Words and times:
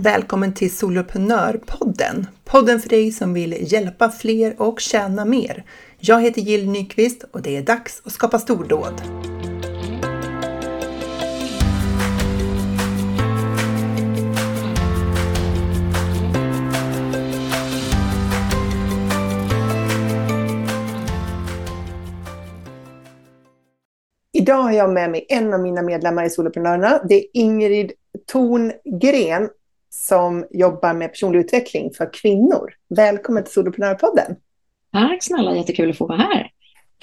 Välkommen 0.00 0.54
till 0.54 0.76
Soloprenörpodden! 0.76 2.26
Podden 2.44 2.80
för 2.80 2.88
dig 2.88 3.12
som 3.12 3.34
vill 3.34 3.72
hjälpa 3.72 4.10
fler 4.10 4.62
och 4.62 4.80
tjäna 4.80 5.24
mer. 5.24 5.64
Jag 5.98 6.22
heter 6.22 6.40
Jill 6.40 6.70
Nyqvist 6.70 7.24
och 7.30 7.42
det 7.42 7.56
är 7.56 7.62
dags 7.62 8.02
att 8.04 8.12
skapa 8.12 8.38
stordåd. 8.38 9.02
Idag 24.32 24.62
har 24.62 24.72
jag 24.72 24.90
med 24.90 25.10
mig 25.10 25.26
en 25.28 25.54
av 25.54 25.60
mina 25.60 25.82
medlemmar 25.82 26.24
i 26.24 26.30
Soloprenörerna. 26.30 27.00
Det 27.08 27.14
är 27.14 27.24
Ingrid 27.32 27.92
Torngren 28.26 29.48
som 30.08 30.46
jobbar 30.50 30.94
med 30.94 31.10
personlig 31.10 31.40
utveckling 31.40 31.90
för 31.96 32.12
kvinnor. 32.12 32.72
Välkommen 32.88 33.44
till 33.44 33.52
Soloprenörpodden. 33.52 34.36
Tack 34.92 35.24
snälla, 35.24 35.56
jättekul 35.56 35.90
att 35.90 35.98
få 35.98 36.06
vara 36.06 36.18
här. 36.18 36.50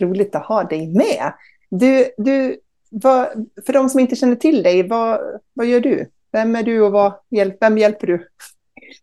Roligt 0.02 0.36
att 0.36 0.46
ha 0.46 0.64
dig 0.64 0.88
med. 0.88 1.34
Du, 1.70 2.06
du, 2.18 2.60
vad, 2.90 3.28
för 3.66 3.74
de 3.74 3.90
som 3.90 4.00
inte 4.00 4.16
känner 4.16 4.36
till 4.36 4.64
dig, 4.64 4.88
vad, 4.88 5.20
vad 5.54 5.68
gör 5.68 5.80
du? 5.80 6.10
Vem 6.32 6.56
är 6.56 6.64
du 6.64 6.82
och 6.82 6.92
vad, 6.92 7.14
vem 7.60 7.78
hjälper 7.78 8.08
du? 8.08 8.28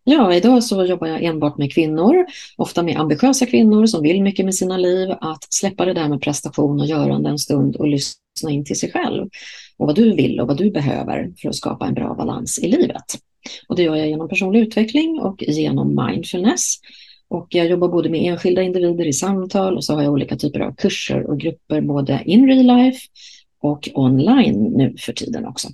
Ja, 0.03 0.33
idag 0.33 0.63
så 0.63 0.85
jobbar 0.85 1.07
jag 1.07 1.23
enbart 1.23 1.57
med 1.57 1.73
kvinnor, 1.73 2.25
ofta 2.57 2.83
med 2.83 2.99
ambitiösa 2.99 3.45
kvinnor 3.45 3.85
som 3.85 4.03
vill 4.03 4.23
mycket 4.23 4.45
med 4.45 4.55
sina 4.55 4.77
liv, 4.77 5.11
att 5.21 5.53
släppa 5.53 5.85
det 5.85 5.93
där 5.93 6.09
med 6.09 6.21
prestation 6.21 6.79
och 6.79 6.85
görande 6.85 7.29
en 7.29 7.39
stund 7.39 7.75
och 7.75 7.87
lyssna 7.87 8.51
in 8.51 8.65
till 8.65 8.79
sig 8.79 8.91
själv 8.91 9.29
och 9.77 9.87
vad 9.87 9.95
du 9.95 10.15
vill 10.15 10.39
och 10.39 10.47
vad 10.47 10.57
du 10.57 10.71
behöver 10.71 11.33
för 11.41 11.49
att 11.49 11.55
skapa 11.55 11.85
en 11.85 11.93
bra 11.93 12.13
balans 12.13 12.59
i 12.59 12.67
livet. 12.67 13.05
Och 13.67 13.75
det 13.75 13.83
gör 13.83 13.95
jag 13.95 14.07
genom 14.07 14.29
personlig 14.29 14.59
utveckling 14.59 15.19
och 15.19 15.43
genom 15.43 16.05
mindfulness. 16.07 16.75
Och 17.27 17.47
jag 17.49 17.67
jobbar 17.67 17.87
både 17.87 18.09
med 18.09 18.31
enskilda 18.31 18.61
individer 18.61 19.07
i 19.07 19.13
samtal 19.13 19.75
och 19.77 19.83
så 19.83 19.95
har 19.95 20.03
jag 20.03 20.13
olika 20.13 20.35
typer 20.35 20.59
av 20.59 20.75
kurser 20.75 21.29
och 21.29 21.39
grupper 21.39 21.81
både 21.81 22.21
in 22.25 22.47
real 22.47 22.77
life 22.77 23.07
och 23.59 23.89
online 23.93 24.73
nu 24.77 24.95
för 24.97 25.13
tiden 25.13 25.45
också. 25.45 25.67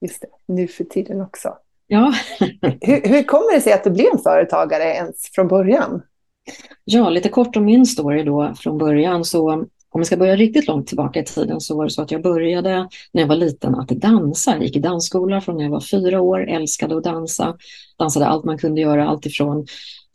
Just 0.00 0.20
det, 0.20 0.52
nu 0.52 0.68
för 0.68 0.84
tiden 0.84 1.20
också. 1.20 1.54
Ja. 1.86 2.14
hur, 2.80 3.08
hur 3.08 3.22
kommer 3.22 3.54
det 3.54 3.60
sig 3.60 3.72
att 3.72 3.84
du 3.84 3.90
blev 3.90 4.06
en 4.12 4.18
företagare 4.18 4.84
ens 4.84 5.30
från 5.32 5.48
början? 5.48 6.02
Ja, 6.84 7.10
lite 7.10 7.28
kort 7.28 7.56
om 7.56 7.64
min 7.64 7.86
story 7.86 8.22
då 8.22 8.54
från 8.56 8.78
början. 8.78 9.24
Så 9.24 9.66
om 9.96 10.00
vi 10.00 10.06
ska 10.06 10.16
börja 10.16 10.36
riktigt 10.36 10.66
långt 10.66 10.86
tillbaka 10.86 11.20
i 11.20 11.24
tiden 11.24 11.60
så 11.60 11.76
var 11.76 11.84
det 11.84 11.90
så 11.90 12.02
att 12.02 12.10
jag 12.10 12.22
började 12.22 12.88
när 13.12 13.22
jag 13.22 13.26
var 13.26 13.36
liten 13.36 13.74
att 13.74 13.88
dansa. 13.88 14.50
Jag 14.50 14.62
gick 14.62 14.76
i 14.76 14.80
dansskola 14.80 15.40
från 15.40 15.56
när 15.56 15.64
jag 15.64 15.70
var 15.70 15.80
fyra 15.80 16.20
år, 16.20 16.48
älskade 16.48 16.96
att 16.96 17.04
dansa. 17.04 17.56
Dansade 17.98 18.26
allt 18.26 18.44
man 18.44 18.58
kunde 18.58 18.80
göra, 18.80 19.08
allt 19.08 19.26
ifrån 19.26 19.66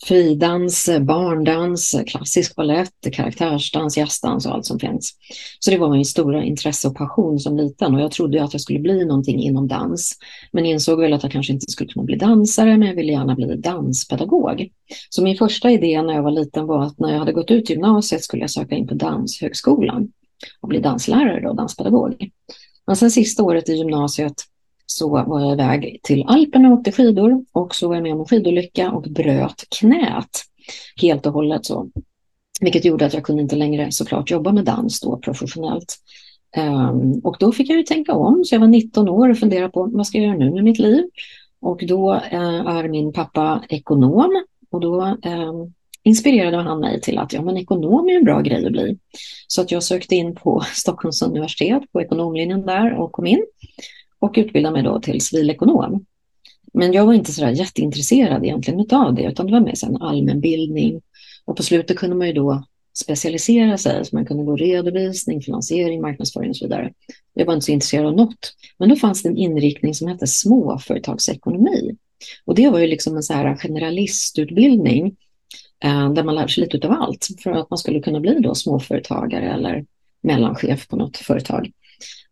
fridans, 0.05 0.89
barndans, 1.01 1.95
klassisk 2.07 2.55
balett, 2.55 3.11
karaktärsdans, 3.11 3.97
jazzdans 3.97 4.45
och 4.45 4.53
allt 4.53 4.65
som 4.65 4.79
finns. 4.79 5.15
Så 5.59 5.71
det 5.71 5.77
var 5.77 5.89
min 5.89 6.05
stora 6.05 6.43
intresse 6.43 6.87
och 6.87 6.95
passion 6.95 7.39
som 7.39 7.57
liten 7.57 7.95
och 7.95 8.01
jag 8.01 8.11
trodde 8.11 8.43
att 8.43 8.53
jag 8.53 8.61
skulle 8.61 8.79
bli 8.79 9.05
någonting 9.05 9.39
inom 9.39 9.67
dans. 9.67 10.17
Men 10.51 10.65
insåg 10.65 10.99
väl 10.99 11.13
att 11.13 11.23
jag 11.23 11.31
kanske 11.31 11.53
inte 11.53 11.71
skulle 11.71 11.89
kunna 11.89 12.05
bli 12.05 12.15
dansare 12.15 12.77
men 12.77 12.87
jag 12.87 12.95
ville 12.95 13.11
gärna 13.11 13.35
bli 13.35 13.55
danspedagog. 13.55 14.69
Så 15.09 15.23
min 15.23 15.37
första 15.37 15.71
idé 15.71 16.01
när 16.01 16.13
jag 16.13 16.23
var 16.23 16.31
liten 16.31 16.67
var 16.67 16.83
att 16.83 16.99
när 16.99 17.11
jag 17.11 17.19
hade 17.19 17.33
gått 17.33 17.51
ut 17.51 17.69
gymnasiet 17.69 18.23
skulle 18.23 18.43
jag 18.43 18.51
söka 18.51 18.75
in 18.75 18.87
på 18.87 18.93
Danshögskolan 18.93 20.11
och 20.61 20.69
bli 20.69 20.79
danslärare 20.79 21.49
och 21.49 21.55
danspedagog. 21.55 22.29
Men 22.87 22.95
sen 22.95 23.11
sista 23.11 23.43
året 23.43 23.69
i 23.69 23.73
gymnasiet 23.73 24.35
så 24.97 25.09
var 25.09 25.41
jag 25.41 25.53
iväg 25.53 25.99
till 26.03 26.25
Alperna 26.27 26.67
och 26.67 26.79
åkte 26.79 26.91
skidor 26.91 27.45
och 27.51 27.75
så 27.75 27.87
var 27.87 27.95
jag 27.95 28.03
med 28.03 28.13
om 28.13 28.19
en 28.19 28.25
skidolycka 28.25 28.91
och 28.91 29.03
bröt 29.03 29.65
knät 29.79 30.29
helt 31.01 31.25
och 31.25 31.33
hållet. 31.33 31.65
Så. 31.65 31.89
Vilket 32.61 32.85
gjorde 32.85 33.05
att 33.05 33.13
jag 33.13 33.23
kunde 33.23 33.41
inte 33.41 33.55
längre 33.55 33.91
såklart 33.91 34.31
jobba 34.31 34.51
med 34.51 34.65
dans 34.65 34.99
då 34.99 35.17
professionellt. 35.17 35.95
Um, 36.57 37.21
och 37.23 37.37
då 37.39 37.51
fick 37.51 37.69
jag 37.69 37.77
ju 37.77 37.83
tänka 37.83 38.13
om, 38.13 38.43
så 38.45 38.55
jag 38.55 38.59
var 38.59 38.67
19 38.67 39.09
år 39.09 39.29
och 39.29 39.37
funderade 39.37 39.69
på 39.69 39.89
vad 39.93 40.07
ska 40.07 40.17
jag 40.17 40.27
göra 40.27 40.37
nu 40.37 40.51
med 40.51 40.63
mitt 40.63 40.79
liv? 40.79 41.03
Och 41.61 41.83
då 41.87 42.13
uh, 42.13 42.67
är 42.67 42.87
min 42.87 43.13
pappa 43.13 43.63
ekonom 43.69 44.43
och 44.71 44.81
då 44.81 45.01
um, 45.03 45.73
inspirerade 46.03 46.57
han 46.57 46.79
mig 46.79 47.01
till 47.01 47.17
att 47.17 47.33
ja, 47.33 47.41
men 47.41 47.57
ekonom 47.57 48.09
är 48.09 48.17
en 48.17 48.23
bra 48.23 48.41
grej 48.41 48.65
att 48.65 48.71
bli. 48.71 48.97
Så 49.47 49.61
att 49.61 49.71
jag 49.71 49.83
sökte 49.83 50.15
in 50.15 50.35
på 50.35 50.63
Stockholms 50.73 51.21
universitet 51.21 51.83
på 51.91 52.01
ekonomlinjen 52.01 52.65
där 52.65 52.93
och 52.99 53.11
kom 53.11 53.27
in 53.27 53.45
och 54.21 54.33
utbildade 54.37 54.73
mig 54.73 54.83
då 54.83 54.99
till 54.99 55.21
civilekonom. 55.21 56.05
Men 56.73 56.93
jag 56.93 57.05
var 57.05 57.13
inte 57.13 57.31
så 57.31 57.49
jätteintresserad 57.49 58.43
egentligen 58.43 58.85
av 58.91 59.15
det, 59.15 59.23
utan 59.23 59.45
det 59.45 59.51
var 59.51 59.59
mer 59.59 59.85
en 59.85 60.01
allmänbildning. 60.01 61.01
Och 61.45 61.57
på 61.57 61.63
slutet 61.63 61.97
kunde 61.97 62.15
man 62.15 62.27
ju 62.27 62.33
då 62.33 62.63
specialisera 62.93 63.77
sig, 63.77 64.05
så 64.05 64.15
man 64.15 64.25
kunde 64.25 64.43
gå 64.43 64.55
redovisning, 64.55 65.41
finansiering, 65.41 66.01
marknadsföring 66.01 66.49
och 66.49 66.55
så 66.55 66.65
vidare. 66.65 66.93
Jag 67.33 67.45
var 67.45 67.53
inte 67.53 67.65
så 67.65 67.71
intresserad 67.71 68.05
av 68.05 68.15
något. 68.15 68.53
Men 68.77 68.89
då 68.89 68.95
fanns 68.95 69.23
det 69.23 69.29
en 69.29 69.37
inriktning 69.37 69.93
som 69.93 70.07
hette 70.07 70.27
småföretagsekonomi. 70.27 71.95
Och 72.45 72.55
det 72.55 72.69
var 72.69 72.79
ju 72.79 72.87
liksom 72.87 73.15
en 73.15 73.23
så 73.23 73.33
här 73.33 73.55
generalistutbildning 73.55 75.15
eh, 75.83 76.13
där 76.13 76.23
man 76.23 76.35
lärde 76.35 76.49
sig 76.51 76.63
lite 76.63 76.87
av 76.87 76.93
allt 76.93 77.27
för 77.43 77.51
att 77.51 77.69
man 77.69 77.77
skulle 77.77 77.99
kunna 77.99 78.19
bli 78.19 78.39
då 78.39 78.55
småföretagare 78.55 79.53
eller 79.53 79.85
mellanchef 80.23 80.87
på 80.87 80.95
något 80.95 81.17
företag 81.17 81.71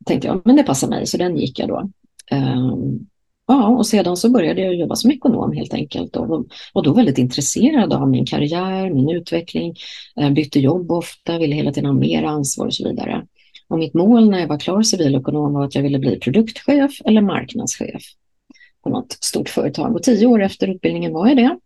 tänkte 0.06 0.28
jag, 0.28 0.42
men 0.46 0.56
det 0.56 0.64
passar 0.64 0.88
mig, 0.88 1.08
så 1.08 1.18
den 1.18 1.38
gick 1.38 1.60
jag 1.60 1.70
då. 1.70 1.90
Um, 2.32 3.08
ja, 3.48 3.68
och 3.68 3.88
sedan 3.88 4.18
så 4.18 4.30
började 4.30 4.62
jag 4.62 4.76
jobba 4.76 4.96
som 4.96 5.12
ekonom 5.12 5.52
helt 5.52 5.74
enkelt 5.74 6.16
och, 6.16 6.46
och 6.74 6.84
då 6.84 6.94
väldigt 6.94 7.18
intresserad 7.18 7.94
av 7.94 8.10
min 8.10 8.26
karriär, 8.26 8.90
min 8.90 9.10
utveckling, 9.10 9.76
ehm, 10.16 10.34
bytte 10.34 10.60
jobb 10.60 10.92
ofta, 10.92 11.38
ville 11.38 11.56
hela 11.56 11.72
tiden 11.72 11.90
ha 11.90 12.00
mer 12.00 12.24
ansvar 12.24 12.66
och 12.66 12.74
så 12.74 12.90
vidare. 12.90 13.26
Och 13.68 13.80
mitt 13.80 13.94
mål 13.94 14.30
när 14.30 14.40
jag 14.40 14.48
var 14.48 14.60
klar 14.60 14.82
civilekonom 14.82 15.54
var 15.54 15.66
att 15.66 15.76
jag 15.76 15.84
ville 15.84 16.00
bli 16.00 16.20
produktchef 16.20 16.92
eller 17.06 17.22
marknadschef 17.22 18.04
på 18.84 18.90
något 18.90 19.12
stort 19.12 19.50
företag. 19.50 19.96
Och 19.96 20.04
tio 20.04 20.26
år 20.26 20.42
efter 20.42 20.68
utbildningen 20.68 21.14
var 21.14 21.28
jag 21.28 21.38
det. 21.38 21.60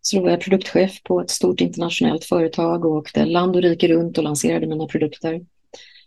Så 0.00 0.16
då 0.16 0.22
var 0.22 0.30
jag 0.30 0.40
produktchef 0.40 1.02
på 1.02 1.20
ett 1.20 1.30
stort 1.30 1.60
internationellt 1.60 2.24
företag 2.24 2.84
och 2.84 2.92
åkte 2.92 3.24
land 3.24 3.56
och 3.56 3.62
rike 3.62 3.88
runt 3.88 4.18
och 4.18 4.24
lanserade 4.24 4.66
mina 4.66 4.86
produkter. 4.86 5.40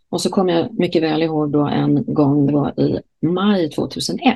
Och 0.09 0.22
så 0.22 0.29
kommer 0.29 0.53
jag 0.53 0.79
mycket 0.79 1.03
väl 1.03 1.23
ihåg 1.23 1.51
då 1.51 1.66
en 1.66 2.13
gång, 2.13 2.47
det 2.47 2.53
var 2.53 2.79
i 2.79 3.00
maj 3.22 3.69
2001. 3.69 4.35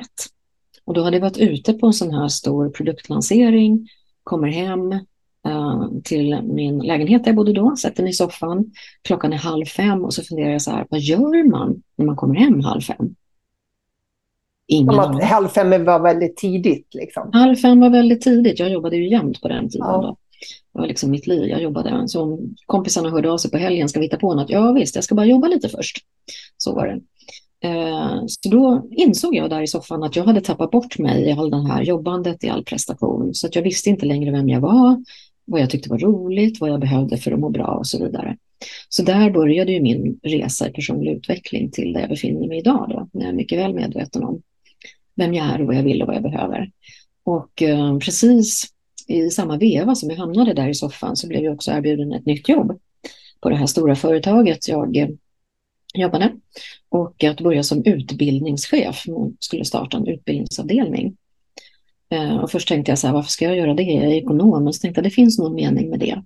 Och 0.84 0.94
då 0.94 1.02
hade 1.02 1.16
jag 1.16 1.22
varit 1.22 1.38
ute 1.38 1.72
på 1.72 1.86
en 1.86 1.92
sån 1.92 2.14
här 2.14 2.28
stor 2.28 2.68
produktlansering, 2.68 3.88
kommer 4.24 4.48
hem 4.48 4.92
uh, 5.48 5.88
till 6.04 6.42
min 6.42 6.78
lägenhet 6.78 7.24
där 7.24 7.28
jag 7.28 7.36
bodde 7.36 7.52
då, 7.52 7.76
sätter 7.76 8.02
mig 8.02 8.10
i 8.10 8.14
soffan. 8.14 8.72
Klockan 9.02 9.32
är 9.32 9.36
halv 9.36 9.64
fem 9.64 10.04
och 10.04 10.14
så 10.14 10.22
funderar 10.22 10.50
jag 10.50 10.62
så 10.62 10.70
här, 10.70 10.86
vad 10.90 11.00
gör 11.00 11.50
man 11.50 11.82
när 11.96 12.06
man 12.06 12.16
kommer 12.16 12.34
hem 12.34 12.60
halv 12.60 12.80
fem? 12.80 13.14
Ingen 14.66 15.00
att 15.00 15.24
halv 15.24 15.48
fem 15.48 15.84
var 15.84 16.00
väldigt 16.00 16.36
tidigt. 16.36 16.94
Liksom. 16.94 17.30
Halv 17.32 17.56
fem 17.56 17.80
var 17.80 17.90
väldigt 17.90 18.20
tidigt. 18.20 18.58
Jag 18.58 18.70
jobbade 18.70 18.96
ju 18.96 19.10
jämt 19.10 19.40
på 19.40 19.48
den 19.48 19.70
tiden. 19.70 19.88
Ja. 19.88 20.02
Då. 20.02 20.16
Det 20.72 20.78
var 20.78 20.86
liksom 20.86 21.10
mitt 21.10 21.26
liv. 21.26 21.48
Jag 21.48 21.62
jobbade. 21.62 22.08
Så 22.08 22.22
om 22.22 22.54
kompisarna 22.66 23.10
hörde 23.10 23.30
av 23.30 23.38
sig 23.38 23.50
på 23.50 23.58
helgen, 23.58 23.88
ska 23.88 24.00
vi 24.00 24.06
hitta 24.06 24.16
på 24.16 24.34
något? 24.34 24.50
Ja 24.50 24.72
visst, 24.72 24.94
jag 24.94 25.04
ska 25.04 25.14
bara 25.14 25.26
jobba 25.26 25.48
lite 25.48 25.68
först. 25.68 25.98
Så 26.56 26.74
var 26.74 26.86
det. 26.86 27.00
Eh, 27.68 28.22
så 28.26 28.48
då 28.48 28.88
insåg 28.90 29.34
jag 29.34 29.50
där 29.50 29.62
i 29.62 29.66
soffan 29.66 30.02
att 30.02 30.16
jag 30.16 30.24
hade 30.24 30.40
tappat 30.40 30.70
bort 30.70 30.98
mig 30.98 31.22
i 31.22 31.32
all 31.32 31.50
den 31.50 31.66
här 31.66 31.82
jobbandet, 31.82 32.44
i 32.44 32.48
all 32.48 32.64
prestation. 32.64 33.34
Så 33.34 33.46
att 33.46 33.54
jag 33.54 33.62
visste 33.62 33.90
inte 33.90 34.06
längre 34.06 34.30
vem 34.30 34.48
jag 34.48 34.60
var, 34.60 35.04
vad 35.44 35.60
jag 35.60 35.70
tyckte 35.70 35.90
var 35.90 35.98
roligt, 35.98 36.60
vad 36.60 36.70
jag 36.70 36.80
behövde 36.80 37.16
för 37.16 37.32
att 37.32 37.40
må 37.40 37.48
bra 37.48 37.66
och 37.66 37.86
så 37.86 38.04
vidare. 38.04 38.36
Så 38.88 39.02
där 39.02 39.30
började 39.30 39.72
ju 39.72 39.80
min 39.80 40.20
resa 40.22 40.68
i 40.68 40.72
personlig 40.72 41.12
utveckling 41.12 41.70
till 41.70 41.92
där 41.92 42.00
jag 42.00 42.10
befinner 42.10 42.48
mig 42.48 42.58
idag 42.58 42.86
då, 42.88 43.08
när 43.12 43.22
jag 43.22 43.30
är 43.30 43.36
mycket 43.36 43.58
väl 43.58 43.74
medveten 43.74 44.24
om 44.24 44.42
vem 45.16 45.34
jag 45.34 45.46
är 45.46 45.60
och 45.60 45.66
vad 45.66 45.76
jag 45.76 45.82
vill 45.82 46.02
och 46.02 46.06
vad 46.06 46.16
jag 46.16 46.22
behöver. 46.22 46.70
Och 47.24 47.62
eh, 47.62 47.98
precis 47.98 48.71
i 49.08 49.30
samma 49.30 49.56
veva 49.56 49.94
som 49.94 50.10
jag 50.10 50.16
hamnade 50.16 50.54
där 50.54 50.68
i 50.68 50.74
soffan 50.74 51.16
så 51.16 51.28
blev 51.28 51.44
jag 51.44 51.54
också 51.54 51.70
erbjuden 51.70 52.12
ett 52.12 52.26
nytt 52.26 52.48
jobb 52.48 52.78
på 53.40 53.50
det 53.50 53.56
här 53.56 53.66
stora 53.66 53.96
företaget 53.96 54.68
jag 54.68 54.96
eh, 54.96 55.08
jobbade 55.94 56.32
och 56.88 57.24
att 57.24 57.40
börja 57.40 57.62
som 57.62 57.84
utbildningschef. 57.84 59.04
Hon 59.06 59.36
skulle 59.40 59.64
starta 59.64 59.96
en 59.96 60.06
utbildningsavdelning. 60.06 61.16
Eh, 62.12 62.36
och 62.36 62.50
först 62.50 62.68
tänkte 62.68 62.90
jag 62.90 62.98
så 62.98 63.06
här, 63.06 63.14
varför 63.14 63.30
ska 63.30 63.44
jag 63.44 63.56
göra 63.56 63.74
det? 63.74 63.82
Jag 63.82 64.04
är 64.04 64.14
ekonom. 64.14 64.66
Och 64.66 64.74
så 64.74 64.80
tänkte 64.80 64.98
jag, 64.98 65.04
det 65.04 65.10
finns 65.10 65.38
någon 65.38 65.54
mening 65.54 65.90
med 65.90 66.00
det. 66.00 66.22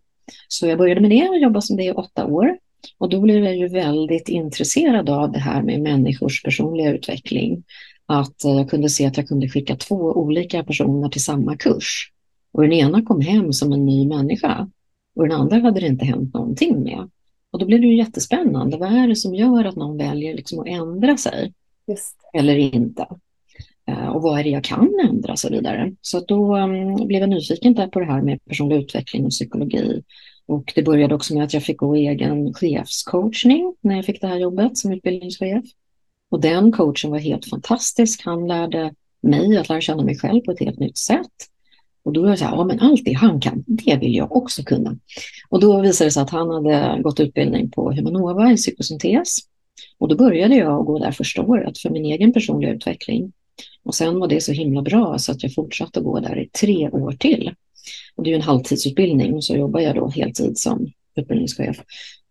Så 0.48 0.66
jag 0.66 0.78
började 0.78 1.00
med 1.00 1.10
det 1.10 1.28
och 1.28 1.38
jobbade 1.38 1.62
som 1.62 1.76
det 1.76 1.84
i 1.84 1.92
åtta 1.92 2.26
år. 2.26 2.58
Och 2.98 3.08
då 3.08 3.20
blev 3.20 3.44
jag 3.44 3.56
ju 3.56 3.68
väldigt 3.68 4.28
intresserad 4.28 5.10
av 5.10 5.32
det 5.32 5.38
här 5.38 5.62
med 5.62 5.80
människors 5.80 6.42
personliga 6.42 6.90
utveckling. 6.90 7.64
Att 8.06 8.44
jag 8.44 8.70
kunde 8.70 8.88
se 8.88 9.06
att 9.06 9.16
jag 9.16 9.28
kunde 9.28 9.48
skicka 9.48 9.76
två 9.76 9.96
olika 9.96 10.64
personer 10.64 11.08
till 11.08 11.24
samma 11.24 11.56
kurs. 11.56 12.12
Och 12.56 12.62
den 12.62 12.72
ena 12.72 13.02
kom 13.02 13.20
hem 13.20 13.52
som 13.52 13.72
en 13.72 13.84
ny 13.84 14.06
människa 14.06 14.68
och 15.14 15.28
den 15.28 15.40
andra 15.40 15.58
hade 15.58 15.80
det 15.80 15.86
inte 15.86 16.04
hänt 16.04 16.34
någonting 16.34 16.82
med. 16.82 17.10
Och 17.50 17.58
då 17.58 17.66
blev 17.66 17.80
det 17.80 17.86
ju 17.86 17.96
jättespännande. 17.96 18.76
Vad 18.76 18.92
är 18.92 19.08
det 19.08 19.16
som 19.16 19.34
gör 19.34 19.64
att 19.64 19.76
någon 19.76 19.96
väljer 19.96 20.34
liksom 20.34 20.60
att 20.60 20.66
ändra 20.66 21.16
sig? 21.16 21.52
Just. 21.86 22.16
Eller 22.34 22.56
inte? 22.56 23.06
Eh, 23.88 24.08
och 24.08 24.22
vad 24.22 24.38
är 24.38 24.44
det 24.44 24.50
jag 24.50 24.64
kan 24.64 25.00
ändra 25.08 25.32
och 25.32 25.38
så 25.38 25.48
vidare. 25.48 25.92
Så 26.00 26.20
då 26.20 26.56
um, 26.56 27.06
blev 27.06 27.20
jag 27.20 27.30
nyfiken 27.30 27.74
där 27.74 27.86
på 27.86 28.00
det 28.00 28.06
här 28.06 28.22
med 28.22 28.44
personlig 28.44 28.76
utveckling 28.76 29.24
och 29.24 29.30
psykologi. 29.30 30.02
Och 30.46 30.72
det 30.74 30.82
började 30.82 31.14
också 31.14 31.34
med 31.34 31.44
att 31.44 31.54
jag 31.54 31.62
fick 31.62 31.76
gå 31.76 31.94
egen 31.94 32.54
chefscoachning 32.54 33.74
när 33.80 33.96
jag 33.96 34.04
fick 34.04 34.20
det 34.20 34.26
här 34.26 34.38
jobbet 34.38 34.78
som 34.78 34.92
utbildningschef. 34.92 35.64
Och 36.28 36.40
den 36.40 36.72
coachen 36.72 37.10
var 37.10 37.18
helt 37.18 37.46
fantastisk. 37.46 38.22
Han 38.24 38.46
lärde 38.48 38.94
mig 39.20 39.56
att 39.56 39.68
lära 39.68 39.80
känna 39.80 40.04
mig 40.04 40.18
själv 40.18 40.40
på 40.40 40.50
ett 40.50 40.60
helt 40.60 40.78
nytt 40.78 40.98
sätt. 40.98 41.55
Och 42.06 42.12
då 42.12 42.22
var 42.22 42.28
jag 42.28 42.38
så 42.38 42.44
här, 42.44 42.56
ja 42.56 42.64
men 42.64 42.80
allt 42.80 43.04
det 43.04 43.12
han 43.12 43.40
kan, 43.40 43.64
det 43.66 43.96
vill 43.96 44.14
jag 44.14 44.36
också 44.36 44.62
kunna. 44.62 44.98
Och 45.48 45.60
då 45.60 45.80
visade 45.80 46.06
det 46.06 46.12
sig 46.12 46.22
att 46.22 46.30
han 46.30 46.50
hade 46.50 47.02
gått 47.02 47.20
utbildning 47.20 47.70
på 47.70 47.92
Humanova 47.92 48.52
i 48.52 48.56
psykosyntes. 48.56 49.38
Och 49.98 50.08
då 50.08 50.16
började 50.16 50.56
jag 50.56 50.84
gå 50.84 50.98
där 50.98 51.10
första 51.10 51.42
året 51.42 51.78
för 51.78 51.90
min 51.90 52.04
egen 52.04 52.32
personliga 52.32 52.72
utveckling. 52.72 53.32
Och 53.82 53.94
sen 53.94 54.18
var 54.18 54.28
det 54.28 54.40
så 54.40 54.52
himla 54.52 54.82
bra 54.82 55.18
så 55.18 55.32
att 55.32 55.42
jag 55.42 55.54
fortsatte 55.54 56.00
gå 56.00 56.20
där 56.20 56.38
i 56.38 56.48
tre 56.48 56.90
år 56.90 57.12
till. 57.12 57.54
Och 58.14 58.24
det 58.24 58.30
är 58.30 58.32
ju 58.32 58.36
en 58.36 58.42
halvtidsutbildning 58.42 59.34
och 59.34 59.44
så 59.44 59.56
jobbar 59.56 59.80
jag 59.80 59.94
då 59.94 60.08
heltid 60.08 60.58
som 60.58 60.92
utbildningschef. 61.16 61.76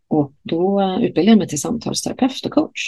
Och 0.07 0.33
då 0.43 0.81
eh, 0.81 0.95
utbildade 0.95 1.31
jag 1.31 1.37
mig 1.37 1.47
till 1.47 1.61
samtalsterapeut 1.61 2.45
och 2.45 2.51
coach. 2.51 2.87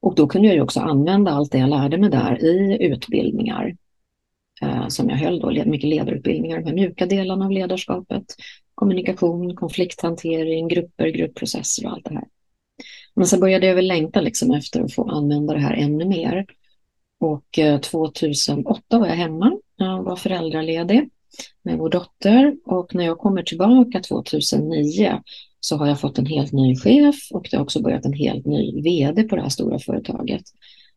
Och 0.00 0.14
då 0.14 0.26
kunde 0.26 0.48
jag 0.48 0.54
ju 0.54 0.62
också 0.62 0.80
använda 0.80 1.30
allt 1.30 1.52
det 1.52 1.58
jag 1.58 1.70
lärde 1.70 1.98
mig 1.98 2.10
där 2.10 2.44
i 2.44 2.78
utbildningar 2.80 3.76
Eh, 4.62 4.88
som 4.88 5.08
jag 5.08 5.16
höll 5.16 5.40
då, 5.40 5.64
mycket 5.66 5.90
ledarutbildningar, 5.90 6.62
de 6.62 6.72
mjuka 6.72 7.06
delarna 7.06 7.44
av 7.44 7.50
ledarskapet, 7.50 8.24
kommunikation, 8.74 9.56
konflikthantering, 9.56 10.68
grupper, 10.68 11.08
gruppprocesser 11.08 11.86
och 11.86 11.92
allt 11.92 12.04
det 12.04 12.14
här. 12.14 12.24
Men 13.14 13.26
sen 13.26 13.40
började 13.40 13.66
jag 13.66 13.74
väl 13.74 13.86
längta 13.86 14.20
liksom 14.20 14.54
efter 14.54 14.80
att 14.80 14.94
få 14.94 15.10
använda 15.10 15.54
det 15.54 15.60
här 15.60 15.74
ännu 15.74 16.04
mer. 16.04 16.46
Och 17.20 17.58
eh, 17.58 17.80
2008 17.80 18.98
var 18.98 19.06
jag 19.06 19.14
hemma, 19.14 19.52
jag 19.76 20.02
var 20.02 20.16
föräldraledig 20.16 21.10
med 21.62 21.78
vår 21.78 21.88
dotter 21.88 22.56
och 22.64 22.94
när 22.94 23.04
jag 23.04 23.18
kommer 23.18 23.42
tillbaka 23.42 24.00
2009 24.00 25.22
så 25.60 25.76
har 25.76 25.86
jag 25.86 26.00
fått 26.00 26.18
en 26.18 26.26
helt 26.26 26.52
ny 26.52 26.76
chef 26.76 27.16
och 27.30 27.48
det 27.50 27.56
har 27.56 27.64
också 27.64 27.82
börjat 27.82 28.04
en 28.04 28.12
helt 28.12 28.46
ny 28.46 28.82
vd 28.82 29.22
på 29.22 29.36
det 29.36 29.42
här 29.42 29.48
stora 29.48 29.78
företaget. 29.78 30.42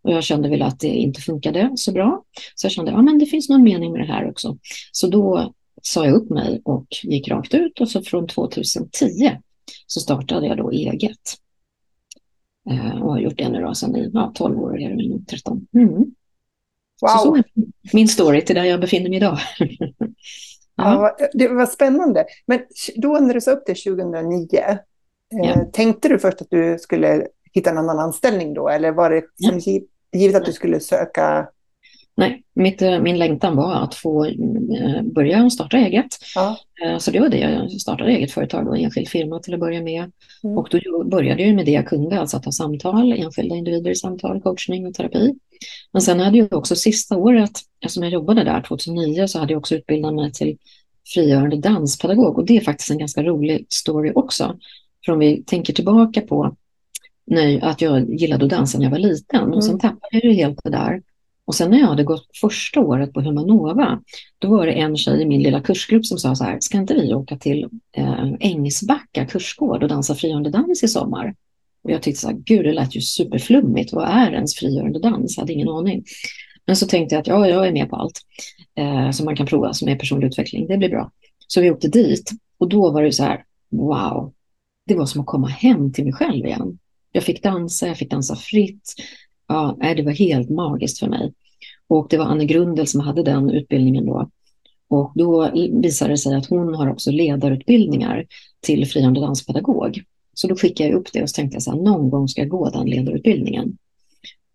Och 0.03 0.12
jag 0.12 0.24
kände 0.24 0.50
väl 0.50 0.62
att 0.62 0.80
det 0.80 0.88
inte 0.88 1.21
funkade 1.21 1.71
så 1.75 1.92
bra. 1.92 2.24
Så 2.56 2.65
jag 2.65 2.71
kände 2.71 2.92
att 2.92 3.06
ja, 3.06 3.13
det 3.19 3.25
finns 3.25 3.50
någon 3.50 3.63
mening 3.63 3.92
med 3.92 4.01
det 4.01 4.13
här 4.13 4.30
också. 4.30 4.57
Så 4.92 5.07
då 5.07 5.53
sa 5.81 6.06
jag 6.06 6.15
upp 6.15 6.30
mig 6.30 6.62
och 6.65 6.88
gick 7.03 7.27
rakt 7.27 7.53
ut 7.53 7.81
och 7.81 7.89
så 7.89 8.01
från 8.01 8.27
2010 8.27 9.31
så 9.88 10.00
startade 10.00 10.48
jag 10.48 10.57
då 10.57 10.71
eget. 10.71 11.38
Eh, 12.69 13.01
och 13.01 13.12
har 13.12 13.19
gjort 13.19 13.38
det 13.38 13.50
nu 13.50 13.62
då 13.62 13.75
sedan 13.75 13.95
i 13.95 14.09
ja, 14.13 14.31
12 14.36 14.59
år, 14.59 14.81
eller 14.81 15.25
13. 15.25 15.68
Mm. 15.74 15.89
Wow. 17.01 17.07
Så, 17.07 17.18
så 17.18 17.36
är 17.36 17.44
min 17.94 18.07
story 18.07 18.45
till 18.45 18.56
där 18.56 18.63
jag 18.63 18.81
befinner 18.81 19.09
mig 19.09 19.18
idag. 19.18 19.38
ja. 20.75 21.15
ja. 21.19 21.27
det 21.33 21.48
var 21.48 21.65
spännande. 21.65 22.25
Men 22.45 22.59
då 22.95 23.19
när 23.19 23.33
du 23.33 23.42
sa 23.42 23.51
upp 23.51 23.63
det 23.65 23.75
2009, 23.75 24.48
eh, 24.53 24.77
ja. 25.30 25.65
tänkte 25.74 26.09
du 26.09 26.19
först 26.19 26.42
att 26.42 26.50
du 26.50 26.77
skulle 26.80 27.27
hitta 27.53 27.69
en 27.69 27.77
annan 27.77 28.00
anställning 28.00 28.53
då? 28.53 28.69
Eller 28.69 28.92
var 28.92 29.09
det 29.09 29.24
som 29.50 29.59
givet 30.13 30.36
att 30.36 30.46
du 30.46 30.54
skulle 30.54 30.80
söka 30.80 31.48
Nej, 32.16 32.44
mitt, 32.54 32.81
eh, 32.81 33.00
min 33.00 33.18
längtan 33.18 33.56
var 33.56 33.74
att 33.74 33.96
få 33.96 34.25
eh, 34.25 35.02
börja 35.04 35.50
starta 35.50 35.78
eget. 35.78 36.08
Ja. 36.36 36.58
Eh, 36.84 36.98
så 36.98 37.12
det 37.12 37.19
var 37.19 37.30
det, 37.30 37.38
jag 37.38 37.72
startade 37.72 38.12
eget 38.12 38.31
företag 38.31 38.68
och 38.68 38.78
enskild 38.78 39.10
firma 39.10 39.40
till 39.40 39.54
att 39.54 39.60
börja 39.60 39.81
med. 39.81 40.12
Mm. 40.44 40.58
Och 40.58 40.68
då 40.72 41.04
började 41.04 41.44
jag 41.44 41.56
med 41.56 41.66
det 41.66 41.72
jag 41.72 41.88
kunde, 41.88 42.19
alltså 42.19 42.38
att 42.38 42.46
ha 42.46 42.52
samtal, 42.52 43.13
enskilda 43.13 43.56
individer 43.56 43.92
i 43.92 43.96
samtal, 43.96 44.42
coachning 44.42 44.88
och 44.88 44.94
terapi. 44.94 45.36
Men 45.92 46.02
sen 46.02 46.19
hade 46.19 46.38
jag 46.38 46.54
också 46.54 46.75
sista 46.75 47.18
året, 47.18 47.52
eftersom 47.81 48.04
jag 48.04 48.12
jobbade 48.12 48.44
där 48.44 48.62
2009, 48.62 49.28
så 49.28 49.40
hade 49.40 49.54
jag 49.54 49.60
också 49.60 49.75
utbildat 49.75 50.13
mig 50.13 50.31
till 50.31 50.58
frigörande 51.13 51.58
danspedagog. 51.58 52.38
Och 52.38 52.46
det 52.46 52.58
är 52.58 52.62
faktiskt 52.62 52.92
en 52.92 52.98
ganska 52.98 53.24
rolig 53.24 53.66
story 53.69 54.12
också. 54.16 54.58
För 55.06 55.13
om 55.13 55.19
vi 55.19 55.44
tänker 55.44 55.74
tillbaka 55.74 56.22
på 56.22 56.56
när, 57.26 57.64
att 57.64 57.82
jag 57.82 58.14
gillade 58.14 58.46
att 58.46 58.52
dansa 58.52 58.78
när 58.78 58.86
jag 58.86 58.92
var 58.92 59.00
liten 59.00 59.42
och 59.42 59.48
mm. 59.48 59.62
sen 59.62 59.80
tappade 59.80 60.10
jag 60.12 60.24
ju 60.24 60.34
helt 60.34 60.60
det 60.64 60.70
där. 60.70 61.02
Och 61.46 61.56
sen 61.56 61.72
när 61.72 61.80
jag 61.80 61.88
hade 61.88 62.04
gått 62.04 62.38
första 62.42 62.80
året 62.80 63.14
på 63.14 63.22
Humanova, 63.22 64.02
då 64.40 64.50
var 64.50 64.66
det 64.66 64.72
en 64.72 64.98
tjej 64.98 65.22
i 65.22 65.26
min 65.26 65.44
lilla 65.44 65.62
kursgrupp 65.62 66.06
som 66.06 66.18
sa 66.18 66.36
så 66.36 66.44
här, 66.44 66.58
ska 66.60 66.78
inte 66.78 66.94
vi 66.94 67.14
åka 67.14 67.38
till 67.38 67.70
eh, 67.98 68.34
Ängsbacka 68.40 69.26
kursgård 69.26 69.84
och 69.84 69.90
dansa 69.90 70.16
frigörande 70.16 70.50
dans 70.50 70.84
i 70.84 70.88
sommar? 70.88 71.36
Och 71.84 71.92
jag 71.92 72.02
tyckte 72.02 72.22
så 72.22 72.28
här, 72.28 72.36
gud 72.36 72.66
det 72.66 72.74
lät 72.74 72.96
ju 72.96 73.02
superflummigt, 73.02 73.94
vad 73.94 74.08
är 74.08 74.32
ens 74.32 74.56
frigörande 74.56 75.00
dans? 75.00 75.38
Jag 75.38 75.42
hade 75.42 75.54
ingen 75.54 75.70
aning. 75.70 76.04
Men 76.66 76.76
så 76.76 76.88
tänkte 76.88 77.16
jag 77.16 77.22
att 77.22 77.28
ja, 77.28 77.48
jag 77.48 77.68
är 77.68 77.72
med 77.72 77.90
på 77.90 77.96
allt 77.96 78.22
eh, 78.76 79.12
som 79.12 79.26
man 79.26 79.36
kan 79.36 79.46
prova 79.46 79.74
som 79.74 79.88
är 79.88 79.96
personlig 79.96 80.28
utveckling, 80.28 80.68
det 80.68 80.78
blir 80.78 80.90
bra. 80.90 81.12
Så 81.48 81.62
vi 81.62 81.72
åkte 81.72 81.88
dit 81.88 82.32
och 82.58 82.70
då 82.70 82.92
var 82.92 83.04
det 83.04 83.12
så 83.12 83.24
här, 83.24 83.44
wow, 83.72 84.34
det 84.88 84.96
var 84.96 85.06
som 85.06 85.22
att 85.22 85.28
komma 85.28 85.48
hem 85.48 85.94
till 85.94 86.04
mig 86.04 86.14
själv 86.14 86.46
igen. 86.46 86.80
Jag 87.12 87.24
fick 87.24 87.44
dansa, 87.44 87.88
jag 87.88 87.98
fick 87.98 88.12
dansa 88.12 88.36
fritt. 88.36 88.94
Ja, 89.48 89.78
det 89.80 90.04
var 90.04 90.12
helt 90.12 90.50
magiskt 90.50 91.00
för 91.00 91.08
mig. 91.08 91.34
Och 91.88 92.08
det 92.10 92.18
var 92.18 92.25
Anne 92.25 92.46
Grundel 92.46 92.88
som 92.88 93.02
hade 93.02 93.24
den 93.24 93.50
utbildningen 93.50 94.06
då. 94.06 94.30
Och 94.90 95.12
då 95.16 95.52
visade 95.81 96.12
det 96.12 96.18
sig 96.18 96.36
att 96.36 96.46
hon 96.46 96.74
har 96.74 96.90
också 96.90 97.12
ledarutbildningar 97.12 98.25
till 98.62 98.88
friande 98.88 99.22
danspedagog. 99.22 100.04
Så 100.34 100.48
då 100.48 100.56
skickade 100.56 100.90
jag 100.90 101.00
upp 101.00 101.13
det 101.13 101.24
och 101.24 101.30
tänkte 101.30 101.62
så 101.62 101.72
här, 101.72 101.78
någon 101.78 102.10
gång 102.10 102.28
ska 102.28 102.42
jag 102.42 102.50
gå 102.50 102.69
den 102.69 102.90
ledarutbildningen. 102.90 103.78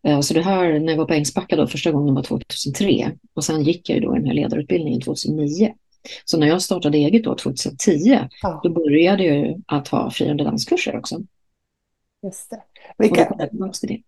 Eh, 0.07 0.21
så 0.21 0.35
det 0.35 0.43
här, 0.43 0.81
när 0.81 0.93
jag 0.93 0.99
var 0.99 1.05
på 1.05 1.15
Ängsbacka 1.15 1.57
då, 1.57 1.67
första 1.67 1.93
gången 1.93 2.15
var 2.15 2.23
2003 2.23 3.13
och 3.35 3.45
sen 3.45 3.63
gick 3.63 3.89
jag 3.89 3.99
ju 3.99 4.05
då 4.05 4.15
den 4.15 4.27
här 4.27 4.35
ledarutbildningen 4.35 5.01
2009. 5.01 5.75
Så 6.25 6.39
när 6.39 6.47
jag 6.47 6.63
startade 6.63 6.99
eget 6.99 7.25
då 7.25 7.35
2010, 7.35 8.19
ja. 8.43 8.61
då 8.63 8.71
började 8.71 9.25
jag 9.25 9.63
att 9.67 9.89
ha 9.89 10.11
friande 10.11 10.45
danskurser 10.45 10.99
också. 10.99 11.23
Just 12.27 12.51
det. 12.51 12.63
Vilka... 12.99 13.33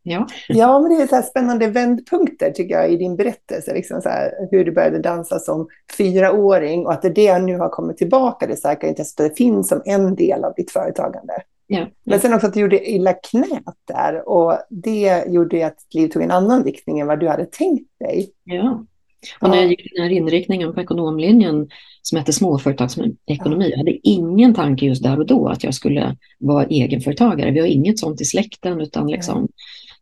Ja. 0.02 0.26
ja, 0.48 0.80
men 0.80 0.90
det 0.90 1.02
är 1.02 1.06
så 1.06 1.22
spännande 1.22 1.66
vändpunkter 1.66 2.50
tycker 2.50 2.74
jag 2.74 2.92
i 2.92 2.96
din 2.96 3.16
berättelse. 3.16 3.74
Liksom 3.74 4.02
så 4.02 4.08
här, 4.08 4.48
hur 4.50 4.64
du 4.64 4.72
började 4.72 4.98
dansa 4.98 5.38
som 5.38 5.68
fyraåring 5.98 6.86
och 6.86 6.92
att 6.92 7.02
det, 7.02 7.08
det 7.08 7.38
nu 7.38 7.58
har 7.58 7.68
kommit 7.68 7.96
tillbaka, 7.96 8.46
det 8.46 8.56
starka 8.56 8.88
intresset, 8.88 9.16
det 9.16 9.36
finns 9.36 9.68
som 9.68 9.82
en 9.84 10.14
del 10.14 10.44
av 10.44 10.54
ditt 10.56 10.70
företagande. 10.70 11.42
Ja. 11.66 11.86
Men 12.04 12.20
sen 12.20 12.34
också 12.34 12.46
att 12.46 12.54
du 12.54 12.60
gjorde 12.60 12.90
illa 12.90 13.12
knät 13.12 13.76
där 13.84 14.28
och 14.28 14.58
det 14.70 15.24
gjorde 15.26 15.66
att 15.66 15.78
ditt 15.78 15.94
liv 15.94 16.08
tog 16.08 16.22
en 16.22 16.30
annan 16.30 16.64
riktning 16.64 17.00
än 17.00 17.06
vad 17.06 17.20
du 17.20 17.28
hade 17.28 17.46
tänkt 17.46 17.98
dig. 18.00 18.30
Ja, 18.44 18.84
och 19.40 19.50
när 19.50 19.56
jag 19.56 19.66
gick 19.66 19.92
den 19.94 20.04
här 20.04 20.10
inriktningen 20.10 20.74
på 20.74 20.80
ekonomlinjen 20.80 21.68
som 22.08 22.18
hette 22.18 22.32
småföretagsekonomi, 22.32 23.70
jag 23.70 23.78
hade 23.78 24.08
ingen 24.08 24.54
tanke 24.54 24.86
just 24.86 25.02
där 25.02 25.18
och 25.18 25.26
då 25.26 25.48
att 25.48 25.64
jag 25.64 25.74
skulle 25.74 26.16
vara 26.38 26.64
egenföretagare. 26.64 27.50
Vi 27.50 27.60
har 27.60 27.66
inget 27.66 27.98
sånt 27.98 28.20
i 28.20 28.24
släkten 28.24 28.80
utan 28.80 29.06
liksom, 29.06 29.48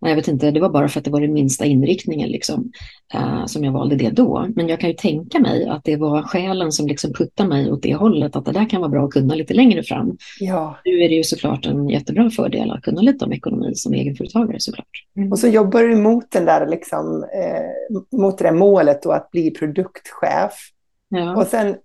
jag 0.00 0.16
vet 0.16 0.28
inte, 0.28 0.50
det 0.50 0.60
var 0.60 0.68
bara 0.68 0.88
för 0.88 0.98
att 1.00 1.04
det 1.04 1.10
var 1.10 1.20
den 1.20 1.32
minsta 1.32 1.64
inriktningen 1.64 2.28
liksom, 2.28 2.72
uh, 3.14 3.46
som 3.46 3.64
jag 3.64 3.72
valde 3.72 3.96
det 3.96 4.10
då. 4.10 4.46
Men 4.56 4.68
jag 4.68 4.80
kan 4.80 4.90
ju 4.90 4.96
tänka 4.96 5.38
mig 5.38 5.68
att 5.68 5.84
det 5.84 5.96
var 5.96 6.22
själen 6.22 6.72
som 6.72 6.86
liksom 6.86 7.12
puttade 7.12 7.48
mig 7.48 7.72
åt 7.72 7.82
det 7.82 7.94
hållet, 7.94 8.36
att 8.36 8.44
det 8.44 8.52
där 8.52 8.70
kan 8.70 8.80
vara 8.80 8.90
bra 8.90 9.04
att 9.04 9.10
kunna 9.10 9.34
lite 9.34 9.54
längre 9.54 9.82
fram. 9.82 10.16
Ja. 10.40 10.76
Nu 10.84 10.92
är 10.92 11.08
det 11.08 11.14
ju 11.14 11.24
såklart 11.24 11.66
en 11.66 11.88
jättebra 11.88 12.30
fördel 12.30 12.70
att 12.70 12.82
kunna 12.82 13.00
lite 13.00 13.24
om 13.24 13.32
ekonomi 13.32 13.74
som 13.74 13.94
egenföretagare 13.94 14.60
såklart. 14.60 15.04
Mm. 15.16 15.32
Och 15.32 15.38
så 15.38 15.48
jobbar 15.48 15.82
du 15.82 15.96
mot, 15.96 16.30
den 16.30 16.44
där, 16.44 16.66
liksom, 16.66 17.22
eh, 17.22 18.18
mot 18.18 18.38
det 18.38 18.44
där 18.44 18.52
målet 18.52 19.02
då, 19.02 19.12
att 19.12 19.30
bli 19.30 19.50
produktchef. 19.50 20.52
Ja. 21.08 21.36
Och 21.36 21.46
sen 21.46 21.76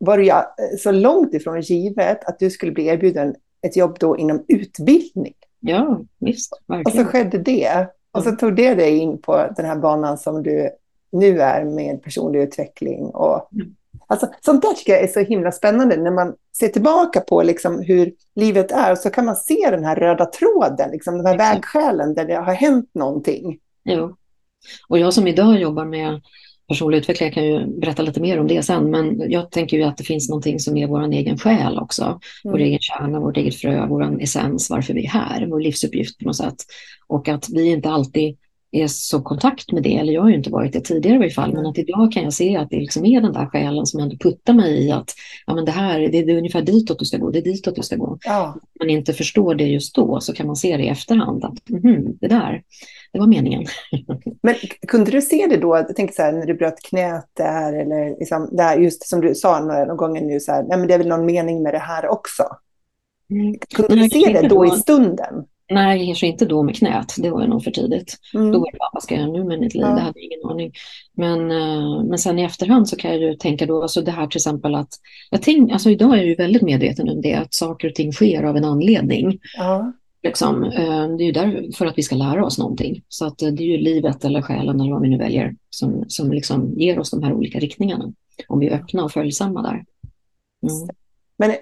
var 0.00 0.18
det 0.18 0.24
ju 0.24 0.32
så 0.78 0.90
långt 0.90 1.34
ifrån 1.34 1.60
givet 1.60 2.24
att 2.24 2.38
du 2.38 2.50
skulle 2.50 2.72
bli 2.72 2.86
erbjuden 2.86 3.34
ett 3.62 3.76
jobb 3.76 3.96
då 4.00 4.16
inom 4.16 4.44
utbildning. 4.48 5.34
Ja, 5.60 6.00
visst. 6.18 6.62
Verkligen. 6.66 7.00
Och 7.00 7.06
så 7.06 7.12
skedde 7.12 7.38
det. 7.38 7.86
Och 8.12 8.22
så 8.22 8.30
tog 8.30 8.56
det 8.56 8.74
dig 8.74 8.98
in 8.98 9.18
på 9.18 9.46
den 9.56 9.66
här 9.66 9.76
banan 9.76 10.18
som 10.18 10.42
du 10.42 10.70
nu 11.12 11.40
är 11.40 11.64
med 11.64 12.02
personlig 12.02 12.40
utveckling. 12.40 13.06
Och, 13.06 13.52
mm. 13.52 13.74
alltså, 14.06 14.28
sånt 14.40 14.62
där 14.62 14.72
tycker 14.72 14.92
jag 14.92 15.02
är 15.02 15.08
så 15.08 15.20
himla 15.20 15.52
spännande 15.52 15.96
när 15.96 16.10
man 16.10 16.34
ser 16.58 16.68
tillbaka 16.68 17.20
på 17.20 17.42
liksom 17.42 17.82
hur 17.82 18.12
livet 18.34 18.72
är. 18.72 18.94
Så 18.94 19.10
kan 19.10 19.24
man 19.24 19.36
se 19.36 19.70
den 19.70 19.84
här 19.84 19.96
röda 19.96 20.26
tråden, 20.26 20.90
liksom, 20.90 21.16
den 21.16 21.26
här 21.26 21.34
Exakt. 21.34 21.56
vägskälen 21.56 22.14
där 22.14 22.24
det 22.24 22.34
har 22.34 22.52
hänt 22.52 22.90
någonting. 22.94 23.58
Jo. 23.84 24.16
Och 24.88 24.98
jag 24.98 25.14
som 25.14 25.26
idag 25.26 25.60
jobbar 25.60 25.84
med 25.84 26.20
personlig 26.70 26.98
utveckling, 26.98 27.26
jag 27.26 27.34
kan 27.34 27.44
ju 27.44 27.66
berätta 27.66 28.02
lite 28.02 28.20
mer 28.20 28.40
om 28.40 28.46
det 28.46 28.62
sen, 28.62 28.90
men 28.90 29.30
jag 29.30 29.50
tänker 29.50 29.76
ju 29.76 29.82
att 29.82 29.96
det 29.96 30.04
finns 30.04 30.28
någonting 30.28 30.60
som 30.60 30.76
är 30.76 30.86
vår 30.86 31.12
egen 31.12 31.38
själ 31.38 31.78
också. 31.78 32.02
Mm. 32.02 32.20
Vår 32.44 32.58
egen 32.58 32.78
kärna, 32.80 33.20
vårt 33.20 33.36
eget 33.36 33.54
frö, 33.54 33.86
vår 33.86 34.22
essens, 34.22 34.70
varför 34.70 34.94
vi 34.94 35.04
är 35.04 35.08
här, 35.08 35.46
vår 35.46 35.60
livsuppgift 35.60 36.18
på 36.18 36.24
något 36.24 36.36
sätt. 36.36 36.56
Och 37.06 37.28
att 37.28 37.48
vi 37.50 37.66
inte 37.66 37.90
alltid 37.90 38.36
är 38.72 38.86
så 38.86 39.22
kontakt 39.22 39.72
med 39.72 39.82
det, 39.82 39.96
eller 39.96 40.12
jag 40.12 40.22
har 40.22 40.28
ju 40.28 40.36
inte 40.36 40.50
varit 40.50 40.72
det 40.72 40.80
tidigare 40.80 41.16
i 41.16 41.18
varje 41.18 41.30
fall, 41.30 41.52
men 41.52 41.66
att 41.66 41.78
idag 41.78 42.12
kan 42.12 42.22
jag 42.22 42.32
se 42.32 42.56
att 42.56 42.70
det 42.70 42.76
liksom 42.76 43.06
är 43.06 43.20
den 43.20 43.32
där 43.32 43.46
själen 43.46 43.86
som 43.86 44.00
ändå 44.00 44.16
puttar 44.16 44.54
mig 44.54 44.86
i 44.86 44.90
att 44.90 45.14
ja, 45.46 45.54
men 45.54 45.64
det 45.64 45.70
här 45.70 46.00
det, 46.00 46.18
är 46.18 46.38
ungefär 46.38 46.62
ditåt 46.62 46.98
du 46.98 47.04
ska 47.04 47.18
gå, 47.18 47.30
det 47.30 47.38
är 47.38 47.42
ditåt 47.42 47.76
du 47.76 47.82
ska 47.82 47.96
gå. 47.96 48.18
Ja. 48.24 48.52
Om 48.54 48.60
man 48.80 48.90
inte 48.90 49.12
förstår 49.12 49.54
det 49.54 49.64
just 49.64 49.94
då 49.94 50.20
så 50.20 50.32
kan 50.32 50.46
man 50.46 50.56
se 50.56 50.76
det 50.76 50.82
i 50.82 50.88
efterhand 50.88 51.44
att 51.44 51.70
mm, 51.70 52.18
det 52.20 52.28
där, 52.28 52.62
det 53.12 53.18
var 53.18 53.26
meningen. 53.26 53.64
Men 54.42 54.54
kunde 54.88 55.10
du 55.10 55.22
se 55.22 55.46
det 55.50 55.56
då, 55.56 55.82
tänker 55.96 56.14
så 56.14 56.22
här, 56.22 56.32
när 56.32 56.46
du 56.46 56.54
bröt 56.54 56.82
knät 56.82 57.26
där, 57.36 57.72
eller 57.72 58.18
liksom, 58.18 58.48
där, 58.52 58.76
just 58.76 59.08
som 59.08 59.20
du 59.20 59.34
sa 59.34 59.60
någon 59.60 59.96
gång 59.96 60.26
nu, 60.26 60.40
så 60.40 60.52
här, 60.52 60.62
nej 60.62 60.78
men 60.78 60.88
det 60.88 60.94
är 60.94 60.98
väl 60.98 61.08
någon 61.08 61.26
mening 61.26 61.62
med 61.62 61.74
det 61.74 61.78
här 61.78 62.08
också. 62.08 62.42
Mm. 63.30 63.54
Kunde 63.74 63.94
du 63.94 64.10
se 64.10 64.40
det 64.40 64.48
då 64.48 64.66
i 64.66 64.70
stunden? 64.70 65.44
Nej, 65.70 66.06
kanske 66.06 66.26
inte 66.26 66.44
då 66.44 66.62
med 66.62 66.76
knät. 66.76 67.14
Det 67.18 67.30
var 67.30 67.42
ju 67.42 67.48
nog 67.48 67.64
för 67.64 67.70
tidigt. 67.70 68.16
Mm. 68.34 68.52
Då 68.52 68.58
var 68.58 68.72
det 68.72 68.78
bara, 68.78 68.90
vad 68.92 69.02
ska 69.02 69.14
jag 69.14 69.22
göra 69.22 69.32
nu 69.32 69.44
med 69.44 69.60
mitt 69.60 69.74
liv? 69.74 69.82
Ja. 69.82 69.94
Det 69.94 70.00
hade 70.00 70.20
jag 70.20 70.24
ingen 70.24 70.50
aning. 70.50 70.72
Men, 71.16 71.50
uh, 71.50 72.04
men 72.04 72.18
sen 72.18 72.38
i 72.38 72.42
efterhand 72.42 72.88
så 72.88 72.96
kan 72.96 73.10
jag 73.10 73.20
ju 73.20 73.34
tänka 73.34 73.66
då, 73.66 73.82
alltså 73.82 74.02
det 74.02 74.10
här 74.10 74.26
till 74.26 74.38
exempel 74.38 74.74
att, 74.74 74.88
jag 75.30 75.42
tänk, 75.42 75.72
alltså 75.72 75.90
idag 75.90 76.12
är 76.12 76.16
jag 76.16 76.26
ju 76.26 76.34
väldigt 76.34 76.62
medveten 76.62 77.08
om 77.08 77.20
det, 77.20 77.34
att 77.34 77.54
saker 77.54 77.88
och 77.88 77.94
ting 77.94 78.12
sker 78.12 78.42
av 78.42 78.56
en 78.56 78.64
anledning. 78.64 79.38
Ja. 79.56 79.92
Liksom, 80.22 80.64
uh, 80.64 81.16
det 81.16 81.24
är 81.24 81.26
ju 81.26 81.32
där 81.32 81.76
för 81.76 81.86
att 81.86 81.98
vi 81.98 82.02
ska 82.02 82.16
lära 82.16 82.44
oss 82.44 82.58
någonting. 82.58 83.02
Så 83.08 83.26
att 83.26 83.42
uh, 83.42 83.48
det 83.48 83.62
är 83.62 83.66
ju 83.66 83.76
livet 83.76 84.24
eller 84.24 84.42
själen 84.42 84.80
eller 84.80 84.92
vad 84.92 85.02
vi 85.02 85.08
nu 85.08 85.18
väljer 85.18 85.56
som, 85.70 86.04
som 86.08 86.32
liksom 86.32 86.74
ger 86.76 86.98
oss 86.98 87.10
de 87.10 87.22
här 87.22 87.32
olika 87.32 87.58
riktningarna. 87.58 88.12
Om 88.48 88.58
vi 88.58 88.68
är 88.68 88.74
öppna 88.74 89.04
och 89.04 89.12
följsamma 89.12 89.62
där. 89.62 89.84
Mm. 90.62 90.88
Men 91.36 91.52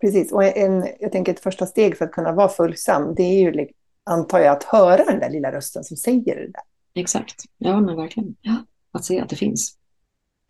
Precis, 0.00 0.32
och 0.32 0.44
en, 0.44 0.86
jag 1.00 1.12
tänker 1.12 1.32
ett 1.32 1.40
första 1.40 1.66
steg 1.66 1.98
för 1.98 2.04
att 2.04 2.12
kunna 2.12 2.32
vara 2.32 2.48
följsam, 2.48 3.14
det 3.14 3.22
är 3.22 3.40
ju, 3.40 3.68
antar 4.04 4.38
jag, 4.38 4.56
att 4.56 4.64
höra 4.64 5.04
den 5.04 5.20
där 5.20 5.30
lilla 5.30 5.52
rösten 5.52 5.84
som 5.84 5.96
säger 5.96 6.36
det 6.36 6.46
där. 6.46 6.62
Exakt, 6.94 7.44
ja 7.58 7.80
men 7.80 7.96
verkligen. 7.96 8.36
Ja, 8.40 8.56
att 8.92 9.04
se 9.04 9.20
att 9.20 9.28
det 9.28 9.36
finns. 9.36 9.76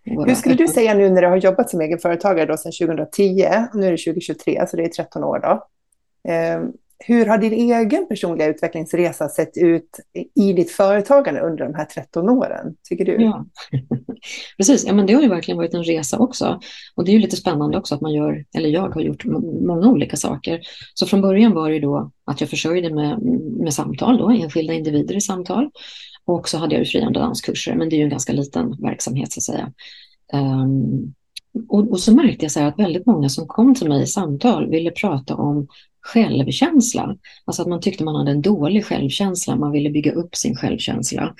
Hur 0.04 0.34
skulle 0.34 0.54
du 0.54 0.68
säga 0.68 0.94
nu 0.94 1.10
när 1.10 1.22
du 1.22 1.28
har 1.28 1.36
jobbat 1.36 1.70
som 1.70 1.80
egenföretagare 1.80 2.46
då 2.46 2.56
sedan 2.56 2.72
2010, 2.72 3.48
och 3.72 3.78
nu 3.78 3.86
är 3.86 3.90
det 3.90 3.96
2023, 3.96 4.66
så 4.68 4.76
det 4.76 4.84
är 4.84 4.88
13 4.88 5.24
år 5.24 5.38
då. 5.38 5.66
Hur 6.98 7.26
har 7.26 7.38
din 7.38 7.52
egen 7.52 8.08
personliga 8.08 8.48
utvecklingsresa 8.48 9.28
sett 9.28 9.56
ut 9.56 10.00
i 10.34 10.52
ditt 10.52 10.70
företagande 10.70 11.40
under 11.40 11.64
de 11.64 11.74
här 11.74 11.84
13 11.84 12.28
åren, 12.28 12.76
tycker 12.88 13.04
du? 13.04 13.12
Ja, 13.12 13.46
precis. 14.56 14.86
Ja, 14.86 14.92
men 14.92 15.06
det 15.06 15.12
har 15.12 15.22
ju 15.22 15.28
verkligen 15.28 15.58
varit 15.58 15.74
en 15.74 15.84
resa 15.84 16.18
också. 16.18 16.60
Och 16.94 17.04
det 17.04 17.10
är 17.10 17.12
ju 17.12 17.18
lite 17.18 17.36
spännande 17.36 17.78
också 17.78 17.94
att 17.94 18.00
man 18.00 18.14
gör, 18.14 18.44
eller 18.56 18.68
jag 18.68 18.88
har 18.88 19.00
gjort 19.00 19.24
många 19.66 19.88
olika 19.88 20.16
saker. 20.16 20.60
Så 20.94 21.06
från 21.06 21.20
början 21.20 21.52
var 21.52 21.70
det 21.70 21.80
då 21.80 22.10
att 22.24 22.40
jag 22.40 22.50
försörjde 22.50 22.94
med, 22.94 23.22
med 23.60 23.74
samtal, 23.74 24.18
då, 24.18 24.30
enskilda 24.30 24.72
individer 24.72 25.16
i 25.16 25.20
samtal. 25.20 25.70
Och 26.24 26.48
så 26.48 26.58
hade 26.58 26.74
jag 26.74 26.84
ju 26.84 26.90
friande 26.90 27.20
danskurser, 27.20 27.74
men 27.74 27.88
det 27.88 27.96
är 27.96 27.98
ju 27.98 28.04
en 28.04 28.10
ganska 28.10 28.32
liten 28.32 28.76
verksamhet 28.82 29.32
så 29.32 29.38
att 29.38 29.42
säga. 29.42 29.72
Um, 30.32 31.14
och, 31.68 31.90
och, 31.90 32.00
så 32.00 32.14
märkte 32.14 32.44
jag 32.44 32.52
så 32.52 32.60
att 32.60 32.78
väldigt 32.78 33.06
många 33.06 33.28
som 33.28 33.46
kom 33.46 33.74
till 33.74 33.88
mig 33.88 34.02
i 34.02 34.06
samtal 34.06 34.70
ville 34.70 34.90
prata 34.90 35.34
om 35.34 35.66
självkänsla. 36.06 37.16
Alltså 37.44 37.62
att 37.62 37.68
man 37.68 37.80
tyckte 37.80 38.04
man 38.04 38.16
hade 38.16 38.30
en 38.30 38.42
dålig 38.42 38.84
självkänsla, 38.84 39.56
man 39.56 39.72
ville 39.72 39.90
bygga 39.90 40.12
upp 40.12 40.36
sin 40.36 40.56
självkänsla. 40.56 41.34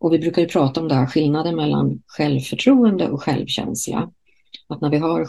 Och 0.00 0.12
vi 0.12 0.18
brukar 0.18 0.42
ju 0.42 0.48
prata 0.48 0.80
om 0.80 0.88
det 0.88 0.94
här 0.94 1.06
skillnaden 1.06 1.56
mellan 1.56 2.02
självförtroende 2.06 3.08
och 3.08 3.22
självkänsla. 3.22 4.10
Att 4.70 4.80
när 4.80 4.90
vi 4.90 4.98
har 4.98 5.28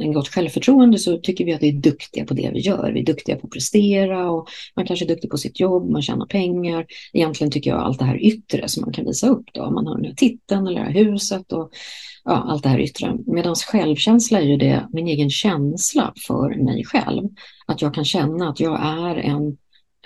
en 0.00 0.12
gott 0.12 0.28
självförtroende 0.28 0.98
så 0.98 1.18
tycker 1.18 1.44
vi 1.44 1.52
att 1.52 1.62
vi 1.62 1.68
är 1.68 1.80
duktiga 1.80 2.24
på 2.24 2.34
det 2.34 2.50
vi 2.52 2.60
gör. 2.60 2.92
Vi 2.92 3.00
är 3.00 3.04
duktiga 3.04 3.36
på 3.36 3.46
att 3.46 3.52
prestera 3.52 4.30
och 4.30 4.48
man 4.76 4.86
kanske 4.86 5.04
är 5.04 5.08
duktig 5.08 5.30
på 5.30 5.38
sitt 5.38 5.60
jobb, 5.60 5.90
man 5.90 6.02
tjänar 6.02 6.26
pengar. 6.26 6.86
Egentligen 7.12 7.50
tycker 7.50 7.70
jag 7.70 7.80
allt 7.80 7.98
det 7.98 8.04
här 8.04 8.24
yttre 8.24 8.68
som 8.68 8.80
man 8.80 8.92
kan 8.92 9.04
visa 9.04 9.28
upp 9.28 9.44
då. 9.52 9.70
Man 9.70 9.86
har 9.86 9.96
den 9.96 10.04
här 10.04 10.14
titeln 10.14 10.66
eller 10.66 10.80
det 10.80 10.86
här 10.86 11.04
huset 11.04 11.52
och 11.52 11.70
ja, 12.24 12.32
allt 12.48 12.62
det 12.62 12.68
här 12.68 12.80
yttre. 12.80 13.16
Medan 13.26 13.54
självkänsla 13.54 14.40
är 14.40 14.44
ju 14.44 14.56
det 14.56 14.88
min 14.92 15.08
egen 15.08 15.30
känsla 15.30 16.12
för 16.26 16.64
mig 16.64 16.84
själv. 16.84 17.28
Att 17.66 17.82
jag 17.82 17.94
kan 17.94 18.04
känna 18.04 18.48
att 18.48 18.60
jag 18.60 18.80
är 18.82 19.16
en 19.16 19.56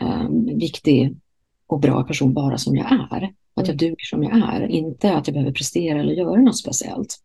eh, 0.00 0.57
viktig 0.57 1.17
och 1.67 1.81
bra 1.81 2.05
person 2.05 2.35
bara 2.35 2.59
som 2.59 2.77
jag 2.77 2.93
är. 2.93 3.33
Att 3.55 3.69
jag 3.69 3.69
mm. 3.69 3.77
duger 3.77 4.05
som 4.05 4.23
jag 4.23 4.37
är, 4.37 4.67
inte 4.67 5.15
att 5.15 5.27
jag 5.27 5.35
behöver 5.35 5.53
prestera 5.53 6.00
eller 6.00 6.12
göra 6.12 6.41
något 6.41 6.59
speciellt. 6.59 7.19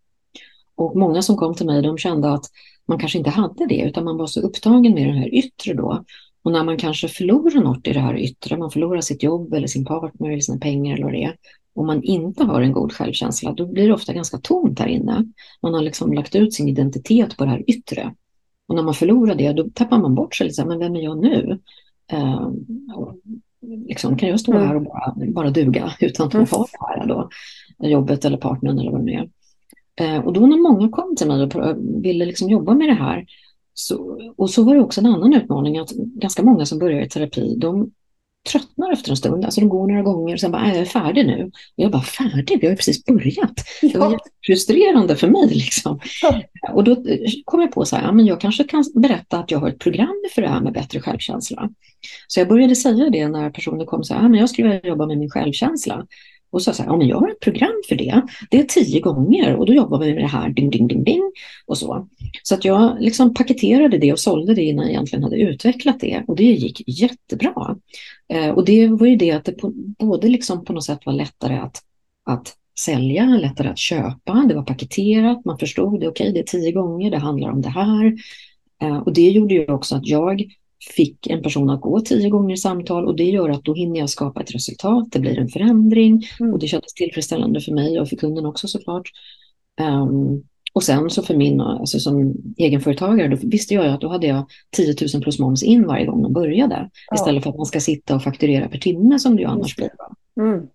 Och 0.76 0.96
många 0.96 1.22
som 1.22 1.38
kom 1.38 1.56
till 1.56 1.66
mig 1.66 1.82
de 1.82 1.98
kände 1.98 2.34
att 2.34 2.46
man 2.86 3.00
kanske 3.00 3.18
inte 3.18 3.30
hade 3.30 3.66
det 3.66 3.82
utan 3.82 4.04
man 4.04 4.18
var 4.18 4.28
så 4.28 4.42
upptagen 4.42 4.94
med 4.94 5.08
det 5.08 5.14
här 5.14 5.36
yttre 5.36 5.74
då. 5.74 6.04
Och 6.44 6.52
när 6.52 6.64
man 6.64 6.78
kanske 6.78 7.08
förlorar 7.08 7.62
något 7.64 7.88
i 7.88 7.94
det 7.94 8.00
här 8.00 8.18
yttre, 8.18 8.58
man 8.58 8.72
förlorar 8.72 9.02
sitt 9.02 9.24
jobb 9.24 9.54
eller 9.54 9.68
sin 9.68 9.86
partner 9.86 10.30
eller 10.30 10.42
sina 10.42 10.58
pengar 10.58 10.94
eller 10.94 11.04
vad 11.04 11.14
det 11.14 11.24
är, 11.24 11.36
om 11.76 11.88
man 11.88 12.04
inte 12.04 12.44
har 12.44 12.62
en 12.62 12.72
god 12.72 12.94
självkänsla, 12.94 13.54
då 13.54 13.68
blir 13.68 13.88
det 13.88 13.94
ofta 13.94 14.14
ganska 14.14 14.38
tomt 14.38 14.80
här 14.80 14.88
inne. 14.88 15.26
Man 15.62 15.74
har 15.74 15.82
liksom 15.82 16.14
lagt 16.14 16.36
ut 16.36 16.54
sin 16.54 16.70
identitet 16.70 17.38
på 17.38 17.44
det 17.44 17.50
här 17.50 17.64
yttre. 17.70 18.14
Och 18.68 18.76
när 18.76 18.84
man 18.84 18.94
förlorar 18.94 19.36
det, 19.36 19.54
då 19.54 19.70
tappar 19.70 20.00
man 20.00 20.16
bort 20.16 20.36
sig. 20.36 20.48
Liksom, 20.48 20.68
men 20.68 20.80
vem 20.80 20.96
är 20.96 21.02
jag 21.02 21.18
nu? 21.18 21.60
Eh, 22.12 22.52
liksom, 23.88 24.18
kan 24.18 24.30
jag 24.30 24.40
stå 24.40 24.54
här 24.54 24.76
och 24.76 24.82
bara, 24.82 25.14
bara 25.28 25.50
duga 25.50 25.94
utan 26.00 26.28
att 26.28 26.34
mm. 26.34 26.48
ha 26.52 26.66
det 26.72 27.00
här 27.00 27.08
då? 27.08 27.30
Jobbet 27.80 28.26
eller 28.26 28.38
partnern 28.38 28.80
eller 28.80 28.92
vad 28.92 29.02
det 29.02 29.06
nu 29.06 29.12
är. 29.12 29.30
Eh, 30.00 30.18
och 30.18 30.34
då 30.34 30.46
när 30.46 30.58
många 30.58 30.90
kom 30.90 31.16
till 31.16 31.28
mig 31.28 31.44
och 31.44 31.78
ville 32.04 32.26
liksom 32.26 32.50
jobba 32.50 32.74
med 32.74 32.90
det 32.90 32.94
här, 32.94 33.26
så, 33.74 34.20
och 34.38 34.50
så 34.50 34.64
var 34.64 34.76
det 34.76 34.82
också 34.82 35.02
en 35.02 35.08
annan 35.08 35.34
utmaning 35.34 35.78
att 35.78 35.92
ganska 35.92 36.44
många 36.44 36.66
som 36.66 36.80
börjar 36.80 37.02
i 37.02 37.10
terapi, 37.10 37.56
de 37.58 37.92
tröttnar 38.52 38.92
efter 38.92 39.10
en 39.10 39.18
stund. 39.18 39.46
Alltså 39.46 39.62
de 39.62 39.70
går 39.70 39.88
några 39.88 40.02
gånger 40.02 40.34
och 40.34 40.40
sen 40.40 40.52
bara, 40.52 40.62
är 40.62 40.78
jag 40.78 40.88
färdig 40.88 41.26
nu? 41.26 41.44
Och 41.46 41.84
jag 41.84 41.92
bara, 41.92 42.02
färdig? 42.02 42.58
Vi 42.62 42.68
har 42.68 42.72
ju 42.72 42.78
precis 42.78 43.06
börjat. 43.06 43.54
Ja. 43.82 43.90
Det 43.90 43.98
var 43.98 44.20
frustrerande 44.46 45.16
för 45.16 45.28
mig. 45.28 45.48
Liksom. 45.48 46.00
Ja. 46.22 46.42
Och 46.74 46.84
då 46.84 47.04
kom 47.46 47.62
jag 47.62 47.72
på 47.72 47.86
så 47.86 47.96
här, 47.96 48.04
ja, 48.04 48.12
men 48.12 48.26
jag 48.26 48.42
kanske 48.42 48.64
kan 48.64 48.84
berätta 48.96 49.40
att 49.40 49.52
jag 49.52 49.60
har 49.60 49.70
ett 49.70 49.80
program 49.80 50.24
för 50.36 50.42
det 50.42 50.48
här 50.48 50.62
med 50.62 50.74
bättre 50.74 51.02
självkänsla. 51.02 51.70
Så 52.28 52.40
jag 52.40 52.48
började 52.48 52.76
säga 52.76 53.10
det 53.10 53.28
när 53.28 53.50
personer 53.50 53.86
kom 53.86 54.04
så 54.04 54.14
här, 54.14 54.22
ja, 54.22 54.30
men 54.30 54.40
jag 54.40 54.50
skulle 54.50 54.68
vilja 54.68 54.90
jobba 54.90 55.06
med 55.06 55.18
min 55.18 55.30
självkänsla. 55.30 56.06
Och 56.54 56.62
så 56.62 56.74
sa 56.74 56.84
ja, 56.84 56.98
men 56.98 57.08
jag 57.08 57.20
har 57.20 57.30
ett 57.30 57.40
program 57.40 57.82
för 57.90 57.96
det. 57.96 58.22
Det 58.50 58.60
är 58.60 58.64
tio 58.64 59.00
gånger 59.00 59.56
och 59.56 59.66
då 59.66 59.74
jobbar 59.74 60.00
vi 60.00 60.14
med 60.14 60.24
det 60.24 60.28
här, 60.28 60.50
ding, 60.50 60.70
ding, 60.70 60.88
ding, 60.88 61.04
ding 61.04 61.32
och 61.66 61.78
så. 61.78 62.08
Så 62.44 62.56
att 62.56 62.66
jag 62.66 62.98
liksom 63.00 63.34
paketerade 63.34 63.98
det 63.98 64.12
och 64.12 64.20
sålde 64.20 64.54
det 64.54 64.64
innan 64.64 64.86
jag 64.86 64.92
egentligen 64.92 65.24
hade 65.24 65.36
utvecklat 65.36 66.00
det 66.00 66.24
och 66.28 66.36
det 66.36 66.44
gick 66.44 66.84
jättebra. 67.02 67.76
Eh, 68.34 68.50
och 68.50 68.66
det 68.66 68.88
var 68.88 69.08
ju 69.08 69.16
det 69.16 69.32
att 69.32 69.46
det 69.46 69.52
på, 69.52 69.74
både 70.00 70.28
liksom 70.28 70.66
på 70.66 70.74
något 70.74 70.86
sätt 70.86 71.06
var 71.06 71.14
lättare 71.14 71.58
att, 71.58 71.82
att 72.26 72.54
sälja, 72.80 73.26
lättare 73.26 73.70
att 73.70 73.80
köpa, 73.80 74.46
det 74.50 74.56
var 74.56 74.64
paketerat, 74.64 75.46
man 75.46 75.58
förstod 75.58 76.00
det, 76.00 76.08
okej 76.08 76.30
okay, 76.30 76.32
det 76.34 76.40
är 76.40 76.60
tio 76.60 76.72
gånger, 76.72 77.12
det 77.12 77.18
handlar 77.18 77.50
om 77.50 77.62
det 77.62 77.70
här. 77.70 78.14
Eh, 78.82 78.98
och 78.98 79.14
det 79.14 79.30
gjorde 79.30 79.54
ju 79.54 79.66
också 79.68 79.96
att 79.96 80.08
jag 80.08 80.44
fick 80.96 81.28
en 81.28 81.44
person 81.44 81.70
att 81.70 81.82
gå 81.82 82.00
tio 82.00 82.30
gånger 82.30 82.54
i 82.54 82.58
samtal 82.58 83.06
och 83.06 83.16
det 83.16 83.24
gör 83.24 83.50
att 83.50 83.64
då 83.64 83.74
hinner 83.74 84.00
jag 84.00 84.10
skapa 84.10 84.42
ett 84.42 84.56
resultat, 84.56 85.08
det 85.12 85.20
blir 85.20 85.40
en 85.40 85.48
förändring 85.48 86.28
mm. 86.40 86.54
och 86.54 86.60
det 86.60 86.68
kändes 86.68 86.94
tillfredsställande 86.94 87.62
för 87.62 87.72
mig 87.72 88.00
och 88.00 88.10
för 88.10 88.16
kunden 88.16 88.46
också 88.46 88.68
såklart. 88.68 89.10
Um, 89.82 90.44
och 90.74 90.84
sen 90.84 91.10
så 91.10 91.22
för 91.22 91.36
min, 91.36 91.62
alltså 91.62 92.00
som 92.00 92.34
egenföretagare, 92.58 93.28
då 93.28 93.38
visste 93.42 93.74
jag 93.74 93.86
att 93.86 94.02
då 94.02 94.08
hade 94.08 94.28
jag 94.28 94.46
10 94.72 94.96
000 95.14 95.24
plus 95.24 95.40
moms 95.40 95.64
in 95.64 95.88
varje 95.88 96.06
gång 96.06 96.22
man 96.22 96.34
började. 96.34 96.90
Ja. 97.10 97.16
Istället 97.16 97.44
för 97.44 97.50
att 97.50 97.58
man 97.58 97.66
ska 97.66 97.80
sitta 97.80 98.16
och 98.16 98.24
fakturera 98.24 98.68
per 98.68 98.78
timme 98.78 99.20
som 99.20 99.36
det 99.36 99.42
ju 99.42 99.48
annars 99.48 99.76
blir. 99.76 99.90
Mm. 100.42 100.68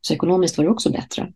Så 0.00 0.14
ekonomiskt 0.14 0.58
var 0.58 0.64
det 0.64 0.70
också 0.70 0.90
bättre. 0.90 1.32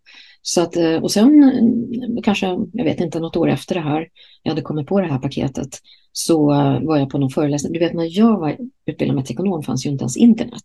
Så 0.48 0.60
att, 0.60 0.76
eh, 0.76 0.96
och 0.96 1.10
sen 1.10 1.42
eh, 1.42 2.22
kanske, 2.22 2.46
jag 2.72 2.84
vet 2.84 3.00
inte, 3.00 3.20
något 3.20 3.36
år 3.36 3.48
efter 3.48 3.74
det 3.74 3.80
här, 3.80 4.08
jag 4.42 4.50
hade 4.50 4.62
kommit 4.62 4.86
på 4.86 5.00
det 5.00 5.06
här 5.06 5.18
paketet, 5.18 5.78
så 6.12 6.46
var 6.82 6.96
jag 6.96 7.10
på 7.10 7.18
någon 7.18 7.30
föreläsning. 7.30 7.72
Du 7.72 7.78
vet 7.78 7.94
när 7.94 8.18
jag 8.18 8.40
var 8.40 8.56
utbildad 8.86 9.16
med 9.16 9.30
ekonom 9.30 9.62
fanns 9.62 9.86
ju 9.86 9.90
inte 9.90 10.02
ens 10.02 10.16
internet. 10.16 10.64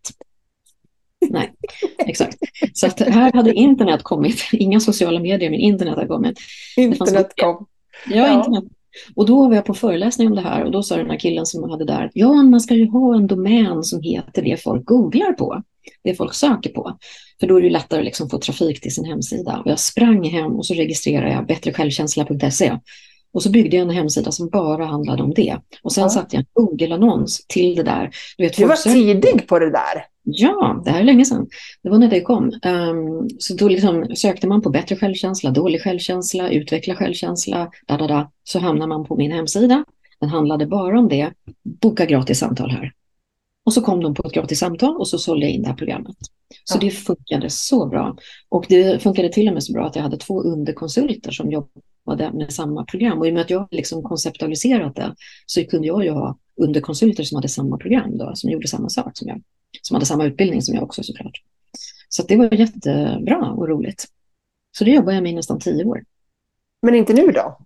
Nej, 1.30 1.54
exakt. 1.98 2.38
Så 2.74 2.88
att 2.88 3.00
här 3.00 3.32
hade 3.34 3.54
internet 3.54 4.04
kommit, 4.04 4.50
inga 4.52 4.80
sociala 4.80 5.20
medier, 5.20 5.50
men 5.50 5.60
internet 5.60 5.96
hade 5.96 6.08
kommit. 6.08 6.40
Internet 6.78 7.34
kom. 7.36 7.68
Ja, 8.08 8.16
ja, 8.16 8.38
internet. 8.38 8.64
Och 9.16 9.26
då 9.26 9.48
var 9.48 9.56
jag 9.56 9.66
på 9.66 9.74
föreläsning 9.74 10.28
om 10.28 10.36
det 10.36 10.42
här 10.42 10.64
och 10.64 10.72
då 10.72 10.84
sa 10.84 10.98
den 10.98 11.10
här 11.10 11.20
killen 11.20 11.46
som 11.46 11.70
hade 11.70 11.86
där, 11.86 12.12
ja 12.14 12.34
man 12.34 12.62
ska 12.62 12.74
ju 12.74 12.88
ha 12.90 13.16
en 13.16 13.28
domän 13.28 13.84
som 13.84 14.02
heter 14.02 14.42
det 14.42 14.64
folk 14.64 14.86
googlar 14.86 15.34
på, 15.34 15.64
det 16.04 16.16
folk 16.16 16.34
söker 16.34 16.70
på. 16.70 16.98
För 17.40 17.48
då 17.48 17.58
är 17.58 17.62
det 17.62 17.70
lättare 17.70 18.00
att 18.00 18.06
liksom 18.06 18.30
få 18.30 18.38
trafik 18.38 18.82
till 18.82 18.94
sin 18.94 19.06
hemsida. 19.06 19.62
Och 19.66 19.72
jag 19.72 19.80
sprang 19.80 20.30
hem 20.30 20.52
och 20.52 20.66
så 20.66 20.74
registrerade 20.74 21.32
jag 21.32 21.48
bättresjälvkänsla.se. 21.48 22.78
Och 23.34 23.44
så 23.44 23.50
byggde 23.52 23.78
jag 23.78 23.84
en 23.84 23.90
hemsida 23.90 24.32
som 24.32 24.50
bara 24.50 24.86
handlade 24.86 25.24
om 25.24 25.34
det. 25.34 25.58
Och 25.84 25.92
sen 25.92 26.04
ja. 26.04 26.10
satte 26.10 26.36
jag 26.36 26.40
en 26.40 26.66
Google-annons 26.66 27.46
till 27.48 27.76
det 27.76 27.84
där. 27.84 28.10
Du, 28.38 28.44
vet, 28.44 28.58
du 28.58 28.66
var 28.66 28.76
tidig 28.76 29.48
på 29.48 29.60
det 29.60 29.72
där. 29.72 30.06
Ja, 30.24 30.82
det 30.86 30.92
här 30.92 31.00
är 31.00 31.04
länge 31.04 31.26
sedan. 31.26 31.48
Det 31.84 31.90
var 31.90 31.98
när 31.98 32.10
det 32.10 32.22
kom. 32.22 32.44
Um, 32.44 33.30
så 33.40 33.56
då 33.56 33.68
liksom 33.68 34.16
sökte 34.16 34.48
man 34.48 34.62
på 34.62 34.70
bättre 34.70 34.96
självkänsla, 34.96 35.52
dålig 35.52 35.84
självkänsla, 35.84 36.50
utveckla 36.50 36.96
självkänsla, 36.96 37.72
da, 37.88 37.98
da, 37.98 38.08
da. 38.08 38.32
så 38.44 38.60
hamnar 38.60 38.88
man 38.88 39.06
på 39.06 39.16
min 39.16 39.32
hemsida. 39.32 39.86
Den 40.20 40.30
handlade 40.30 40.66
bara 40.66 41.00
om 41.00 41.08
det. 41.10 41.32
Boka 41.64 42.06
gratis 42.06 42.40
samtal 42.40 42.72
här. 42.72 42.94
Och 43.64 43.74
så 43.74 43.82
kom 43.82 44.04
de 44.04 44.14
på 44.14 44.28
ett 44.28 44.34
gratis 44.34 44.60
samtal 44.60 44.98
och 44.98 45.08
så 45.08 45.18
sålde 45.18 45.46
jag 45.46 45.54
in 45.54 45.62
det 45.62 45.68
här 45.68 45.76
programmet. 45.76 46.16
Så 46.64 46.76
ja. 46.76 46.80
det 46.82 46.92
funkade 46.92 47.50
så 47.50 47.86
bra. 47.88 48.18
Och 48.50 48.66
det 48.70 49.04
funkade 49.04 49.30
till 49.30 49.48
och 49.48 49.54
med 49.54 49.64
så 49.64 49.74
bra 49.74 49.88
att 49.88 49.96
jag 49.96 50.04
hade 50.04 50.18
två 50.18 50.42
underkonsulter 50.42 51.32
som 51.32 51.52
jobbade 51.52 52.32
med 52.34 52.54
samma 52.54 52.86
program. 52.86 53.20
Och 53.20 53.28
i 53.28 53.30
och 53.30 53.34
med 53.34 53.42
att 53.42 53.50
jag 53.50 53.68
liksom 53.72 54.04
konceptualiserat 54.04 54.96
det 54.96 55.16
så 55.46 55.64
kunde 55.66 55.88
jag 55.88 56.04
ju 56.04 56.12
ha 56.12 56.38
underkonsulter 56.62 57.24
som 57.24 57.36
hade 57.36 57.48
samma 57.48 57.78
program 57.78 58.18
då, 58.18 58.32
som 58.36 58.50
gjorde 58.50 58.68
samma 58.68 58.90
sak 58.90 59.18
som 59.18 59.28
jag. 59.28 59.42
Som 59.82 59.96
hade 59.96 60.06
samma 60.06 60.26
utbildning 60.26 60.62
som 60.62 60.76
jag 60.76 60.84
också 60.84 61.04
såklart. 61.04 61.42
Så 62.10 62.24
det 62.24 62.38
var 62.38 62.54
jättebra 62.54 63.52
och 63.52 63.68
roligt. 63.68 64.06
Så 64.78 64.84
det 64.84 64.92
jobbade 64.92 65.14
jag 65.14 65.24
med 65.24 65.32
i 65.32 65.36
nästan 65.36 65.60
tio 65.60 65.86
år. 65.86 66.04
Men 66.82 66.96
inte 66.96 67.14
nu 67.14 67.32
då? 67.32 67.58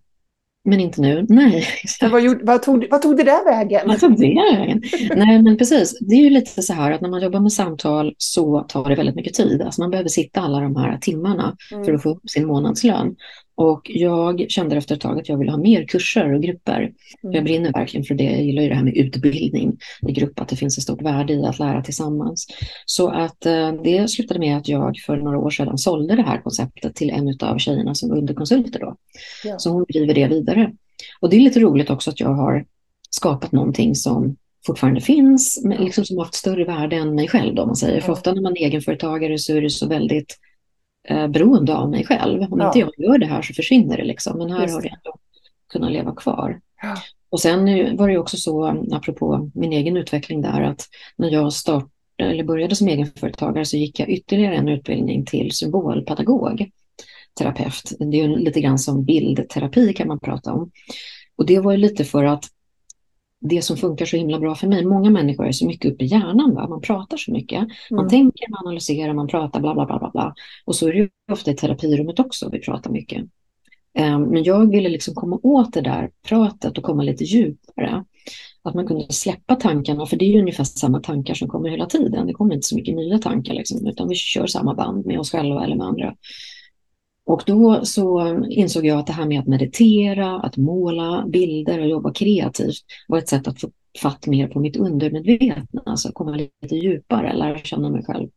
Men 0.67 0.79
inte 0.79 1.01
nu, 1.01 1.25
nej. 1.29 1.65
vad, 2.01 2.23
gjorde, 2.23 2.43
vad, 2.43 2.63
tog, 2.63 2.87
vad 2.91 3.01
tog 3.01 3.17
det 3.17 3.23
där 3.23 3.45
vägen? 3.45 3.87
Vad 3.87 3.99
tog 3.99 4.19
det 4.19 4.57
vägen? 4.57 4.81
nej, 5.15 5.41
men 5.41 5.57
precis. 5.57 5.97
Det 5.99 6.15
är 6.15 6.21
ju 6.21 6.29
lite 6.29 6.61
så 6.61 6.73
här 6.73 6.91
att 6.91 7.01
när 7.01 7.09
man 7.09 7.21
jobbar 7.21 7.39
med 7.39 7.53
samtal 7.53 8.15
så 8.17 8.59
tar 8.59 8.89
det 8.89 8.95
väldigt 8.95 9.15
mycket 9.15 9.33
tid. 9.33 9.61
Alltså 9.61 9.81
man 9.81 9.91
behöver 9.91 10.09
sitta 10.09 10.41
alla 10.41 10.59
de 10.59 10.75
här 10.75 10.97
timmarna 10.97 11.55
mm. 11.71 11.85
för 11.85 11.93
att 11.93 12.03
få 12.03 12.09
upp 12.09 12.29
sin 12.29 12.47
månadslön. 12.47 13.15
Och 13.55 13.91
jag 13.93 14.45
kände 14.49 14.75
efter 14.75 14.95
ett 14.95 15.01
tag 15.01 15.19
att 15.19 15.29
jag 15.29 15.37
ville 15.37 15.51
ha 15.51 15.57
mer 15.57 15.85
kurser 15.85 16.33
och 16.33 16.41
grupper. 16.41 16.79
Mm. 16.79 17.35
Jag 17.35 17.43
brinner 17.43 17.73
verkligen 17.73 18.03
för 18.03 18.15
det. 18.15 18.23
Jag 18.23 18.43
gillar 18.43 18.63
ju 18.63 18.69
det 18.69 18.75
här 18.75 18.83
med 18.83 18.97
utbildning 18.97 19.77
i 20.07 20.11
grupp, 20.11 20.39
att 20.39 20.47
det 20.47 20.55
finns 20.55 20.77
ett 20.77 20.83
stort 20.83 21.01
värde 21.01 21.33
i 21.33 21.45
att 21.45 21.59
lära 21.59 21.81
tillsammans. 21.81 22.47
Så 22.85 23.09
att 23.09 23.45
eh, 23.45 23.73
det 23.83 24.09
slutade 24.09 24.39
med 24.39 24.57
att 24.57 24.67
jag 24.67 24.97
för 24.97 25.17
några 25.17 25.37
år 25.37 25.49
sedan 25.49 25.77
sålde 25.77 26.15
det 26.15 26.21
här 26.21 26.41
konceptet 26.41 26.95
till 26.95 27.09
en 27.09 27.37
av 27.39 27.57
tjejerna 27.57 27.95
som 27.95 28.09
var 28.09 28.17
underkonsulter 28.17 28.79
då. 28.79 28.95
Ja. 29.43 29.59
Så 29.59 29.69
hon 29.69 29.85
driver 29.89 30.13
det 30.13 30.27
vidare. 30.27 30.71
Och 31.19 31.29
det 31.29 31.35
är 31.35 31.41
lite 31.41 31.59
roligt 31.59 31.89
också 31.89 32.09
att 32.09 32.19
jag 32.19 32.33
har 32.33 32.65
skapat 33.09 33.51
någonting 33.51 33.95
som 33.95 34.35
fortfarande 34.65 35.01
finns, 35.01 35.61
men 35.63 35.83
liksom 35.83 36.05
som 36.05 36.17
har 36.17 36.25
haft 36.25 36.35
större 36.35 36.65
värde 36.65 36.95
än 36.95 37.15
mig 37.15 37.27
själv. 37.27 37.55
Då, 37.55 37.65
man 37.65 37.75
säger. 37.75 38.01
För 38.01 38.11
ofta 38.11 38.33
när 38.33 38.41
man 38.41 38.57
är 38.57 38.65
egenföretagare 38.65 39.37
så 39.37 39.55
är 39.55 39.61
det 39.61 39.69
så 39.69 39.87
väldigt 39.87 40.37
eh, 41.07 41.27
beroende 41.27 41.75
av 41.75 41.89
mig 41.89 42.05
själv. 42.05 42.41
Om 42.41 42.59
ja. 42.59 42.67
inte 42.67 42.79
jag 42.79 42.91
gör 42.97 43.17
det 43.17 43.25
här 43.25 43.41
så 43.41 43.53
försvinner 43.53 43.97
det. 43.97 44.03
Liksom. 44.03 44.37
Men 44.37 44.51
här 44.51 44.61
Just 44.61 44.73
har 44.73 44.81
det 44.81 44.87
ändå 44.87 45.17
kunnat 45.73 45.91
leva 45.91 46.15
kvar. 46.15 46.59
Ja. 46.81 46.95
Och 47.29 47.41
sen 47.41 47.65
var 47.97 48.09
det 48.09 48.17
också 48.17 48.37
så, 48.37 48.65
apropå 48.91 49.51
min 49.53 49.73
egen 49.73 49.97
utveckling 49.97 50.41
där, 50.41 50.61
att 50.61 50.81
när 51.17 51.31
jag 51.31 51.53
startade 51.53 51.89
eller 52.17 52.43
började 52.43 52.75
som 52.75 52.87
egenföretagare 52.87 53.65
så 53.65 53.77
gick 53.77 53.99
jag 53.99 54.09
ytterligare 54.09 54.55
en 54.55 54.69
utbildning 54.69 55.25
till 55.25 55.51
symbolpedagog, 55.51 56.69
terapeut. 57.39 57.93
Det 57.99 58.19
är 58.19 58.27
ju 58.27 58.35
lite 58.35 58.61
grann 58.61 58.79
som 58.79 59.05
bildterapi 59.05 59.93
kan 59.93 60.07
man 60.07 60.19
prata 60.19 60.53
om. 60.53 60.71
Och 61.37 61.45
det 61.45 61.59
var 61.59 61.71
ju 61.71 61.77
lite 61.77 62.05
för 62.05 62.23
att 62.23 62.45
det 63.41 63.61
som 63.61 63.77
funkar 63.77 64.05
så 64.05 64.17
himla 64.17 64.39
bra 64.39 64.55
för 64.55 64.67
mig. 64.67 64.85
Många 64.85 65.09
människor 65.09 65.47
är 65.47 65.51
så 65.51 65.65
mycket 65.65 65.91
uppe 65.91 66.03
i 66.03 66.07
hjärnan. 66.07 66.55
Va? 66.55 66.67
Man 66.67 66.81
pratar 66.81 67.17
så 67.17 67.31
mycket. 67.31 67.67
Man 67.91 67.99
mm. 67.99 68.09
tänker, 68.09 68.49
man 68.49 68.67
analyserar, 68.67 69.13
man 69.13 69.27
pratar, 69.27 69.59
bla, 69.59 69.73
bla, 69.73 69.85
bla, 69.85 69.99
bla, 69.99 70.09
bla. 70.09 70.33
Och 70.65 70.75
så 70.75 70.87
är 70.87 70.93
det 70.93 71.09
ofta 71.31 71.51
i 71.51 71.55
terapirummet 71.55 72.19
också, 72.19 72.49
vi 72.51 72.59
pratar 72.59 72.91
mycket. 72.91 73.25
Um, 73.99 74.21
men 74.21 74.43
jag 74.43 74.71
ville 74.71 74.89
liksom 74.89 75.15
komma 75.15 75.39
åt 75.43 75.73
det 75.73 75.81
där 75.81 76.09
pratet 76.27 76.77
och 76.77 76.83
komma 76.83 77.03
lite 77.03 77.23
djupare. 77.23 78.05
Att 78.63 78.73
man 78.73 78.87
kunde 78.87 79.13
släppa 79.13 79.55
tankarna, 79.55 80.05
för 80.05 80.17
det 80.17 80.25
är 80.25 80.29
ju 80.29 80.39
ungefär 80.39 80.63
samma 80.63 80.99
tankar 80.99 81.33
som 81.33 81.47
kommer 81.47 81.69
hela 81.69 81.85
tiden. 81.85 82.27
Det 82.27 82.33
kommer 82.33 82.55
inte 82.55 82.67
så 82.67 82.75
mycket 82.75 82.95
nya 82.95 83.17
tankar, 83.17 83.53
liksom, 83.53 83.87
utan 83.87 84.09
vi 84.09 84.15
kör 84.15 84.47
samma 84.47 84.73
band 84.73 85.05
med 85.05 85.19
oss 85.19 85.31
själva 85.31 85.63
eller 85.63 85.75
med 85.75 85.87
andra. 85.87 86.15
Och 87.25 87.43
då 87.45 87.85
så 87.85 88.21
um, 88.21 88.45
insåg 88.49 88.85
jag 88.85 88.99
att 88.99 89.07
det 89.07 89.13
här 89.13 89.25
med 89.25 89.39
att 89.39 89.47
meditera, 89.47 90.39
att 90.39 90.57
måla 90.57 91.25
bilder 91.27 91.79
och 91.79 91.87
jobba 91.87 92.13
kreativt 92.13 92.83
var 93.07 93.17
ett 93.17 93.29
sätt 93.29 93.47
att 93.47 93.61
få 93.61 93.69
fatt 94.01 94.27
mer 94.27 94.47
på 94.47 94.59
mitt 94.59 94.77
undermedvetna, 94.77 95.81
alltså 95.85 96.11
komma 96.11 96.35
lite 96.35 96.75
djupare, 96.75 97.33
lära 97.33 97.57
känna 97.57 97.89
mig 97.89 98.03
själv. 98.05 98.29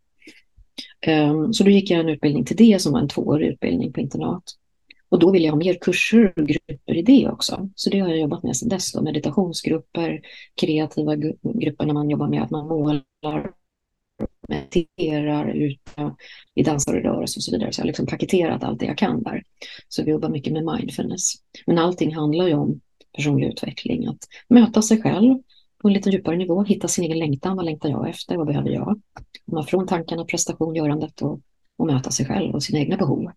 Um, 1.06 1.52
så 1.52 1.64
då 1.64 1.70
gick 1.70 1.90
jag 1.90 2.00
en 2.00 2.08
utbildning 2.08 2.44
till 2.44 2.56
det 2.56 2.82
som 2.82 2.92
var 2.92 3.00
en 3.00 3.08
tvåårig 3.08 3.48
utbildning 3.48 3.92
på 3.92 4.00
internat. 4.00 4.44
Och 5.08 5.18
då 5.18 5.30
ville 5.30 5.44
jag 5.44 5.52
ha 5.52 5.58
mer 5.58 5.74
kurser 5.74 6.32
och 6.36 6.46
grupper 6.46 6.94
i 6.94 7.02
det 7.02 7.28
också. 7.28 7.70
Så 7.74 7.90
det 7.90 7.98
har 7.98 8.08
jag 8.08 8.18
jobbat 8.18 8.42
med 8.42 8.56
sedan 8.56 8.68
dess. 8.68 8.92
Då. 8.92 9.02
Meditationsgrupper, 9.02 10.20
kreativa 10.60 11.16
grupper 11.42 11.86
när 11.86 11.94
man 11.94 12.10
jobbar 12.10 12.28
med 12.28 12.42
att 12.42 12.50
man 12.50 12.68
målar 12.68 13.50
mediterar, 14.48 15.48
ute 15.48 16.14
i 16.54 16.62
dansar 16.62 16.94
och 16.94 17.02
rörelse 17.02 17.38
och 17.38 17.42
så 17.42 17.50
vidare. 17.50 17.72
Så 17.72 17.80
jag 17.80 17.84
har 17.84 17.86
liksom 17.86 18.06
paketerat 18.06 18.64
allt 18.64 18.80
det 18.80 18.86
jag 18.86 18.98
kan 18.98 19.22
där. 19.22 19.42
Så 19.88 20.04
vi 20.04 20.10
jobbar 20.10 20.28
mycket 20.28 20.52
med 20.52 20.64
mindfulness. 20.64 21.32
Men 21.66 21.78
allting 21.78 22.14
handlar 22.14 22.46
ju 22.46 22.54
om 22.54 22.80
personlig 23.16 23.46
utveckling, 23.46 24.06
att 24.06 24.28
möta 24.48 24.82
sig 24.82 25.02
själv 25.02 25.38
på 25.82 25.88
en 25.88 25.94
lite 25.94 26.10
djupare 26.10 26.36
nivå, 26.36 26.62
hitta 26.62 26.88
sin 26.88 27.04
egen 27.04 27.18
längtan. 27.18 27.56
Vad 27.56 27.64
längtar 27.64 27.88
jag 27.88 28.08
efter? 28.08 28.36
Vad 28.36 28.46
behöver 28.46 28.70
jag? 28.70 29.00
Komma 29.46 29.64
från 29.64 29.86
tankarna, 29.86 30.24
prestation, 30.24 30.74
görandet 30.74 31.22
och, 31.22 31.40
och 31.76 31.86
möta 31.86 32.10
sig 32.10 32.26
själv 32.26 32.54
och 32.54 32.62
sina 32.62 32.78
egna 32.78 32.96
behov. 32.96 33.30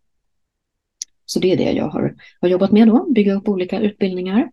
Så 1.26 1.40
det 1.40 1.52
är 1.52 1.58
det 1.58 1.72
jag 1.72 1.90
har, 1.90 2.16
har 2.42 2.50
jobbat 2.50 2.72
med 2.72 2.88
då, 2.88 3.12
bygga 3.12 3.34
upp 3.34 3.50
olika 3.50 3.80
utbildningar. 3.80 4.52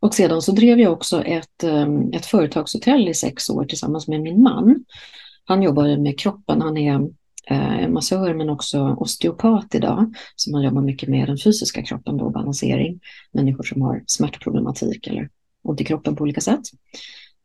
Och 0.00 0.14
sedan 0.14 0.42
så 0.42 0.52
drev 0.52 0.80
jag 0.80 0.92
också 0.92 1.24
ett, 1.24 1.64
ehm, 1.64 2.12
ett 2.12 2.26
företagshotell 2.26 3.08
i 3.08 3.14
sex 3.14 3.50
år 3.50 3.64
tillsammans 3.64 4.08
med 4.08 4.20
min 4.20 4.42
man 4.42 4.84
han 5.48 5.62
jobbar 5.62 5.96
med 5.96 6.18
kroppen, 6.18 6.62
han 6.62 6.76
är 6.76 7.08
eh, 7.46 7.88
massör 7.88 8.34
men 8.34 8.50
också 8.50 8.96
osteopat 8.98 9.74
idag. 9.74 10.14
Så 10.36 10.50
man 10.50 10.62
jobbar 10.62 10.82
mycket 10.82 11.08
med 11.08 11.28
den 11.28 11.38
fysiska 11.38 11.82
kroppen 11.82 12.16
då, 12.16 12.30
balansering. 12.30 13.00
Människor 13.32 13.64
som 13.64 13.82
har 13.82 14.04
smärtproblematik 14.06 15.06
eller 15.06 15.28
ont 15.62 15.80
i 15.80 15.84
kroppen 15.84 16.16
på 16.16 16.22
olika 16.22 16.40
sätt. 16.40 16.60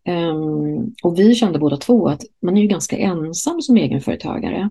Um, 0.07 0.95
och 1.03 1.19
vi 1.19 1.35
kände 1.35 1.59
båda 1.59 1.77
två 1.77 2.07
att 2.07 2.21
man 2.41 2.57
är 2.57 2.61
ju 2.61 2.67
ganska 2.67 2.97
ensam 2.97 3.61
som 3.61 3.77
egenföretagare. 3.77 4.69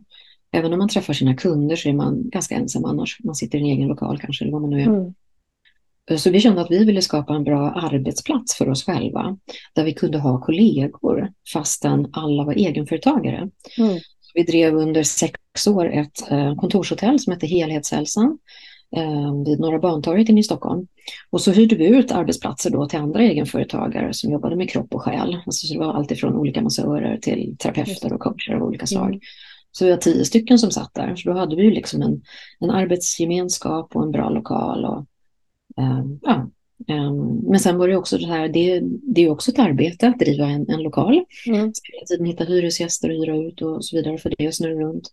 Även 0.53 0.73
om 0.73 0.79
man 0.79 0.88
träffar 0.88 1.12
sina 1.12 1.35
kunder 1.35 1.77
så 1.77 1.88
är 1.88 1.92
man 1.92 2.31
ganska 2.31 2.55
ensam 2.55 2.85
annars. 2.85 3.18
Man 3.25 3.35
sitter 3.35 3.59
i 3.59 3.61
en 3.61 3.66
egen 3.66 3.88
lokal 3.88 4.18
kanske, 4.18 4.45
eller 4.45 4.53
vad 4.53 4.61
man 4.62 4.71
nu 4.71 4.81
är. 4.81 4.87
Mm. 4.87 5.14
Så 6.11 6.31
vi 6.31 6.41
kände 6.41 6.61
att 6.61 6.71
vi 6.71 6.85
ville 6.85 7.03
skapa 7.03 7.35
en 7.35 7.45
bra 7.45 7.71
arbetsplats 7.71 8.55
för 8.55 8.69
oss 8.69 8.85
själva, 8.85 9.37
där 9.75 9.85
vi 9.85 9.95
kunde 9.95 10.19
ha 10.19 10.41
kollegor 10.41 11.33
fastän 11.53 12.09
alla 12.12 12.45
var 12.45 12.53
egenföretagare. 12.53 13.51
Mm. 13.79 13.99
Vi 14.35 14.43
drev 14.43 14.75
under 14.75 15.03
sex 15.03 15.67
år 15.67 15.93
ett 15.93 16.31
eh, 16.31 16.55
kontorshotell 16.55 17.21
som 17.21 17.33
hette 17.33 17.47
Helhetshälsan 17.47 18.38
eh, 18.97 19.45
vid 19.47 19.61
Norra 19.61 19.79
Bantorget 19.79 20.29
inne 20.29 20.41
i 20.41 20.45
Stockholm. 20.45 20.87
Och 21.31 21.41
så 21.41 21.53
hyrde 21.53 21.77
vi 21.77 21.87
ut 21.87 22.12
arbetsplatser 22.12 22.71
då 22.71 22.88
till 22.88 22.99
andra 22.99 23.23
egenföretagare 23.23 24.15
som 24.15 24.33
jobbade 24.33 24.57
med 24.57 24.71
kropp 24.71 24.95
och 24.95 25.03
själ. 25.03 25.38
Alltså 25.47 25.67
så 25.67 25.73
det 25.73 25.81
var 25.81 25.95
alltifrån 25.95 26.37
olika 26.37 26.62
massörer 26.62 27.19
till 27.19 27.57
terapeuter 27.59 28.12
och 28.12 28.21
coacher 28.21 28.55
av 28.55 28.62
olika 28.62 28.87
slag. 28.87 29.09
Mm. 29.09 29.21
Så 29.73 29.85
vi 29.85 29.91
var 29.91 29.99
tio 29.99 30.25
stycken 30.25 30.59
som 30.59 30.71
satt 30.71 30.95
där. 30.95 31.17
Så 31.17 31.29
då 31.29 31.38
hade 31.38 31.57
vi 31.57 31.71
liksom 31.71 32.03
en, 32.03 32.23
en 32.61 32.71
arbetsgemenskap 32.71 33.97
och 33.97 34.03
en 34.03 34.11
bra 34.11 34.31
lokal 34.31 34.85
och 34.85 35.07
ja. 36.23 36.51
Ehm, 36.89 37.41
men 37.43 37.61
sen 37.61 37.79
var 37.79 37.89
det 37.89 37.97
också 37.97 38.19
det 38.19 38.27
här, 38.27 38.49
det, 38.49 38.81
det 39.03 39.25
är 39.25 39.31
också 39.31 39.51
ett 39.51 39.59
arbete 39.59 40.09
att 40.09 40.19
driva 40.19 40.47
en, 40.47 40.71
en 40.71 40.83
lokal. 40.83 41.25
Mm. 41.47 41.61
Hela 41.61 42.07
tiden 42.09 42.27
hitta 42.27 42.45
hyresgäster 42.45 43.09
och 43.09 43.17
hyra 43.17 43.37
ut 43.37 43.63
och 43.63 43.85
så 43.85 43.97
vidare 43.97 44.19
för 44.19 44.35
det 44.39 44.47
och 44.47 44.55
snurra 44.55 44.75
runt. 44.75 45.13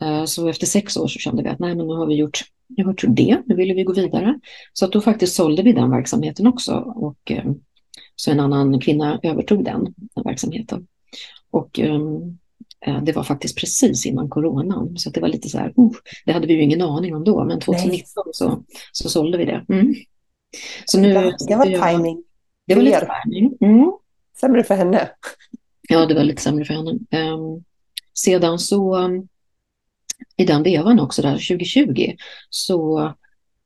Ehm, 0.00 0.26
så 0.26 0.48
efter 0.48 0.66
sex 0.66 0.96
år 0.96 1.08
så 1.08 1.18
kände 1.18 1.42
vi 1.42 1.48
att 1.48 1.58
nej, 1.58 1.74
men 1.74 1.86
nu 1.86 1.94
har 1.94 2.06
vi 2.06 2.14
gjort, 2.14 2.40
nu 2.68 2.84
har 2.84 2.92
gjort 2.92 3.04
det, 3.08 3.42
nu 3.46 3.54
ville 3.54 3.74
vi 3.74 3.84
gå 3.84 3.92
vidare. 3.92 4.40
Så 4.72 4.84
att 4.84 4.92
då 4.92 5.00
faktiskt 5.00 5.34
sålde 5.34 5.62
vi 5.62 5.72
den 5.72 5.90
verksamheten 5.90 6.46
också 6.46 6.74
och 6.96 7.32
så 8.16 8.30
en 8.30 8.40
annan 8.40 8.80
kvinna 8.80 9.20
övertog 9.22 9.64
den, 9.64 9.94
den 10.14 10.24
verksamheten. 10.24 10.86
Och 11.50 11.78
um, 11.78 12.38
det 13.02 13.12
var 13.12 13.22
faktiskt 13.22 13.58
precis 13.58 14.06
innan 14.06 14.28
coronan, 14.28 14.98
så 14.98 15.10
det 15.10 15.20
var 15.20 15.28
lite 15.28 15.48
så 15.48 15.58
här, 15.58 15.68
uh, 15.78 15.90
det 16.24 16.32
hade 16.32 16.46
vi 16.46 16.54
ju 16.54 16.62
ingen 16.62 16.82
aning 16.82 17.14
om 17.14 17.24
då, 17.24 17.44
men 17.44 17.60
2019 17.60 18.24
så, 18.32 18.64
så 18.92 19.08
sålde 19.08 19.38
vi 19.38 19.44
det. 19.44 19.64
Mm. 19.68 19.94
Så 20.84 21.00
nu, 21.00 21.14
det, 21.14 21.36
det 21.48 21.56
var 21.56 21.66
jag, 21.66 21.90
timing. 21.90 22.24
Det 22.66 22.74
var 22.74 22.82
lite 22.82 23.08
timing. 23.24 23.56
Mm. 23.60 23.92
Sämre 24.40 24.64
för 24.64 24.74
henne. 24.74 25.10
Ja, 25.88 26.06
det 26.06 26.14
var 26.14 26.22
lite 26.22 26.42
sämre 26.42 26.64
för 26.64 26.74
henne. 26.74 26.90
Um, 26.90 27.64
sedan 28.14 28.58
så, 28.58 28.96
um, 28.96 29.28
i 30.36 30.44
den 30.44 30.62
vevan 30.62 31.00
också, 31.00 31.22
där 31.22 31.32
2020, 31.32 32.16
så 32.50 33.12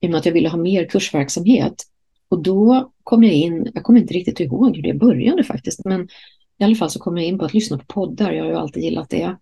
i 0.00 0.06
och 0.06 0.10
med 0.10 0.18
att 0.18 0.26
jag 0.26 0.32
ville 0.32 0.48
ha 0.48 0.58
mer 0.58 0.84
kursverksamhet, 0.84 1.84
och 2.28 2.42
då 2.42 2.92
kom 3.04 3.24
jag 3.24 3.34
in, 3.34 3.70
jag 3.74 3.84
kommer 3.84 4.00
inte 4.00 4.14
riktigt 4.14 4.40
ihåg 4.40 4.76
hur 4.76 4.82
det 4.82 4.94
började 4.94 5.44
faktiskt, 5.44 5.84
men 5.84 6.08
i 6.58 6.64
alla 6.64 6.74
fall 6.74 6.90
så 6.90 6.98
kom 6.98 7.16
jag 7.16 7.26
in 7.26 7.38
på 7.38 7.44
att 7.44 7.54
lyssna 7.54 7.78
på 7.78 7.84
poddar. 7.84 8.32
Jag 8.32 8.44
har 8.44 8.50
ju 8.50 8.56
alltid 8.56 8.82
gillat 8.82 9.10
det. 9.10 9.36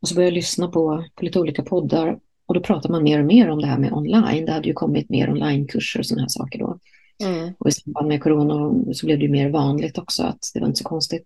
Och 0.00 0.08
så 0.08 0.14
började 0.14 0.30
jag 0.30 0.34
lyssna 0.34 0.68
på, 0.68 1.04
på 1.14 1.24
lite 1.24 1.40
olika 1.40 1.62
poddar. 1.62 2.18
Och 2.46 2.54
då 2.54 2.60
pratar 2.60 2.90
man 2.90 3.02
mer 3.02 3.20
och 3.20 3.26
mer 3.26 3.50
om 3.50 3.60
det 3.60 3.66
här 3.66 3.78
med 3.78 3.92
online. 3.92 4.44
Det 4.44 4.52
hade 4.52 4.68
ju 4.68 4.74
kommit 4.74 5.10
mer 5.10 5.30
onlinekurser 5.30 6.00
och 6.00 6.06
sådana 6.06 6.22
här 6.22 6.28
saker 6.28 6.58
då. 6.58 6.78
Mm. 7.24 7.54
Och 7.58 7.68
i 7.68 7.72
samband 7.72 8.08
med 8.08 8.22
corona 8.22 8.84
så 8.94 9.06
blev 9.06 9.18
det 9.18 9.24
ju 9.24 9.30
mer 9.30 9.50
vanligt 9.50 9.98
också, 9.98 10.22
att 10.22 10.50
det 10.54 10.60
var 10.60 10.66
inte 10.66 10.78
så 10.78 10.84
konstigt. 10.84 11.24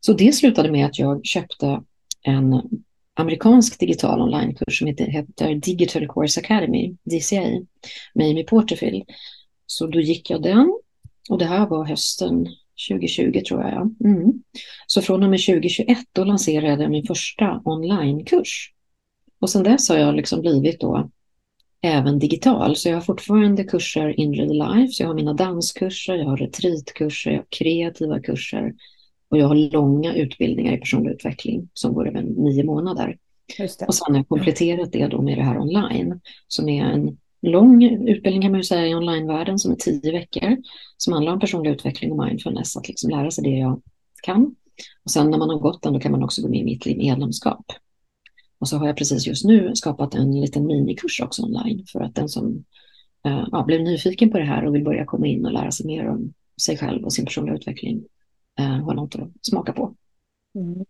Så 0.00 0.12
det 0.12 0.32
slutade 0.32 0.70
med 0.70 0.86
att 0.86 0.98
jag 0.98 1.26
köpte 1.26 1.80
en 2.22 2.62
amerikansk 3.14 3.80
digital 3.80 4.20
onlinekurs 4.20 4.78
som 4.78 4.86
heter, 4.86 5.06
heter 5.06 5.54
Digital 5.54 6.08
Course 6.08 6.40
Academy, 6.40 6.96
DCA, 7.04 7.60
med 8.14 8.30
Amy 8.30 8.44
Porterfield. 8.44 9.04
Så 9.66 9.86
då 9.86 10.00
gick 10.00 10.30
jag 10.30 10.42
den 10.42 10.78
och 11.30 11.38
det 11.38 11.44
här 11.44 11.66
var 11.66 11.84
hösten 11.84 12.48
2020 12.88 13.40
tror 13.48 13.62
jag. 13.62 13.72
Ja. 13.72 14.08
Mm. 14.08 14.32
Så 14.86 15.02
från 15.02 15.22
och 15.22 15.30
med 15.30 15.40
2021 15.46 15.98
då 16.12 16.24
lanserade 16.24 16.82
jag 16.82 16.90
min 16.90 17.06
första 17.06 17.62
onlinekurs. 17.64 18.72
Och 19.40 19.50
sedan 19.50 19.62
dess 19.62 19.88
har 19.88 19.96
jag 19.96 20.14
liksom 20.14 20.40
blivit 20.40 20.80
då 20.80 21.10
även 21.82 22.18
digital. 22.18 22.76
Så 22.76 22.88
jag 22.88 22.96
har 22.96 23.02
fortfarande 23.02 23.64
kurser 23.64 24.20
in 24.20 24.34
real 24.34 24.76
life. 24.76 24.92
Så 24.92 25.02
jag 25.02 25.08
har 25.08 25.14
mina 25.14 25.32
danskurser, 25.32 26.14
jag 26.14 26.26
har 26.26 26.36
retreatkurser, 26.36 27.30
jag 27.30 27.38
har 27.38 27.46
kreativa 27.48 28.20
kurser 28.20 28.72
Och 29.28 29.38
jag 29.38 29.48
har 29.48 29.54
långa 29.54 30.14
utbildningar 30.14 30.72
i 30.72 30.78
personlig 30.78 31.10
utveckling 31.10 31.68
som 31.74 31.94
går 31.94 32.08
över 32.08 32.22
nio 32.22 32.64
månader. 32.64 33.16
Och 33.86 33.94
sen 33.94 34.14
har 34.14 34.16
jag 34.16 34.28
kompletterat 34.28 34.92
det 34.92 35.06
då 35.06 35.22
med 35.22 35.38
det 35.38 35.42
här 35.42 35.58
online 35.58 36.20
som 36.48 36.68
är 36.68 36.84
en 36.84 37.18
lång 37.50 37.84
utbildning 37.84 38.42
kan 38.42 38.50
man 38.50 38.60
ju 38.60 38.64
säga 38.64 38.86
i 38.86 38.94
onlinevärlden 38.94 39.58
som 39.58 39.72
är 39.72 39.76
tio 39.76 40.12
veckor 40.12 40.56
som 40.96 41.12
handlar 41.12 41.32
om 41.32 41.40
personlig 41.40 41.70
utveckling 41.70 42.12
och 42.12 42.26
mindfulness, 42.26 42.76
att 42.76 42.88
liksom 42.88 43.10
lära 43.10 43.30
sig 43.30 43.44
det 43.44 43.58
jag 43.58 43.82
kan. 44.22 44.54
Och 45.04 45.10
sen 45.10 45.30
när 45.30 45.38
man 45.38 45.48
har 45.48 45.58
gått 45.58 45.82
den 45.82 45.92
då 45.92 46.00
kan 46.00 46.12
man 46.12 46.24
också 46.24 46.42
gå 46.42 46.48
med 46.48 46.60
i 46.60 46.64
mitt 46.64 46.86
medlemskap. 46.86 47.66
Och 48.58 48.68
så 48.68 48.76
har 48.76 48.86
jag 48.86 48.96
precis 48.96 49.26
just 49.26 49.44
nu 49.44 49.74
skapat 49.74 50.14
en 50.14 50.40
liten 50.40 50.66
minikurs 50.66 51.20
också 51.20 51.42
online 51.42 51.84
för 51.92 52.00
att 52.00 52.14
den 52.14 52.28
som 52.28 52.64
uh, 53.26 53.48
ja, 53.52 53.64
blev 53.66 53.80
nyfiken 53.80 54.30
på 54.30 54.38
det 54.38 54.44
här 54.44 54.64
och 54.64 54.74
vill 54.74 54.84
börja 54.84 55.04
komma 55.04 55.26
in 55.26 55.46
och 55.46 55.52
lära 55.52 55.70
sig 55.70 55.86
mer 55.86 56.08
om 56.08 56.32
sig 56.62 56.76
själv 56.76 57.04
och 57.04 57.12
sin 57.12 57.24
personliga 57.24 57.56
utveckling 57.56 58.04
uh, 58.60 58.84
har 58.84 58.94
något 58.94 59.14
att 59.14 59.30
smaka 59.42 59.72
på. 59.72 59.94
Mm. 60.54 60.84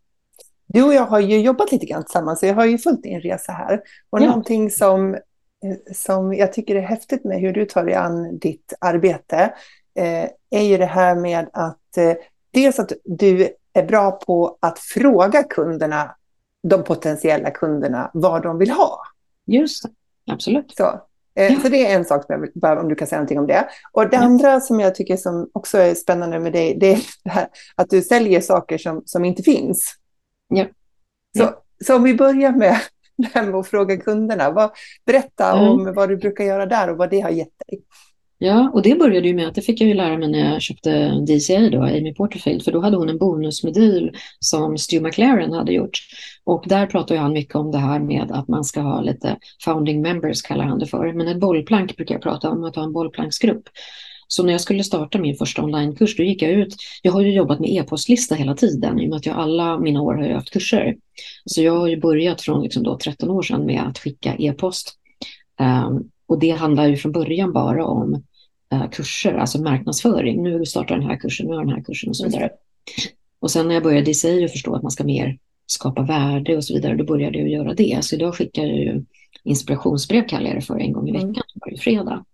Du 0.66 0.82
och 0.82 0.94
jag 0.94 1.06
har 1.06 1.20
ju 1.20 1.40
jobbat 1.40 1.72
lite 1.72 1.86
grann 1.86 2.04
tillsammans, 2.04 2.40
så 2.40 2.46
jag 2.46 2.54
har 2.54 2.66
ju 2.66 2.78
följt 2.78 3.02
din 3.02 3.20
resa 3.20 3.52
här. 3.52 3.80
Och 4.10 4.20
ja. 4.20 4.26
någonting 4.26 4.70
som, 4.70 5.14
eh, 5.14 5.20
som 5.92 6.34
jag 6.34 6.52
tycker 6.52 6.76
är 6.76 6.80
häftigt 6.80 7.24
med 7.24 7.40
hur 7.40 7.52
du 7.52 7.64
tar 7.64 7.84
dig 7.84 7.94
an 7.94 8.38
ditt 8.38 8.72
arbete 8.80 9.54
eh, 9.98 10.28
är 10.50 10.62
ju 10.62 10.78
det 10.78 10.86
här 10.86 11.14
med 11.14 11.48
att 11.52 11.96
eh, 11.96 12.14
dels 12.50 12.78
att 12.78 12.92
du 13.04 13.48
är 13.72 13.82
bra 13.82 14.10
på 14.10 14.58
att 14.60 14.78
fråga 14.78 15.42
kunderna, 15.42 16.16
de 16.68 16.84
potentiella 16.84 17.50
kunderna, 17.50 18.10
vad 18.14 18.42
de 18.42 18.58
vill 18.58 18.70
ha. 18.70 19.00
Just 19.46 19.84
absolut. 20.30 20.74
Så, 20.76 20.84
eh, 21.34 21.52
ja. 21.52 21.60
så 21.60 21.68
det 21.68 21.86
är 21.86 21.96
en 21.96 22.04
sak, 22.04 22.26
som 22.26 22.32
jag 22.32 22.40
vill, 22.40 22.78
om 22.78 22.88
du 22.88 22.94
kan 22.94 23.08
säga 23.08 23.18
någonting 23.18 23.38
om 23.38 23.46
det. 23.46 23.68
Och 23.92 24.08
det 24.08 24.16
ja. 24.16 24.22
andra 24.22 24.60
som 24.60 24.80
jag 24.80 24.94
tycker 24.94 25.16
som 25.16 25.50
också 25.52 25.78
är 25.78 25.94
spännande 25.94 26.38
med 26.38 26.52
dig, 26.52 26.76
det 26.80 26.92
är 26.92 27.00
det 27.24 27.30
här, 27.30 27.48
att 27.74 27.90
du 27.90 28.02
säljer 28.02 28.40
saker 28.40 28.78
som, 28.78 29.02
som 29.06 29.24
inte 29.24 29.42
finns. 29.42 29.94
Ja. 30.48 30.66
Så, 31.38 31.50
så 31.84 31.96
om 31.96 32.02
vi 32.02 32.14
börjar 32.14 32.52
med 32.52 32.78
det 33.16 33.28
här 33.34 33.46
med 33.46 33.54
att 33.54 33.68
fråga 33.68 33.96
kunderna. 33.96 34.50
Vad, 34.50 34.70
berätta 35.06 35.52
mm. 35.52 35.68
om 35.68 35.94
vad 35.94 36.08
du 36.08 36.16
brukar 36.16 36.44
göra 36.44 36.66
där 36.66 36.90
och 36.90 36.96
vad 36.96 37.10
det 37.10 37.20
har 37.20 37.30
gett 37.30 37.52
dig. 37.68 37.80
Ja, 38.38 38.70
och 38.74 38.82
det 38.82 38.98
började 38.98 39.28
ju 39.28 39.34
med 39.34 39.48
att 39.48 39.54
det 39.54 39.62
fick 39.62 39.80
jag 39.80 39.88
ju 39.88 39.94
lära 39.94 40.18
mig 40.18 40.28
när 40.28 40.52
jag 40.52 40.62
köpte 40.62 41.08
DCA 41.08 41.70
då, 41.70 41.82
Amy 41.82 42.14
Porterfield, 42.14 42.64
för 42.64 42.72
då 42.72 42.80
hade 42.80 42.96
hon 42.96 43.08
en 43.08 43.18
bonusmodul 43.18 44.16
som 44.38 44.78
Stu 44.78 45.00
McLaren 45.00 45.52
hade 45.52 45.72
gjort. 45.72 45.98
Och 46.44 46.64
där 46.66 46.86
pratar 46.86 47.16
han 47.16 47.32
mycket 47.32 47.54
om 47.54 47.70
det 47.70 47.78
här 47.78 47.98
med 47.98 48.30
att 48.32 48.48
man 48.48 48.64
ska 48.64 48.80
ha 48.80 49.00
lite 49.00 49.36
founding 49.64 50.02
members 50.02 50.42
kallar 50.42 50.64
han 50.64 50.78
det 50.78 50.86
för. 50.86 51.12
Men 51.12 51.28
ett 51.28 51.40
bollplank 51.40 51.96
brukar 51.96 52.14
jag 52.14 52.22
prata 52.22 52.50
om, 52.50 52.64
att 52.64 52.76
ha 52.76 52.84
en 52.84 52.92
bollplanksgrupp. 52.92 53.68
Så 54.28 54.42
när 54.42 54.52
jag 54.52 54.60
skulle 54.60 54.84
starta 54.84 55.18
min 55.18 55.36
första 55.36 55.62
onlinekurs, 55.62 56.16
då 56.16 56.22
gick 56.22 56.42
jag 56.42 56.50
ut. 56.50 56.76
Jag 57.02 57.12
har 57.12 57.20
ju 57.20 57.32
jobbat 57.32 57.60
med 57.60 57.70
e-postlista 57.70 58.34
hela 58.34 58.54
tiden 58.54 59.00
i 59.00 59.04
och 59.04 59.10
med 59.10 59.16
att 59.16 59.26
jag 59.26 59.36
alla 59.36 59.78
mina 59.78 60.02
år 60.02 60.14
har 60.14 60.28
haft 60.28 60.50
kurser. 60.50 60.96
Så 61.44 61.62
jag 61.62 61.76
har 61.76 61.88
ju 61.88 62.00
börjat 62.00 62.42
från 62.42 62.62
liksom 62.62 62.82
då 62.82 62.98
13 62.98 63.30
år 63.30 63.42
sedan 63.42 63.66
med 63.66 63.82
att 63.82 63.98
skicka 63.98 64.34
e-post. 64.38 64.94
Um, 65.60 66.10
och 66.26 66.38
det 66.38 66.50
handlar 66.50 66.86
ju 66.86 66.96
från 66.96 67.12
början 67.12 67.52
bara 67.52 67.86
om 67.86 68.22
uh, 68.74 68.90
kurser, 68.90 69.34
alltså 69.34 69.62
marknadsföring. 69.62 70.42
Nu 70.42 70.66
startar 70.66 70.98
den 70.98 71.08
här 71.08 71.16
kursen, 71.16 71.46
nu 71.46 71.52
har 71.52 71.64
den 71.64 71.74
här 71.74 71.82
kursen 71.82 72.08
och 72.08 72.16
så 72.16 72.24
vidare. 72.24 72.50
Och 73.40 73.50
sen 73.50 73.68
när 73.68 73.74
jag 73.74 73.82
började 73.82 74.10
i 74.10 74.14
sig 74.14 74.44
och 74.44 74.50
förstå 74.50 74.74
att 74.74 74.82
man 74.82 74.90
ska 74.90 75.04
mer 75.04 75.38
skapa 75.66 76.02
värde 76.02 76.56
och 76.56 76.64
så 76.64 76.74
vidare, 76.74 76.96
då 76.96 77.04
började 77.04 77.38
jag 77.38 77.48
göra 77.48 77.74
det. 77.74 77.98
Så 78.04 78.14
idag 78.14 78.34
skickar 78.34 78.62
jag 78.62 78.78
ju 78.78 79.04
inspirationsbrev 79.44 80.28
kallar 80.28 80.46
jag 80.46 80.56
det 80.56 80.62
för 80.62 80.78
en 80.78 80.92
gång 80.92 81.08
i 81.08 81.12
veckan, 81.12 81.30
mm. 81.30 81.42
varje 81.66 81.78
fredag. 81.78 82.24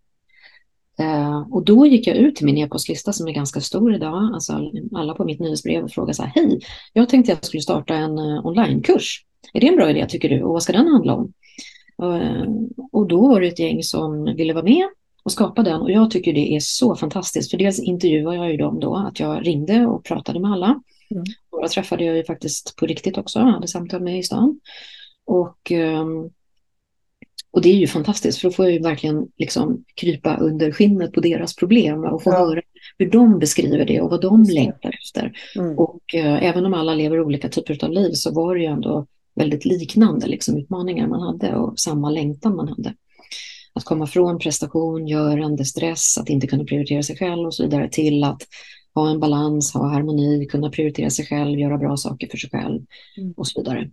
Uh, 1.00 1.52
och 1.52 1.64
då 1.64 1.86
gick 1.86 2.06
jag 2.06 2.16
ut 2.16 2.36
till 2.36 2.46
min 2.46 2.58
e-postlista 2.58 3.12
som 3.12 3.28
är 3.28 3.32
ganska 3.32 3.60
stor 3.60 3.94
idag, 3.94 4.30
alltså 4.34 4.70
alla 4.94 5.14
på 5.14 5.24
mitt 5.24 5.40
nyhetsbrev 5.40 5.84
och 5.84 5.90
frågade 5.90 6.14
så 6.14 6.22
här, 6.22 6.32
hej, 6.34 6.60
jag 6.92 7.08
tänkte 7.08 7.32
jag 7.32 7.44
skulle 7.44 7.60
starta 7.60 7.94
en 7.94 8.18
uh, 8.18 8.46
onlinekurs. 8.46 9.24
Är 9.52 9.60
det 9.60 9.68
en 9.68 9.76
bra 9.76 9.90
idé 9.90 10.06
tycker 10.08 10.28
du 10.28 10.42
och 10.42 10.52
vad 10.52 10.62
ska 10.62 10.72
den 10.72 10.86
handla 10.86 11.14
om? 11.14 11.32
Uh, 12.02 12.44
och 12.92 13.08
då 13.08 13.28
var 13.28 13.40
det 13.40 13.46
ett 13.46 13.58
gäng 13.58 13.82
som 13.82 14.24
ville 14.24 14.52
vara 14.52 14.64
med 14.64 14.88
och 15.22 15.32
skapa 15.32 15.62
den 15.62 15.80
och 15.80 15.90
jag 15.90 16.10
tycker 16.10 16.32
det 16.32 16.56
är 16.56 16.60
så 16.60 16.96
fantastiskt 16.96 17.50
för 17.50 17.58
dels 17.58 17.80
intervjuade 17.80 18.36
jag 18.36 18.50
ju 18.50 18.56
dem 18.56 18.80
då, 18.80 18.96
att 18.96 19.20
jag 19.20 19.46
ringde 19.46 19.86
och 19.86 20.04
pratade 20.04 20.40
med 20.40 20.52
alla. 20.52 20.82
Mm. 21.10 21.24
Och 21.50 21.62
jag 21.62 21.70
träffade 21.70 22.04
jag 22.04 22.16
ju 22.16 22.24
faktiskt 22.24 22.76
på 22.76 22.86
riktigt 22.86 23.18
också, 23.18 23.38
hade 23.38 23.68
samtal 23.68 24.02
med 24.02 24.18
i 24.18 24.22
stan. 24.22 24.60
Och 25.26 25.70
um, 25.70 26.30
och 27.52 27.62
det 27.62 27.68
är 27.68 27.76
ju 27.76 27.86
fantastiskt 27.86 28.38
för 28.38 28.48
då 28.48 28.52
får 28.52 28.64
jag 28.64 28.74
ju 28.74 28.80
verkligen 28.80 29.28
liksom 29.38 29.84
krypa 29.94 30.36
under 30.36 30.72
skinnet 30.72 31.12
på 31.12 31.20
deras 31.20 31.56
problem 31.56 32.04
och 32.04 32.22
få 32.22 32.30
ja. 32.30 32.38
höra 32.38 32.60
hur 32.98 33.10
de 33.10 33.38
beskriver 33.38 33.84
det 33.84 34.00
och 34.00 34.10
vad 34.10 34.20
de 34.20 34.42
längtar 34.42 34.94
efter. 35.02 35.32
Mm. 35.56 35.78
Och 35.78 36.14
eh, 36.14 36.44
även 36.44 36.66
om 36.66 36.74
alla 36.74 36.94
lever 36.94 37.20
olika 37.20 37.48
typer 37.48 37.84
av 37.84 37.90
liv 37.90 38.12
så 38.12 38.34
var 38.34 38.54
det 38.54 38.60
ju 38.60 38.66
ändå 38.66 39.06
väldigt 39.34 39.64
liknande 39.64 40.26
liksom, 40.26 40.58
utmaningar 40.58 41.08
man 41.08 41.20
hade 41.20 41.56
och 41.56 41.78
samma 41.78 42.10
längtan 42.10 42.56
man 42.56 42.68
hade. 42.68 42.94
Att 43.72 43.84
komma 43.84 44.06
från 44.06 44.38
prestation, 44.38 45.08
görande, 45.08 45.64
stress, 45.64 46.18
att 46.18 46.28
inte 46.28 46.46
kunna 46.46 46.64
prioritera 46.64 47.02
sig 47.02 47.16
själv 47.16 47.46
och 47.46 47.54
så 47.54 47.62
vidare 47.62 47.88
till 47.88 48.24
att 48.24 48.42
ha 48.94 49.10
en 49.10 49.20
balans, 49.20 49.74
ha 49.74 49.88
harmoni, 49.88 50.46
kunna 50.46 50.70
prioritera 50.70 51.10
sig 51.10 51.26
själv, 51.26 51.58
göra 51.58 51.78
bra 51.78 51.96
saker 51.96 52.28
för 52.28 52.36
sig 52.36 52.50
själv 52.50 52.82
mm. 53.18 53.34
och 53.36 53.46
så 53.46 53.60
vidare. 53.60 53.90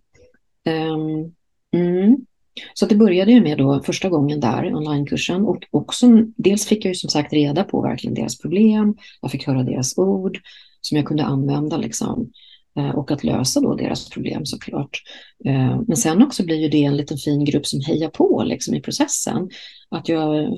Um, 0.65 1.36
mm. 1.72 2.26
Så 2.74 2.86
det 2.86 2.96
började 2.96 3.32
ju 3.32 3.41
med 3.41 3.58
då 3.58 3.82
första 3.84 4.10
gången 4.10 4.39
där, 4.39 4.76
onlinekursen. 4.76 5.41
Och 5.41 5.63
också, 5.72 6.08
dels 6.38 6.65
fick 6.65 6.86
jag 6.86 6.89
ju 6.89 6.96
som 6.96 7.10
sagt 7.10 7.34
reda 7.34 7.63
på 7.63 7.82
verkligen 7.82 8.13
deras 8.13 8.38
problem. 8.38 8.96
Jag 9.22 9.32
fick 9.32 9.48
höra 9.48 9.63
deras 9.63 9.98
ord 9.98 10.39
som 10.82 10.98
jag 10.98 11.06
kunde 11.06 11.24
använda 11.24 11.78
liksom. 11.78 12.32
Eh, 12.78 12.89
och 12.89 13.12
att 13.12 13.24
lösa 13.24 13.62
då 13.62 13.76
deras 13.76 14.10
problem 14.10 14.46
såklart. 14.46 15.02
Eh, 15.46 15.82
men 15.88 15.98
sen 15.98 16.24
också 16.24 16.46
blir 16.46 16.58
ju 16.58 16.70
det 16.70 16.84
en 16.84 16.98
liten 16.98 17.17
fin 17.17 17.46
grupp 17.46 17.65
som 17.65 17.82
hejar 17.82 18.10
på 18.10 18.43
liksom 18.46 18.76
i 18.76 18.82
processen. 18.82 19.50
Att 19.89 20.10
jag, 20.10 20.58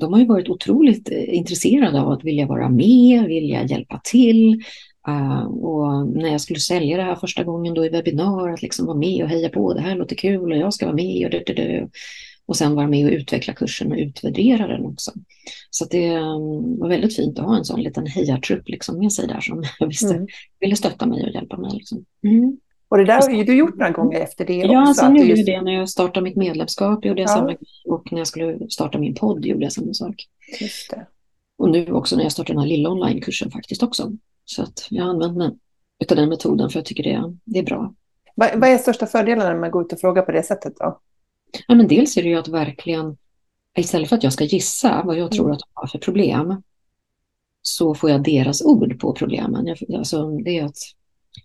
de 0.00 0.12
har 0.12 0.20
ju 0.20 0.26
varit 0.26 0.48
otroligt 0.48 1.10
eh, 1.10 1.34
intresserade 1.34 2.00
av 2.00 2.10
att 2.10 2.24
vilja 2.24 2.46
vara 2.46 2.68
med, 2.68 3.26
vilja 3.26 3.64
hjälpa 3.64 4.00
till, 4.04 4.62
Uh, 5.08 5.44
och 5.44 6.06
när 6.06 6.28
jag 6.28 6.40
skulle 6.40 6.60
sälja 6.60 6.96
det 6.96 7.02
här 7.02 7.16
första 7.16 7.44
gången 7.44 7.74
då 7.74 7.86
i 7.86 7.88
webbinar, 7.88 8.48
att 8.48 8.62
liksom 8.62 8.86
vara 8.86 8.96
med 8.96 9.24
och 9.24 9.30
heja 9.30 9.48
på, 9.48 9.74
det 9.74 9.80
här 9.80 9.96
låter 9.96 10.16
kul 10.16 10.52
och 10.52 10.58
jag 10.58 10.74
ska 10.74 10.86
vara 10.86 10.96
med 10.96 11.24
och 11.24 11.30
det, 11.30 11.42
det, 11.46 11.52
det. 11.52 11.88
Och 12.46 12.56
sen 12.56 12.74
vara 12.74 12.86
med 12.86 13.06
och 13.06 13.12
utveckla 13.12 13.54
kursen 13.54 13.92
och 13.92 13.98
utvärdera 13.98 14.66
den 14.66 14.86
också. 14.86 15.12
Så 15.70 15.84
det 15.84 16.16
um, 16.16 16.78
var 16.78 16.88
väldigt 16.88 17.16
fint 17.16 17.38
att 17.38 17.44
ha 17.44 17.56
en 17.56 17.64
sån 17.64 17.82
liten 17.82 18.06
hejartrupp 18.06 18.68
liksom 18.68 18.98
med 18.98 19.12
sig 19.12 19.26
där 19.26 19.40
som 19.40 19.64
jag 19.78 19.86
visste 19.86 20.14
mm. 20.14 20.26
ville 20.60 20.76
stötta 20.76 21.06
mig 21.06 21.22
och 21.22 21.34
hjälpa 21.34 21.56
mig. 21.56 21.70
Liksom. 21.74 22.04
Mm. 22.24 22.58
Och 22.88 22.98
det 22.98 23.04
där 23.04 23.22
har 23.22 23.30
ju 23.30 23.44
du 23.44 23.56
gjort 23.56 23.76
några 23.76 23.90
gånger 23.90 24.20
efter 24.20 24.46
det 24.46 24.64
också. 24.64 24.72
Ja, 24.72 24.94
sen 24.94 25.16
gjorde 25.16 25.28
jag 25.28 25.38
just... 25.38 25.46
det 25.46 25.62
när 25.62 25.72
jag 25.72 25.88
startade 25.88 26.24
mitt 26.24 26.36
medlemskap. 26.36 27.04
Gjorde 27.04 27.20
jag 27.20 27.30
ja. 27.30 27.34
samma, 27.34 27.56
och 27.84 28.12
när 28.12 28.18
jag 28.18 28.26
skulle 28.26 28.70
starta 28.70 28.98
min 28.98 29.14
podd 29.14 29.44
gjorde 29.44 29.62
jag 29.62 29.72
samma 29.72 29.94
sak. 29.94 30.14
Och 31.58 31.70
nu 31.70 31.92
också 31.92 32.16
när 32.16 32.22
jag 32.22 32.32
startade 32.32 32.54
den 32.54 32.60
här 32.60 32.68
lilla 32.68 32.90
onlinekursen 32.90 33.50
faktiskt 33.50 33.82
också. 33.82 34.12
Så 34.44 34.62
att 34.62 34.86
jag 34.90 35.08
använder 35.08 35.38
mig 35.38 35.58
av 36.10 36.16
den 36.16 36.28
metoden 36.28 36.70
för 36.70 36.78
jag 36.78 36.86
tycker 36.86 37.02
det, 37.02 37.36
det 37.44 37.58
är 37.58 37.62
bra. 37.62 37.94
Vad, 38.34 38.60
vad 38.60 38.70
är 38.70 38.78
största 38.78 39.06
fördelen 39.06 39.46
när 39.46 39.60
man 39.60 39.70
går 39.70 39.84
ut 39.84 39.92
och 39.92 40.00
frågar 40.00 40.22
på 40.22 40.32
det 40.32 40.42
sättet 40.42 40.76
då? 40.76 41.00
Ja, 41.68 41.74
men 41.74 41.88
dels 41.88 42.16
är 42.16 42.22
det 42.22 42.28
ju 42.28 42.38
att 42.38 42.48
verkligen, 42.48 43.16
istället 43.78 44.08
för 44.08 44.16
att 44.16 44.22
jag 44.22 44.32
ska 44.32 44.44
gissa 44.44 45.02
vad 45.04 45.18
jag 45.18 45.30
tror 45.30 45.44
mm. 45.44 45.52
att 45.52 45.60
de 45.60 45.66
har 45.74 45.86
för 45.86 45.98
problem, 45.98 46.62
så 47.62 47.94
får 47.94 48.10
jag 48.10 48.22
deras 48.22 48.62
ord 48.62 49.00
på 49.00 49.12
problemen. 49.12 49.66
Jag, 49.66 49.98
alltså, 49.98 50.30
det 50.30 50.58
är 50.58 50.64
att, 50.64 50.78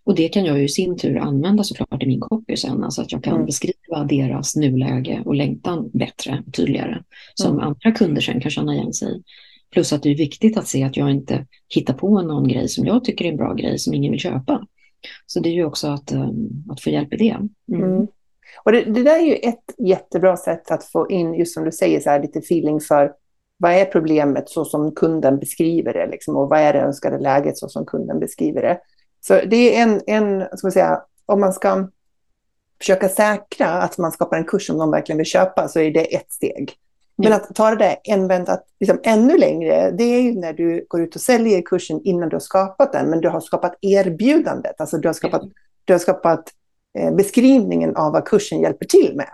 och 0.04 0.16
det 0.16 0.30
kan 0.30 0.46
jag 0.46 0.58
ju 0.58 0.66
i 0.66 0.70
sin 0.70 0.98
tur 0.98 1.18
använda 1.18 1.64
såklart 1.64 2.04
i 2.04 2.08
min 2.08 2.20
copy 2.20 2.58
sen, 2.58 2.84
alltså 2.84 3.02
att 3.02 3.12
jag 3.12 3.24
kan 3.24 3.34
mm. 3.34 3.46
beskriva 3.46 4.04
deras 4.10 4.56
nuläge 4.56 5.22
och 5.26 5.36
längtan 5.36 5.90
bättre 5.94 6.44
och 6.48 6.54
tydligare, 6.54 7.04
som 7.36 7.52
mm. 7.52 7.68
andra 7.68 7.92
kunder 7.92 8.22
sen 8.22 8.42
kan 8.42 8.52
känna 8.52 8.76
igen 8.76 8.94
sig 8.94 9.24
Plus 9.72 9.94
att 9.94 10.04
det 10.04 10.10
är 10.10 10.18
viktigt 10.18 10.58
att 10.58 10.68
se 10.68 10.84
att 10.84 10.98
jag 10.98 11.12
inte 11.12 11.46
hittar 11.70 11.94
på 11.94 12.22
någon 12.22 12.48
grej 12.48 12.68
som 12.68 12.86
jag 12.86 13.04
tycker 13.04 13.26
är 13.26 13.30
en 13.30 13.38
bra 13.38 13.54
grej 13.54 13.80
som 13.80 13.94
ingen 13.94 14.12
vill 14.12 14.20
köpa. 14.20 14.66
Så 15.26 15.40
det 15.40 15.50
är 15.50 15.54
ju 15.54 15.66
också 15.66 15.88
att, 15.88 16.12
um, 16.12 16.64
att 16.72 16.82
få 16.82 16.90
hjälp 16.90 17.14
i 17.14 17.18
det. 17.18 17.38
Mm. 17.74 17.92
Mm. 17.92 18.08
Och 18.64 18.72
det, 18.72 18.82
det, 18.82 19.04
där 19.04 19.20
är 19.20 19.26
ju 19.26 19.34
ett 19.34 19.76
jättebra 19.78 20.38
sätt 20.38 20.72
att 20.72 20.84
få 20.84 21.10
in, 21.10 21.34
just 21.34 21.54
som 21.54 21.64
du 21.64 21.72
säger, 21.72 22.00
så 22.00 22.10
här, 22.10 22.22
lite 22.22 22.40
feeling 22.40 22.80
för 22.80 23.14
vad 23.58 23.72
är 23.72 23.86
problemet 23.86 24.50
så 24.50 24.66
som 24.66 24.92
kunden 24.92 25.40
beskriver 25.40 25.94
det, 25.94 26.08
liksom, 26.08 26.36
och 26.36 26.50
vad 26.50 26.60
är 26.60 26.74
det 26.74 26.80
önskade 26.80 27.20
läget 27.20 27.58
så 27.58 27.70
som 27.70 27.86
kunden 27.86 28.20
beskriver 28.20 28.62
det. 28.62 28.80
Så 29.22 29.34
det 29.34 29.76
är 29.76 29.84
en, 29.84 30.02
en 30.08 30.58
ska 30.58 30.68
man 30.68 30.72
säga, 30.72 31.02
om 31.26 31.40
man 31.40 31.54
ska 31.54 31.90
försöka 32.80 33.10
säkra 33.10 33.68
att 33.68 33.98
man 33.98 34.12
skapar 34.12 34.38
en 34.38 34.44
kurs 34.44 34.68
som 34.68 34.78
de 34.78 34.92
verkligen 34.92 35.18
vill 35.18 35.28
köpa 35.28 35.68
så 35.68 35.80
är 35.80 35.92
det 35.92 36.16
ett 36.16 36.32
steg. 36.32 36.74
Men 37.18 37.34
att 37.34 37.56
ta 37.56 37.70
det 37.70 37.76
där 37.76 37.96
en 38.04 38.28
vända 38.28 38.60
liksom 38.80 39.00
ännu 39.04 39.38
längre, 39.38 39.92
det 39.92 40.04
är 40.04 40.22
ju 40.22 40.40
när 40.40 40.54
du 40.54 40.86
går 40.88 41.02
ut 41.02 41.16
och 41.16 41.22
säljer 41.22 41.62
kursen 41.62 42.02
innan 42.04 42.30
du 42.30 42.36
har 42.36 42.42
skapat 42.42 42.94
den, 42.94 43.10
men 43.10 43.22
du 43.22 43.30
har 43.30 43.42
skapat 43.42 43.78
erbjudandet. 43.82 44.82
Alltså 44.82 44.98
du 44.98 45.08
har 45.08 45.14
skapat, 45.14 45.42
du 45.86 45.94
har 45.94 46.00
skapat 46.00 46.44
eh, 47.00 47.16
beskrivningen 47.16 47.96
av 47.96 48.12
vad 48.12 48.26
kursen 48.26 48.62
hjälper 48.62 48.86
till 48.86 49.16
med. 49.16 49.30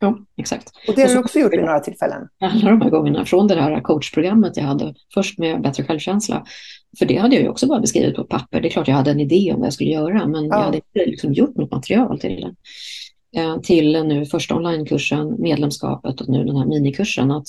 Ja, 0.00 0.18
exakt. 0.36 0.72
Och 0.88 0.94
det 0.96 1.02
har 1.02 1.08
du 1.08 1.18
också 1.18 1.38
gjort 1.38 1.52
vid 1.52 1.60
några 1.60 1.80
tillfällen? 1.80 2.28
Alla 2.40 2.70
de 2.70 2.80
här 2.80 2.90
gångerna, 2.90 3.24
från 3.24 3.46
det 3.46 3.60
här 3.60 3.80
coachprogrammet 3.80 4.56
jag 4.56 4.64
hade, 4.64 4.94
först 5.14 5.38
med 5.38 5.62
bättre 5.62 5.84
självkänsla, 5.84 6.46
för 6.98 7.06
det 7.06 7.16
hade 7.16 7.34
jag 7.34 7.42
ju 7.42 7.48
också 7.48 7.66
bara 7.66 7.80
beskrivit 7.80 8.16
på 8.16 8.24
papper. 8.24 8.60
Det 8.60 8.68
är 8.68 8.70
klart 8.70 8.88
jag 8.88 8.94
hade 8.94 9.10
en 9.10 9.20
idé 9.20 9.52
om 9.52 9.60
vad 9.60 9.66
jag 9.66 9.72
skulle 9.72 9.90
göra, 9.90 10.26
men 10.26 10.44
ja. 10.44 10.56
jag 10.56 10.64
hade 10.64 10.76
inte 10.76 11.10
liksom 11.10 11.32
gjort 11.32 11.56
något 11.56 11.70
material 11.70 12.20
till 12.20 12.40
det. 12.40 12.54
Eh, 13.36 13.60
till 13.60 13.92
nu 14.04 14.26
första 14.26 14.54
onlinekursen, 14.54 15.36
medlemskapet 15.38 16.20
och 16.20 16.28
nu 16.28 16.44
den 16.44 16.56
här 16.56 16.66
minikursen, 16.66 17.30
att 17.30 17.46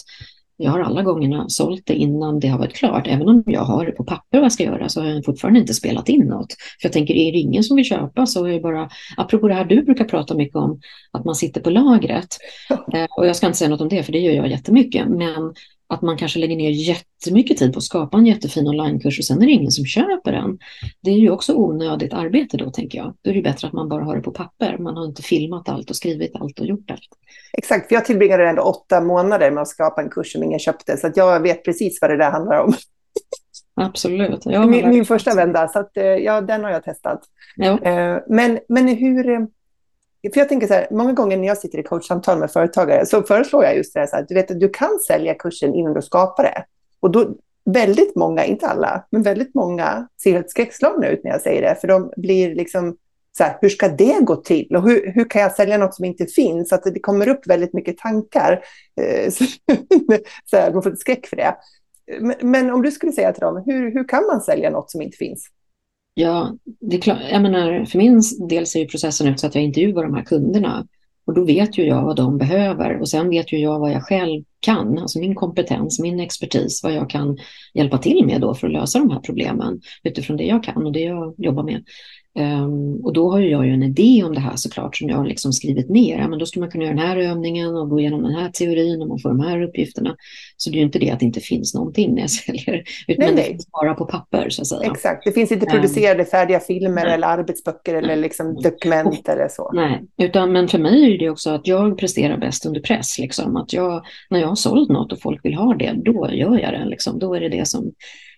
jag 0.61 0.71
har 0.71 0.79
alla 0.79 1.01
gångerna 1.01 1.49
sålt 1.49 1.83
det 1.85 1.93
innan 1.93 2.39
det 2.39 2.47
har 2.47 2.59
varit 2.59 2.73
klart. 2.73 3.07
Även 3.07 3.29
om 3.29 3.43
jag 3.45 3.61
har 3.61 3.85
det 3.85 3.91
på 3.91 4.03
papper 4.03 4.37
vad 4.37 4.45
jag 4.45 4.51
ska 4.51 4.63
göra 4.63 4.89
så 4.89 5.01
har 5.01 5.09
jag 5.09 5.25
fortfarande 5.25 5.59
inte 5.59 5.73
spelat 5.73 6.09
in 6.09 6.25
något. 6.25 6.53
För 6.81 6.85
jag 6.85 6.93
tänker, 6.93 7.13
är 7.13 7.31
det 7.31 7.37
ingen 7.37 7.63
som 7.63 7.75
vill 7.75 7.85
köpa 7.85 8.25
så 8.25 8.45
är 8.45 8.53
det 8.53 8.59
bara, 8.59 8.89
apropå 9.17 9.47
det 9.47 9.53
här 9.53 9.65
du 9.65 9.83
brukar 9.83 10.05
prata 10.05 10.35
mycket 10.35 10.55
om, 10.55 10.79
att 11.11 11.25
man 11.25 11.35
sitter 11.35 11.61
på 11.61 11.69
lagret. 11.69 12.37
Eh, 12.93 13.05
och 13.17 13.27
jag 13.27 13.35
ska 13.35 13.47
inte 13.47 13.59
säga 13.59 13.69
något 13.69 13.81
om 13.81 13.89
det, 13.89 14.03
för 14.03 14.11
det 14.11 14.19
gör 14.19 14.33
jag 14.33 14.47
jättemycket. 14.47 15.07
Men 15.07 15.53
att 15.89 16.01
man 16.01 16.17
kanske 16.17 16.39
lägger 16.39 16.55
ner 16.55 16.69
jättemycket 16.69 17.57
tid 17.57 17.73
på 17.73 17.77
att 17.77 17.83
skapa 17.83 18.17
en 18.17 18.25
jättefin 18.25 18.67
onlinekurs 18.67 19.19
och 19.19 19.25
sen 19.25 19.41
är 19.41 19.45
det 19.45 19.51
ingen 19.51 19.71
som 19.71 19.85
köper 19.85 20.31
den. 20.31 20.59
Det 21.01 21.11
är 21.11 21.17
ju 21.17 21.29
också 21.29 21.53
onödigt 21.53 22.13
arbete 22.13 22.57
då, 22.57 22.71
tänker 22.71 22.97
jag. 22.97 23.13
Då 23.21 23.29
är 23.29 23.33
det 23.33 23.41
bättre 23.41 23.67
att 23.67 23.73
man 23.73 23.89
bara 23.89 24.03
har 24.03 24.15
det 24.15 24.21
på 24.21 24.31
papper. 24.31 24.77
Man 24.77 24.97
har 24.97 25.05
inte 25.05 25.21
filmat 25.21 25.69
allt 25.69 25.89
och 25.89 25.95
skrivit 25.95 26.35
allt 26.35 26.59
och 26.59 26.65
gjort 26.65 26.91
allt. 26.91 27.09
Exakt, 27.53 27.87
för 27.87 27.95
jag 27.95 28.05
tillbringade 28.05 28.49
ändå 28.49 28.61
åtta 28.61 29.01
månader 29.01 29.51
med 29.51 29.61
att 29.61 29.67
skapa 29.67 30.01
en 30.01 30.09
kurs 30.09 30.31
som 30.31 30.43
ingen 30.43 30.59
köpte, 30.59 30.97
så 30.97 31.11
jag 31.15 31.39
vet 31.39 31.65
precis 31.65 31.97
vad 32.01 32.09
det 32.09 32.17
där 32.17 32.31
handlar 32.31 32.59
om. 32.59 32.73
Absolut. 33.81 34.45
Min, 34.45 34.89
min 34.89 35.05
första 35.05 35.35
vända, 35.35 35.67
så 35.67 35.79
att, 35.79 35.97
eh, 35.97 36.03
ja, 36.03 36.41
den 36.41 36.63
har 36.63 36.71
jag 36.71 36.83
testat. 36.83 37.21
Ja. 37.55 37.79
Eh, 37.81 38.17
men, 38.27 38.59
men 38.69 38.87
hur... 38.87 39.47
För 40.33 40.39
jag 40.39 40.49
tänker 40.49 40.67
så 40.67 40.73
här, 40.73 40.87
många 40.91 41.13
gånger 41.13 41.37
när 41.37 41.47
jag 41.47 41.57
sitter 41.57 41.77
i 41.77 41.83
coachsamtal 41.83 42.39
med 42.39 42.51
företagare 42.51 43.05
så 43.05 43.23
föreslår 43.23 43.63
jag 43.63 43.77
just 43.77 43.93
det 43.93 43.99
här, 43.99 44.25
du 44.27 44.35
vet 44.35 44.51
att 44.51 44.59
du 44.59 44.69
kan 44.69 44.99
sälja 45.07 45.33
kursen 45.33 45.75
innan 45.75 45.93
du 45.93 46.01
skapar 46.01 46.43
det. 46.43 46.63
Och 46.99 47.11
då, 47.11 47.35
väldigt 47.65 48.15
många, 48.15 48.45
inte 48.45 48.67
alla, 48.67 49.07
men 49.11 49.23
väldigt 49.23 49.55
många 49.55 50.07
ser 50.23 50.31
helt 50.31 50.49
skräckslagna 50.49 51.07
ut 51.07 51.23
när 51.23 51.31
jag 51.31 51.41
säger 51.41 51.61
det, 51.61 51.75
för 51.81 51.87
de 51.87 52.13
blir 52.17 52.55
liksom 52.55 52.97
så 53.37 53.43
här, 53.43 53.57
hur 53.61 53.69
ska 53.69 53.87
det 53.87 54.19
gå 54.21 54.35
till? 54.35 54.75
Och 54.75 54.89
hur, 54.89 55.11
hur 55.15 55.29
kan 55.29 55.41
jag 55.41 55.55
sälja 55.55 55.77
något 55.77 55.95
som 55.95 56.05
inte 56.05 56.25
finns? 56.25 56.69
Så 56.69 56.75
att 56.75 56.83
det 56.83 56.99
kommer 56.99 57.29
upp 57.29 57.47
väldigt 57.47 57.73
mycket 57.73 57.97
tankar. 57.97 58.63
Eh, 59.01 59.29
så, 59.31 59.43
så 60.45 60.57
här, 60.57 60.73
man 60.73 60.83
får 60.83 60.91
ett 60.91 60.99
skräck 60.99 61.27
för 61.27 61.35
det. 61.35 61.55
Men, 62.19 62.35
men, 62.41 62.69
om 62.69 62.81
du 62.81 62.91
skulle 62.91 63.11
säga 63.11 63.33
till 63.33 63.41
dem, 63.41 63.63
hur, 63.65 63.93
hur 63.93 64.07
kan 64.07 64.25
man 64.25 64.41
sälja 64.41 64.69
något 64.69 64.91
som 64.91 65.01
inte 65.01 65.17
finns? 65.17 65.47
Ja, 66.21 66.55
det 66.79 66.95
är 66.95 67.01
klart. 67.01 67.19
Jag 67.31 67.41
menar, 67.41 67.85
för 67.85 67.97
min 67.97 68.21
del 68.49 68.65
ser 68.65 68.79
ju 68.79 68.87
processen 68.87 69.27
ut 69.27 69.39
så 69.39 69.47
att 69.47 69.55
jag 69.55 69.63
intervjuar 69.63 70.03
de 70.03 70.13
här 70.13 70.23
kunderna. 70.23 70.87
Och 71.25 71.33
då 71.33 71.45
vet 71.45 71.77
ju 71.77 71.83
jag 71.83 72.03
vad 72.03 72.15
de 72.15 72.37
behöver 72.37 72.99
och 72.99 73.09
sen 73.09 73.29
vet 73.29 73.53
ju 73.53 73.57
jag 73.57 73.79
vad 73.79 73.91
jag 73.91 74.03
själv 74.03 74.43
kan, 74.59 74.97
alltså 74.97 75.19
min 75.19 75.35
kompetens, 75.35 75.99
min 75.99 76.19
expertis, 76.19 76.83
vad 76.83 76.93
jag 76.93 77.09
kan 77.09 77.37
hjälpa 77.73 77.97
till 77.97 78.25
med 78.25 78.41
då 78.41 78.55
för 78.55 78.67
att 78.67 78.73
lösa 78.73 78.99
de 78.99 79.09
här 79.09 79.19
problemen 79.19 79.81
utifrån 80.03 80.37
det 80.37 80.43
jag 80.43 80.63
kan 80.63 80.85
och 80.85 80.91
det 80.91 80.99
jag 80.99 81.35
jobbar 81.37 81.63
med. 81.63 81.83
Um, 82.35 83.05
och 83.05 83.13
då 83.13 83.31
har 83.31 83.39
jag 83.39 83.65
ju 83.65 83.73
en 83.73 83.83
idé 83.83 84.23
om 84.23 84.33
det 84.33 84.39
här 84.39 84.55
såklart 84.55 84.97
som 84.97 85.09
jag 85.09 85.17
har 85.17 85.25
liksom 85.25 85.53
skrivit 85.53 85.89
ner. 85.89 86.17
Ja, 86.19 86.27
men 86.27 86.39
då 86.39 86.45
skulle 86.45 86.61
man 86.61 86.71
kunna 86.71 86.83
göra 86.83 86.95
den 86.95 87.05
här 87.05 87.17
övningen 87.17 87.77
och 87.77 87.89
gå 87.89 87.99
igenom 87.99 88.23
den 88.23 88.35
här 88.35 88.49
teorin 88.49 89.01
och 89.01 89.07
man 89.07 89.19
får 89.19 89.29
de 89.29 89.39
här 89.39 89.61
uppgifterna. 89.61 90.15
Så 90.57 90.69
det 90.69 90.75
är 90.75 90.79
ju 90.79 90.85
inte 90.85 90.99
det 90.99 91.11
att 91.11 91.19
det 91.19 91.25
inte 91.25 91.39
finns 91.39 91.73
någonting 91.73 92.13
när 92.15 92.21
jag 92.21 92.29
säljer, 92.29 92.83
utan 93.07 93.25
nej, 93.25 93.35
det 93.35 93.43
finns 93.43 93.71
bara 93.71 93.93
på 93.93 94.05
papper 94.05 94.49
så 94.49 94.61
att 94.61 94.67
säga. 94.67 94.91
Exakt, 94.91 95.23
det 95.25 95.31
finns 95.31 95.51
inte 95.51 95.65
ehm, 95.65 95.71
producerade 95.71 96.19
um, 96.19 96.25
färdiga 96.25 96.59
filmer 96.59 97.03
nej. 97.03 97.13
eller 97.13 97.27
arbetsböcker 97.27 97.95
eller 97.95 98.15
liksom 98.15 98.55
dokument 98.55 99.29
eller 99.29 99.47
så. 99.47 99.71
Nej, 99.73 100.01
utan, 100.17 100.51
men 100.51 100.67
för 100.67 100.79
mig 100.79 101.13
är 101.13 101.17
det 101.17 101.29
också 101.29 101.49
att 101.49 101.67
jag 101.67 101.97
presterar 101.97 102.37
bäst 102.37 102.65
under 102.65 102.81
press. 102.81 103.19
Liksom. 103.19 103.57
Att 103.57 103.73
jag, 103.73 104.05
när 104.29 104.39
jag 104.39 104.47
har 104.47 104.55
sålt 104.55 104.89
något 104.89 105.11
och 105.11 105.21
folk 105.21 105.45
vill 105.45 105.53
ha 105.53 105.73
det, 105.73 105.93
då 106.05 106.29
gör 106.31 106.59
jag 106.59 106.73
det. 106.73 106.85
Liksom. 106.85 107.19
Då 107.19 107.33
är 107.33 107.39
det 107.39 107.49
det 107.49 107.67
som 107.67 107.91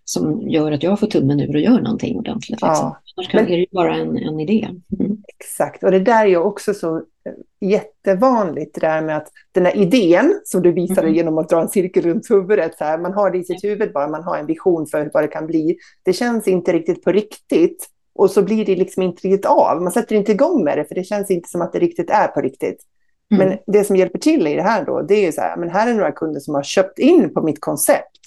som 0.05 0.49
gör 0.49 0.71
att 0.71 0.83
jag 0.83 0.99
får 0.99 1.07
tummen 1.07 1.39
ur 1.39 1.55
och 1.55 1.61
gör 1.61 1.81
någonting 1.81 2.17
ordentligt. 2.17 2.49
Liksom. 2.49 2.67
Ja, 2.67 3.01
Annars 3.17 3.33
men, 3.33 3.45
är 3.45 3.49
det 3.49 3.55
ju 3.55 3.65
bara 3.71 3.95
en, 3.95 4.17
en 4.17 4.39
idé. 4.39 4.67
Mm. 4.99 5.17
Exakt, 5.39 5.83
och 5.83 5.91
det 5.91 5.99
där 5.99 6.23
är 6.23 6.29
ju 6.29 6.37
också 6.37 6.73
så 6.73 6.97
eh, 6.97 7.03
jättevanligt, 7.69 8.75
det 8.75 8.81
där 8.81 9.01
med 9.01 9.17
att 9.17 9.27
den 9.51 9.65
här 9.65 9.77
idén 9.77 10.41
som 10.43 10.61
du 10.61 10.71
visade 10.71 11.01
mm. 11.01 11.15
genom 11.15 11.37
att 11.37 11.49
dra 11.49 11.61
en 11.61 11.69
cirkel 11.69 12.03
runt 12.03 12.31
huvudet, 12.31 12.77
så 12.77 12.83
här, 12.83 12.97
man 12.97 13.13
har 13.13 13.31
det 13.31 13.37
i 13.37 13.43
sitt 13.43 13.63
huvud 13.63 13.93
bara, 13.93 14.07
man 14.07 14.23
har 14.23 14.37
en 14.37 14.45
vision 14.45 14.87
för 14.87 15.09
vad 15.13 15.23
det 15.23 15.27
kan 15.27 15.47
bli. 15.47 15.77
Det 16.03 16.13
känns 16.13 16.47
inte 16.47 16.73
riktigt 16.73 17.03
på 17.03 17.11
riktigt 17.11 17.87
och 18.13 18.31
så 18.31 18.41
blir 18.41 18.65
det 18.65 18.75
liksom 18.75 19.03
inte 19.03 19.27
riktigt 19.27 19.45
av. 19.45 19.81
Man 19.81 19.91
sätter 19.91 20.15
inte 20.15 20.31
igång 20.31 20.63
med 20.63 20.77
det, 20.77 20.85
för 20.85 20.95
det 20.95 21.03
känns 21.03 21.31
inte 21.31 21.49
som 21.49 21.61
att 21.61 21.73
det 21.73 21.79
riktigt 21.79 22.09
är 22.09 22.27
på 22.27 22.41
riktigt. 22.41 22.81
Mm. 23.33 23.47
Men 23.47 23.57
det 23.67 23.83
som 23.83 23.95
hjälper 23.95 24.19
till 24.19 24.47
i 24.47 24.55
det 24.55 24.61
här 24.61 24.85
då, 24.85 25.01
det 25.01 25.13
är 25.13 25.25
ju 25.25 25.31
så 25.31 25.41
här, 25.41 25.57
men 25.57 25.69
här 25.69 25.89
är 25.89 25.93
några 25.93 26.11
kunder 26.11 26.39
som 26.39 26.55
har 26.55 26.63
köpt 26.63 26.99
in 26.99 27.33
på 27.33 27.41
mitt 27.41 27.61
koncept. 27.61 28.17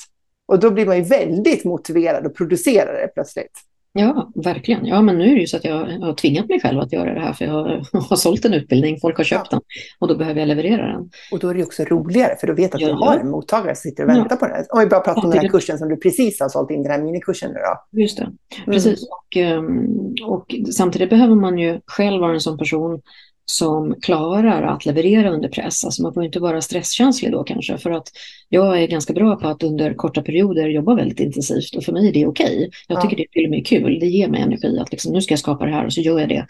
Och 0.47 0.61
då 0.61 0.71
blir 0.71 0.87
man 0.87 0.97
ju 0.97 1.03
väldigt 1.03 1.65
motiverad 1.65 2.27
att 2.27 2.35
producera 2.35 2.93
det 2.93 3.09
plötsligt. 3.15 3.61
Ja, 3.97 4.33
verkligen. 4.35 4.87
Ja, 4.87 5.03
men 5.03 5.19
nu 5.19 5.25
är 5.25 5.35
det 5.35 5.41
ju 5.41 5.47
så 5.47 5.57
att 5.57 5.65
jag 5.65 5.87
har 5.87 6.15
tvingat 6.15 6.49
mig 6.49 6.61
själv 6.61 6.81
att 6.81 6.93
göra 6.93 7.15
det 7.15 7.21
här, 7.21 7.33
för 7.33 7.45
jag 7.45 7.85
har 8.09 8.17
sålt 8.17 8.45
en 8.45 8.55
utbildning, 8.55 9.01
folk 9.01 9.17
har 9.17 9.25
köpt 9.25 9.49
ja. 9.51 9.57
den 9.57 9.61
och 9.99 10.09
då 10.09 10.17
behöver 10.17 10.41
jag 10.41 10.49
leverera 10.49 10.87
den. 10.87 11.11
Och 11.33 11.39
då 11.39 11.49
är 11.49 11.55
det 11.55 11.63
också 11.63 11.85
roligare, 11.85 12.37
för 12.41 12.47
då 12.47 12.53
vet 12.55 12.75
att 12.75 12.81
ja, 12.81 12.89
du 12.89 12.95
har 12.95 13.19
en 13.19 13.31
mottagare 13.31 13.75
som 13.75 13.91
sitter 13.91 14.03
och 14.03 14.09
väntar 14.09 14.27
ja. 14.31 14.37
på 14.37 14.47
den. 14.47 14.65
Om 14.71 14.81
vi 14.81 14.87
bara 14.87 15.01
pratar 15.01 15.25
om 15.25 15.31
den 15.31 15.41
här 15.41 15.49
kursen 15.49 15.79
som 15.79 15.89
du 15.89 15.97
precis 15.97 16.41
har 16.41 16.49
sålt 16.49 16.71
in, 16.71 16.83
den 16.83 16.93
här 16.93 17.03
minikursen 17.03 17.51
nu 17.51 17.59
då. 17.59 18.01
Just 18.01 18.19
det, 18.19 18.29
precis. 18.65 18.87
Mm. 18.87 19.09
Och, 19.11 19.37
ehm, 19.37 20.31
och 20.31 20.55
samtidigt 20.73 21.11
behöver 21.11 21.35
man 21.35 21.59
ju 21.59 21.81
själv 21.87 22.21
vara 22.21 22.33
en 22.33 22.41
sån 22.41 22.59
person 22.59 23.01
som 23.47 23.95
klarar 24.01 24.63
att 24.63 24.87
leverera 24.87 25.31
under 25.31 25.49
press. 25.49 25.85
Alltså 25.85 26.03
man 26.03 26.15
får 26.15 26.25
inte 26.25 26.41
vara 26.41 26.61
stresskänslig 26.61 27.33
då 27.33 27.45
kanske 27.45 27.79
för 27.79 27.91
att 27.91 28.09
jag 28.49 28.83
är 28.83 28.87
ganska 28.87 29.13
bra 29.13 29.37
på 29.37 29.49
att 29.49 29.63
under 29.63 29.95
korta 29.95 30.23
perioder 30.23 30.69
jobba 30.69 30.95
väldigt 30.95 31.21
intensivt 31.21 31.77
och 31.77 31.85
för 31.85 31.93
mig 31.93 32.09
är 32.09 32.13
det 32.13 32.27
okej. 32.27 32.57
Okay. 32.57 32.71
Jag 32.89 33.03
tycker 33.03 33.17
ja. 33.17 33.25
det 33.33 33.39
är 33.39 33.41
till 33.41 33.45
och 33.45 33.51
med 33.51 33.67
kul. 33.67 33.99
Det 34.01 34.07
ger 34.07 34.29
mig 34.29 34.41
energi 34.41 34.79
att 34.79 34.93
liksom, 34.93 35.13
nu 35.13 35.21
ska 35.21 35.33
jag 35.33 35.39
skapa 35.39 35.65
det 35.65 35.73
här 35.73 35.87
och 35.87 35.93
så 35.93 36.01
gör 36.01 36.21
jag 36.21 36.29
det. 36.29 36.47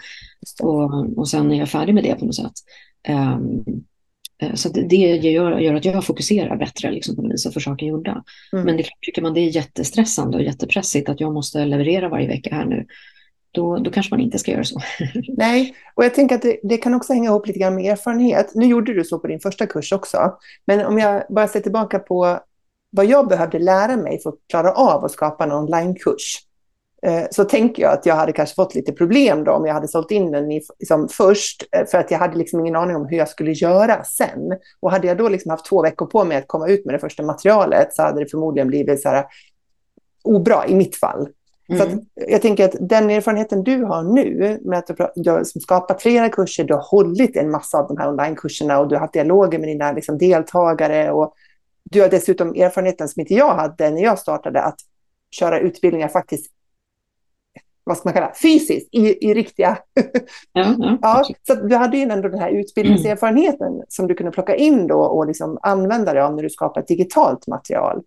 Och, 0.62 1.18
och 1.18 1.28
sen 1.28 1.52
är 1.52 1.58
jag 1.58 1.68
färdig 1.68 1.94
med 1.94 2.04
det 2.04 2.14
på 2.14 2.24
något 2.24 2.36
sätt. 2.36 2.52
Um, 3.08 3.64
så 4.54 4.68
det 4.68 4.96
gör, 4.96 5.58
gör, 5.58 5.74
att 5.74 5.84
jag 5.84 6.04
fokuserar 6.04 6.56
bättre 6.56 6.90
liksom, 6.90 7.16
på 7.16 7.22
det 7.22 7.28
vis 7.28 7.46
och 7.46 7.52
får 7.52 7.60
saker 7.60 7.86
gjorda. 7.86 8.24
Mm. 8.52 8.64
Men 8.64 8.76
det 8.76 8.84
tycker 9.00 9.22
man 9.22 9.34
det 9.34 9.40
är 9.40 9.56
jättestressande 9.56 10.36
och 10.36 10.42
jättepressigt 10.42 11.08
att 11.08 11.20
jag 11.20 11.32
måste 11.32 11.64
leverera 11.64 12.08
varje 12.08 12.28
vecka 12.28 12.54
här 12.54 12.64
nu 12.64 12.86
då, 13.54 13.76
då 13.76 13.90
kanske 13.90 14.12
man 14.12 14.20
inte 14.20 14.38
ska 14.38 14.50
göra 14.50 14.64
så. 14.64 14.80
Nej, 15.36 15.74
och 15.94 16.04
jag 16.04 16.14
tänker 16.14 16.34
att 16.34 16.42
det, 16.42 16.60
det, 16.62 16.76
kan 16.76 16.94
också 16.94 17.12
hänga 17.12 17.30
ihop 17.30 17.46
lite 17.46 17.58
grann 17.58 17.74
med 17.74 17.92
erfarenhet. 17.92 18.54
Nu 18.54 18.66
gjorde 18.66 18.94
du 18.94 19.04
så 19.04 19.18
på 19.18 19.26
din 19.26 19.40
första 19.40 19.66
kurs 19.66 19.92
också, 19.92 20.32
men 20.66 20.86
om 20.86 20.98
jag 20.98 21.22
bara 21.28 21.48
ser 21.48 21.60
tillbaka 21.60 21.98
på 21.98 22.38
vad 22.90 23.06
jag 23.06 23.28
behövde 23.28 23.58
lära 23.58 23.96
mig 23.96 24.20
för 24.22 24.30
att 24.30 24.38
klara 24.48 24.72
av 24.72 25.04
att 25.04 25.12
skapa 25.12 25.44
en 25.44 25.52
onlinekurs, 25.52 26.38
eh, 27.06 27.24
så 27.30 27.44
tänker 27.44 27.82
jag 27.82 27.92
att 27.92 28.06
jag 28.06 28.14
hade 28.14 28.32
kanske 28.32 28.54
fått 28.54 28.74
lite 28.74 28.92
problem 28.92 29.44
då 29.44 29.52
om 29.52 29.66
jag 29.66 29.74
hade 29.74 29.88
sålt 29.88 30.10
in 30.10 30.30
den 30.30 30.52
i, 30.52 30.62
liksom 30.78 31.08
först, 31.08 31.64
eh, 31.76 31.86
för 31.86 31.98
att 31.98 32.10
jag 32.10 32.18
hade 32.18 32.38
liksom 32.38 32.60
ingen 32.60 32.76
aning 32.76 32.96
om 32.96 33.06
hur 33.06 33.16
jag 33.16 33.28
skulle 33.28 33.52
göra 33.52 34.04
sen. 34.04 34.58
Och 34.80 34.90
hade 34.90 35.06
jag 35.06 35.18
då 35.18 35.28
liksom 35.28 35.50
haft 35.50 35.66
två 35.66 35.82
veckor 35.82 36.06
på 36.06 36.24
mig 36.24 36.36
att 36.36 36.48
komma 36.48 36.68
ut 36.68 36.84
med 36.84 36.94
det 36.94 36.98
första 36.98 37.22
materialet 37.22 37.94
så 37.94 38.02
hade 38.02 38.20
det 38.20 38.30
förmodligen 38.30 38.68
blivit 38.68 39.02
så 39.02 39.08
här 39.08 39.18
eh, 39.18 39.24
obra 40.24 40.66
i 40.66 40.74
mitt 40.74 40.96
fall. 40.96 41.28
Mm. 41.68 41.90
Så 41.90 42.04
jag 42.14 42.42
tänker 42.42 42.64
att 42.64 42.76
den 42.80 43.10
erfarenheten 43.10 43.64
du 43.64 43.84
har 43.84 44.02
nu, 44.02 44.58
med 44.64 44.78
att 44.78 44.90
du 45.14 45.30
har 45.30 45.44
skapat 45.44 46.02
flera 46.02 46.28
kurser, 46.28 46.64
du 46.64 46.74
har 46.74 46.82
hållit 46.82 47.36
en 47.36 47.50
massa 47.50 47.78
av 47.78 47.88
de 47.88 47.96
här 47.98 48.08
onlinekurserna 48.08 48.80
och 48.80 48.88
du 48.88 48.94
har 48.94 49.00
haft 49.00 49.12
dialoger 49.12 49.58
med 49.58 49.68
dina 49.68 49.92
liksom, 49.92 50.18
deltagare 50.18 51.10
och 51.10 51.34
du 51.90 52.00
har 52.00 52.08
dessutom 52.08 52.48
erfarenheten 52.48 53.08
som 53.08 53.20
inte 53.20 53.34
jag 53.34 53.54
hade 53.54 53.90
när 53.90 54.02
jag 54.02 54.18
startade, 54.18 54.62
att 54.62 54.78
köra 55.30 55.60
utbildningar 55.60 56.08
faktiskt 56.08 56.50
vad 57.84 57.96
ska 57.96 58.08
man 58.08 58.14
kalla 58.14 58.32
fysiskt, 58.42 58.88
i, 58.92 59.30
i 59.30 59.34
riktiga... 59.34 59.78
Ja, 60.52 60.74
ja, 60.78 60.98
ja, 61.02 61.24
så 61.46 61.54
du 61.54 61.76
hade 61.76 61.96
ju 61.96 62.02
ändå 62.02 62.28
den 62.28 62.40
här 62.40 62.50
utbildningserfarenheten 62.50 63.72
mm. 63.72 63.84
som 63.88 64.06
du 64.06 64.14
kunde 64.14 64.32
plocka 64.32 64.56
in 64.56 64.86
då 64.86 65.00
och 65.00 65.26
liksom 65.26 65.58
använda 65.62 66.12
dig 66.12 66.22
av 66.22 66.34
när 66.34 66.42
du 66.42 66.50
skapar 66.50 66.80
ett 66.80 66.88
digitalt 66.88 67.46
material. 67.46 68.02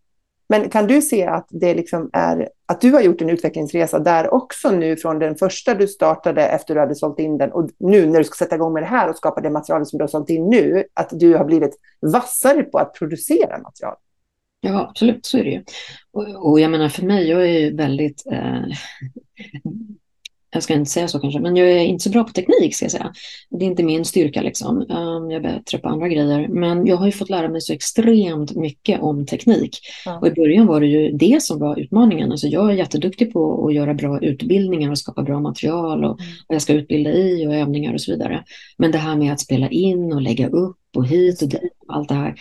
Men 0.49 0.69
kan 0.69 0.87
du 0.87 1.01
se 1.01 1.25
att 1.25 1.47
det 1.49 1.73
liksom 1.73 2.09
är 2.13 2.49
att 2.65 2.81
du 2.81 2.91
har 2.91 3.01
gjort 3.01 3.21
en 3.21 3.29
utvecklingsresa 3.29 3.99
där 3.99 4.33
också 4.33 4.71
nu 4.71 4.95
från 4.95 5.19
den 5.19 5.35
första 5.35 5.73
du 5.73 5.87
startade 5.87 6.47
efter 6.47 6.73
du 6.73 6.79
hade 6.79 6.95
sålt 6.95 7.19
in 7.19 7.37
den 7.37 7.51
och 7.51 7.69
nu 7.77 8.05
när 8.05 8.17
du 8.17 8.23
ska 8.23 8.35
sätta 8.35 8.55
igång 8.55 8.73
med 8.73 8.83
det 8.83 8.87
här 8.87 9.09
och 9.09 9.17
skapa 9.17 9.41
det 9.41 9.49
materialet 9.49 9.87
som 9.87 9.97
du 9.97 10.03
har 10.03 10.07
sålt 10.07 10.29
in 10.29 10.49
nu, 10.49 10.83
att 10.93 11.09
du 11.11 11.35
har 11.35 11.45
blivit 11.45 11.79
vassare 12.01 12.63
på 12.63 12.77
att 12.77 12.93
producera 12.93 13.57
material? 13.57 13.95
Ja, 14.61 14.87
absolut, 14.89 15.25
så 15.25 15.37
är 15.37 15.43
det 15.43 15.49
ju. 15.49 15.63
Och, 16.11 16.49
och 16.49 16.59
jag 16.59 16.71
menar 16.71 16.89
för 16.89 17.05
mig, 17.05 17.29
jag 17.29 17.41
är 17.41 17.59
ju 17.59 17.75
väldigt... 17.75 18.23
Eh, 18.31 18.63
jag 20.57 20.63
ska 20.63 20.73
inte 20.73 20.91
säga 20.91 21.07
så 21.07 21.19
kanske, 21.19 21.39
men 21.39 21.55
jag 21.55 21.71
är 21.71 21.79
inte 21.79 22.03
så 22.03 22.09
bra 22.09 22.23
på 22.23 22.31
teknik 22.31 22.75
ska 22.75 22.85
jag 22.85 22.91
säga. 22.91 23.13
Det 23.49 23.65
är 23.65 23.69
inte 23.69 23.83
min 23.83 24.05
styrka 24.05 24.41
liksom. 24.41 24.77
Um, 24.77 25.31
jag 25.31 25.45
är 25.45 25.53
bättre 25.53 25.77
på 25.77 25.89
andra 25.89 26.07
grejer. 26.07 26.47
Men 26.47 26.85
jag 26.87 26.97
har 26.97 27.05
ju 27.05 27.11
fått 27.11 27.29
lära 27.29 27.49
mig 27.49 27.61
så 27.61 27.73
extremt 27.73 28.55
mycket 28.55 29.01
om 29.01 29.25
teknik. 29.25 29.79
Ja. 30.05 30.19
Och 30.19 30.27
i 30.27 30.31
början 30.31 30.65
var 30.65 30.79
det 30.79 30.87
ju 30.87 31.11
det 31.11 31.43
som 31.43 31.59
var 31.59 31.79
utmaningen. 31.79 32.31
Alltså 32.31 32.47
jag 32.47 32.69
är 32.69 32.73
jätteduktig 32.73 33.33
på 33.33 33.67
att 33.67 33.73
göra 33.73 33.93
bra 33.93 34.19
utbildningar 34.19 34.91
och 34.91 34.99
skapa 34.99 35.23
bra 35.23 35.39
material 35.39 36.05
och 36.05 36.19
mm. 36.21 36.33
vad 36.47 36.55
jag 36.55 36.61
ska 36.61 36.73
utbilda 36.73 37.11
i 37.11 37.47
och 37.47 37.55
övningar 37.55 37.93
och 37.93 38.01
så 38.01 38.11
vidare. 38.11 38.43
Men 38.77 38.91
det 38.91 38.97
här 38.97 39.15
med 39.15 39.33
att 39.33 39.39
spela 39.39 39.69
in 39.69 40.13
och 40.13 40.21
lägga 40.21 40.47
upp 40.47 40.77
och 40.95 41.07
hit 41.07 41.41
och 41.41 41.49
dit, 41.49 41.61
allt 41.87 42.09
det 42.09 42.15
här 42.15 42.35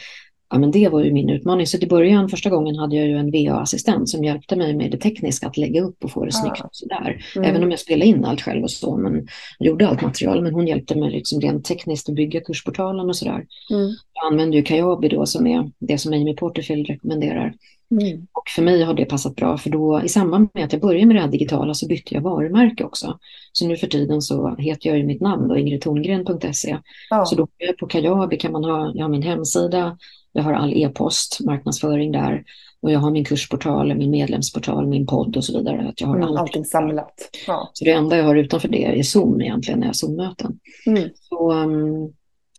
ja, 0.51 0.59
men 0.59 0.71
det 0.71 0.89
var 0.89 1.05
ju 1.05 1.13
min 1.13 1.31
utmaning. 1.31 1.67
Så 1.67 1.79
i 1.79 1.87
början, 1.87 2.29
första 2.29 2.51
gången, 2.51 2.77
hade 2.77 2.97
jag 2.97 3.07
ju 3.07 3.17
en 3.17 3.31
VA-assistent 3.31 4.09
som 4.09 4.25
hjälpte 4.25 4.57
mig 4.57 4.75
med 4.75 4.91
det 4.91 4.99
tekniska, 4.99 5.47
att 5.47 5.57
lägga 5.57 5.83
upp 5.83 6.05
och 6.05 6.11
få 6.11 6.25
det 6.25 6.29
ah. 6.35 6.41
snyggt. 6.41 6.61
Och 6.61 6.69
sådär. 6.73 7.25
Mm. 7.37 7.51
Även 7.51 7.65
om 7.65 7.71
jag 7.71 7.81
spelade 7.81 8.07
in 8.07 8.25
allt 8.25 8.41
själv 8.41 8.63
och 8.63 8.71
så, 8.71 8.97
men 8.97 9.29
gjorde 9.59 9.89
allt 9.89 10.03
material. 10.03 10.43
Men 10.43 10.55
hon 10.55 10.67
hjälpte 10.67 10.99
mig 10.99 11.11
liksom 11.11 11.41
rent 11.41 11.65
tekniskt 11.65 12.09
att 12.09 12.15
bygga 12.15 12.41
kursportalen 12.41 13.09
och 13.09 13.17
sådär. 13.17 13.47
Mm. 13.71 13.91
Jag 14.13 14.33
använde 14.33 14.57
ju 14.57 14.63
Kajabi 14.63 15.09
då, 15.09 15.27
som 15.27 15.47
är 15.47 15.71
det 15.79 15.99
som 15.99 16.13
Amy 16.13 16.37
Porterfield 16.37 16.87
rekommenderar. 16.87 17.55
Mm. 17.91 18.27
Och 18.33 18.49
för 18.55 18.63
mig 18.63 18.83
har 18.83 18.95
det 18.95 19.05
passat 19.05 19.37
bra, 19.37 19.59
för 19.59 19.71
då 19.71 20.03
i 20.05 20.09
samband 20.09 20.49
med 20.55 20.65
att 20.65 20.73
jag 20.73 20.83
började 20.83 21.07
med 21.07 21.17
det 21.17 21.21
här 21.21 21.29
digitala 21.29 21.75
så 21.75 21.87
bytte 21.87 22.15
jag 22.15 22.23
varumärke 22.23 22.85
också. 22.85 23.19
Så 23.53 23.69
nu 23.69 23.77
för 23.77 23.87
tiden 23.87 24.23
så 24.23 24.57
heter 24.59 24.89
jag 24.89 24.99
ju 24.99 25.05
mitt 25.05 25.21
namn 25.21 25.49
då, 25.49 25.57
ingridtorngren.se. 25.57 26.79
Ja. 27.11 27.25
Så 27.25 27.37
då 27.37 27.49
på 27.81 27.87
Kajabi 27.87 28.37
kan 28.37 28.53
man 28.53 28.65
ha, 28.65 28.93
jag 28.95 29.05
har 29.05 29.09
min 29.09 29.23
hemsida, 29.23 29.99
jag 30.37 30.43
har 30.43 30.53
all 30.53 30.73
e-post, 30.77 31.41
marknadsföring 31.41 32.13
där 32.13 32.45
och 32.81 32.93
jag 32.93 32.99
har 32.99 33.11
min 33.11 33.25
kursportal, 33.25 33.95
min 33.95 34.11
medlemsportal, 34.11 34.87
min 34.87 35.07
podd 35.07 35.37
och 35.37 35.45
så 35.45 35.59
vidare. 35.59 35.89
Att 35.89 36.01
jag 36.01 36.09
har 36.09 36.17
mm, 36.17 36.37
allting 36.37 36.65
samlat. 36.65 37.15
Ja. 37.47 37.71
Så 37.73 37.85
det 37.85 37.91
enda 37.91 38.17
jag 38.17 38.25
har 38.25 38.37
utanför 38.37 38.69
det 38.69 38.85
är 38.85 39.03
Zoom 39.03 39.41
egentligen, 39.41 39.81
när 39.81 39.87
jag 39.87 39.97
Zoom-möten. 39.97 40.59
Mm. 40.87 41.09
Så, 41.15 41.53
um, 41.53 42.13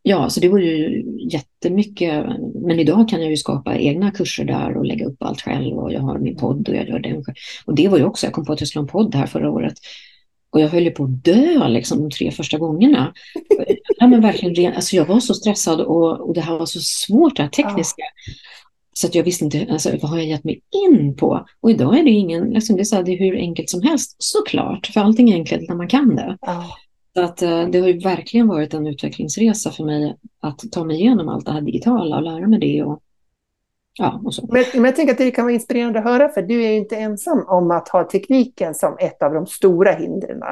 ja, 0.04 0.30
så 0.30 0.40
det 0.40 0.50
var 0.50 0.60
ju 0.60 1.04
jättemycket. 1.32 2.26
Men 2.56 2.80
idag 2.80 3.10
kan 3.10 3.22
jag 3.22 3.30
ju 3.30 3.38
skapa 3.38 3.78
egna 3.78 4.12
kurser 4.12 4.46
där 4.46 4.78
och 4.78 4.86
lägga 4.86 5.06
upp 5.06 5.24
allt 5.24 5.42
själv 5.42 5.78
och 5.78 5.94
jag 5.94 6.02
har 6.02 6.20
min 6.20 6.38
podd 6.38 6.70
och 6.70 6.76
jag 6.76 6.90
gör 6.90 7.00
den 7.00 7.24
själv. 7.24 7.36
Och 7.66 7.76
det 7.76 7.88
var 7.88 7.98
ju 7.98 8.04
också, 8.04 8.26
jag 8.26 8.34
kom 8.34 8.46
på 8.46 8.54
att 8.54 8.62
jag 8.62 8.68
skulle 8.68 8.82
ha 8.82 8.88
en 8.88 8.92
podd 8.92 9.16
här 9.16 9.28
förra 9.28 9.52
året. 9.52 9.74
Och 10.50 10.60
jag 10.60 10.68
höll 10.68 10.84
ju 10.84 10.92
på 10.92 11.04
att 11.04 11.24
dö 11.24 11.68
liksom, 11.68 12.02
de 12.02 12.12
tre 12.12 12.32
första 12.32 12.58
gångerna. 12.58 13.14
ja, 14.00 14.08
men 14.08 14.22
verkligen, 14.22 14.74
alltså, 14.74 14.96
jag 14.96 15.06
var 15.06 15.20
så 15.20 15.34
stressad 15.34 15.82
och, 15.82 16.20
och 16.20 16.34
det 16.34 16.42
här 16.42 16.58
var 16.58 16.66
så 16.66 16.80
svårt, 16.80 17.36
det 17.36 17.44
här 17.44 17.50
tekniska. 17.50 18.02
Ja. 18.02 18.34
Så 18.94 19.08
att 19.08 19.16
jag 19.16 19.24
visste 19.24 19.46
inte, 19.46 19.68
alltså, 19.70 19.90
vad 20.02 20.12
har 20.12 20.18
jag 20.18 20.28
gett 20.28 20.44
mig 20.44 20.62
in 20.88 21.16
på? 21.16 21.46
Och 21.62 21.72
idag 21.72 22.00
är 22.00 22.04
det 22.04 22.10
ingen, 22.10 22.50
liksom, 22.50 22.76
det, 22.76 22.82
är 22.82 22.84
så 22.84 23.02
det 23.02 23.12
är 23.12 23.18
hur 23.18 23.36
enkelt 23.36 23.70
som 23.70 23.82
helst, 23.82 24.16
såklart. 24.18 24.88
För 24.88 25.02
allting 25.02 25.30
är 25.30 25.36
enkelt 25.36 25.70
när 25.70 25.76
man 25.76 25.88
kan 25.88 26.16
det. 26.16 26.38
Ja. 26.42 26.66
Så 27.14 27.24
att, 27.24 27.42
eh, 27.42 27.68
det 27.68 27.80
har 27.80 27.88
ju 27.88 28.00
verkligen 28.00 28.48
varit 28.48 28.74
en 28.74 28.88
utvecklingsresa 28.88 29.72
för 29.72 29.84
mig 29.84 30.16
att 30.40 30.60
ta 30.72 30.84
mig 30.84 30.96
igenom 30.96 31.30
allt 31.30 31.46
det 31.46 31.52
här 31.52 31.62
digitala 31.62 32.16
och 32.16 32.24
lära 32.24 32.48
mig 32.48 32.60
det. 32.60 32.84
Och, 32.84 33.02
Ja, 34.00 34.22
men, 34.50 34.64
men, 34.74 34.86
jag 34.86 34.96
tänker 34.96 35.14
att 35.14 35.18
det 35.18 35.32
kan 35.32 35.46
vara 35.46 35.54
inspirerande 35.54 36.00
att 36.00 36.06
höra, 36.06 36.30
för 36.30 36.42
du 36.42 36.64
är 36.64 36.70
ju 36.70 36.78
inte 36.78 36.96
ensam 36.96 37.46
om 37.48 37.72
att 37.72 37.90
ha 37.90 38.04
tekniken 38.04 38.76
som 38.76 38.98
ett 39.00 39.24
av 39.24 39.34
de 39.34 39.46
stora 39.46 39.92
hindren. 39.92 40.44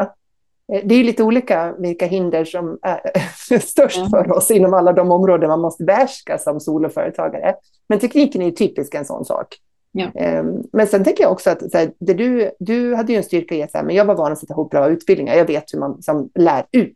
Eh, 0.73 0.81
det 0.85 0.95
är 0.95 1.03
lite 1.03 1.23
olika 1.23 1.75
vilka 1.79 2.05
hinder 2.05 2.45
som 2.45 2.79
är 2.81 3.59
störst 3.59 3.97
mm. 3.97 4.09
för 4.09 4.31
oss 4.31 4.51
inom 4.51 4.73
alla 4.73 4.93
de 4.93 5.11
områden 5.11 5.49
man 5.49 5.61
måste 5.61 5.83
behärska 5.83 6.37
som 6.37 6.59
soloföretagare. 6.59 7.55
Men 7.89 7.99
tekniken 7.99 8.41
är 8.41 8.45
ju 8.45 8.51
typiskt 8.51 8.95
en 8.95 9.05
sån 9.05 9.25
sak. 9.25 9.47
Ja. 9.91 10.11
Ehm, 10.15 10.63
men 10.73 10.87
sen 10.87 11.03
tänker 11.03 11.23
jag 11.23 11.31
också 11.31 11.49
att 11.49 11.73
här, 11.73 11.91
det 11.99 12.13
du, 12.13 12.51
du 12.59 12.95
hade 12.95 13.13
ju 13.13 13.17
en 13.17 13.23
styrka 13.23 13.55
i 13.55 13.63
att 13.63 13.73
men 13.73 13.95
jag 13.95 14.05
var 14.05 14.15
van 14.15 14.31
att 14.31 14.39
sätta 14.39 14.53
ihop 14.53 14.71
bra 14.71 14.89
utbildningar. 14.89 15.35
Jag 15.35 15.45
vet 15.45 15.73
hur 15.73 15.79
man 15.79 16.01
som 16.01 16.29
lär 16.35 16.65
ut. 16.71 16.95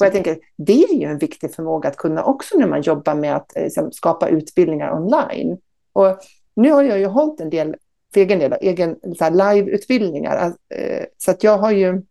Och 0.00 0.06
jag 0.06 0.12
tänker, 0.12 0.38
det 0.56 0.84
är 0.84 0.94
ju 0.94 1.06
en 1.06 1.18
viktig 1.18 1.54
förmåga 1.54 1.88
att 1.88 1.96
kunna 1.96 2.24
också 2.24 2.58
när 2.58 2.66
man 2.66 2.82
jobbar 2.82 3.14
med 3.14 3.36
att 3.36 3.52
liksom, 3.56 3.92
skapa 3.92 4.28
utbildningar 4.28 4.92
online. 4.92 5.58
Och 5.92 6.18
nu 6.56 6.70
har 6.70 6.82
jag 6.82 6.98
ju 6.98 7.06
hållit 7.06 7.40
en 7.40 7.50
del, 7.50 7.76
för 8.14 8.20
egen 8.20 8.38
del, 8.38 8.54
egen 8.60 8.96
live-utbildningar. 9.30 10.52
Eh, 10.74 11.04
så 11.18 11.30
att 11.30 11.44
jag 11.44 11.58
har 11.58 11.70
ju 11.70 12.02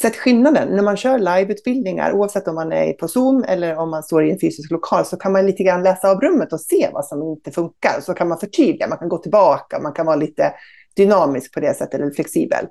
sett 0.00 0.16
skillnaden. 0.16 0.68
När 0.68 0.82
man 0.82 0.96
kör 0.96 1.18
liveutbildningar, 1.18 2.12
oavsett 2.12 2.48
om 2.48 2.54
man 2.54 2.72
är 2.72 2.92
på 2.92 3.08
Zoom 3.08 3.44
eller 3.48 3.76
om 3.76 3.90
man 3.90 4.02
står 4.02 4.24
i 4.24 4.30
en 4.30 4.40
fysisk 4.40 4.70
lokal, 4.70 5.04
så 5.04 5.16
kan 5.16 5.32
man 5.32 5.46
lite 5.46 5.62
grann 5.62 5.82
läsa 5.82 6.10
av 6.10 6.20
rummet 6.20 6.52
och 6.52 6.60
se 6.60 6.90
vad 6.92 7.04
som 7.04 7.22
inte 7.22 7.50
funkar. 7.50 8.00
Så 8.00 8.14
kan 8.14 8.28
man 8.28 8.38
förtydliga, 8.38 8.88
man 8.88 8.98
kan 8.98 9.08
gå 9.08 9.18
tillbaka, 9.18 9.78
man 9.78 9.92
kan 9.92 10.06
vara 10.06 10.16
lite 10.16 10.52
dynamisk 10.96 11.54
på 11.54 11.60
det 11.60 11.74
sättet, 11.74 12.00
eller 12.00 12.10
flexibel. 12.10 12.66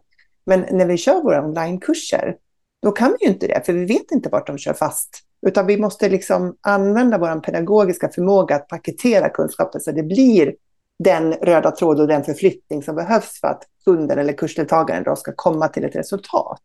Men 0.46 0.66
när 0.72 0.86
vi 0.86 0.98
kör 0.98 1.24
våra 1.24 1.46
onlinekurser, 1.46 2.36
då 2.84 2.92
kan 2.92 3.16
vi 3.20 3.26
ju 3.26 3.32
inte 3.32 3.48
det, 3.48 3.62
för 3.66 3.74
vi 3.74 3.86
vet 3.86 4.12
inte 4.12 4.30
vart 4.30 4.48
de 4.48 4.58
kör 4.58 4.74
fast. 4.74 5.24
Utan 5.48 5.66
vi 5.66 5.78
måste 5.78 6.10
liksom 6.10 6.56
använda 6.62 7.18
vår 7.18 7.40
pedagogiska 7.40 8.10
förmåga 8.10 8.56
att 8.56 8.68
paketera 8.68 9.30
kunskapen 9.30 9.82
så 9.82 9.92
det 9.92 10.04
blir 10.04 10.56
den 11.04 11.34
röda 11.34 11.72
tråd 11.72 12.00
och 12.00 12.08
den 12.08 12.24
förflyttning 12.24 12.84
som 12.84 12.96
behövs 12.96 13.40
för 13.40 13.48
att 13.48 13.64
kunden 13.86 14.20
eller 14.20 14.34
kursdeltagaren 14.34 15.04
då 15.04 15.16
ska 15.16 15.34
komma 15.36 15.68
till 15.68 15.86
ett 15.86 15.96
resultat. 15.96 16.62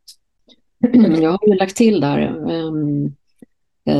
Jag 1.22 1.30
har 1.30 1.48
ju 1.48 1.54
lagt 1.54 1.76
till 1.76 2.00
där 2.00 2.50
um, 2.50 3.14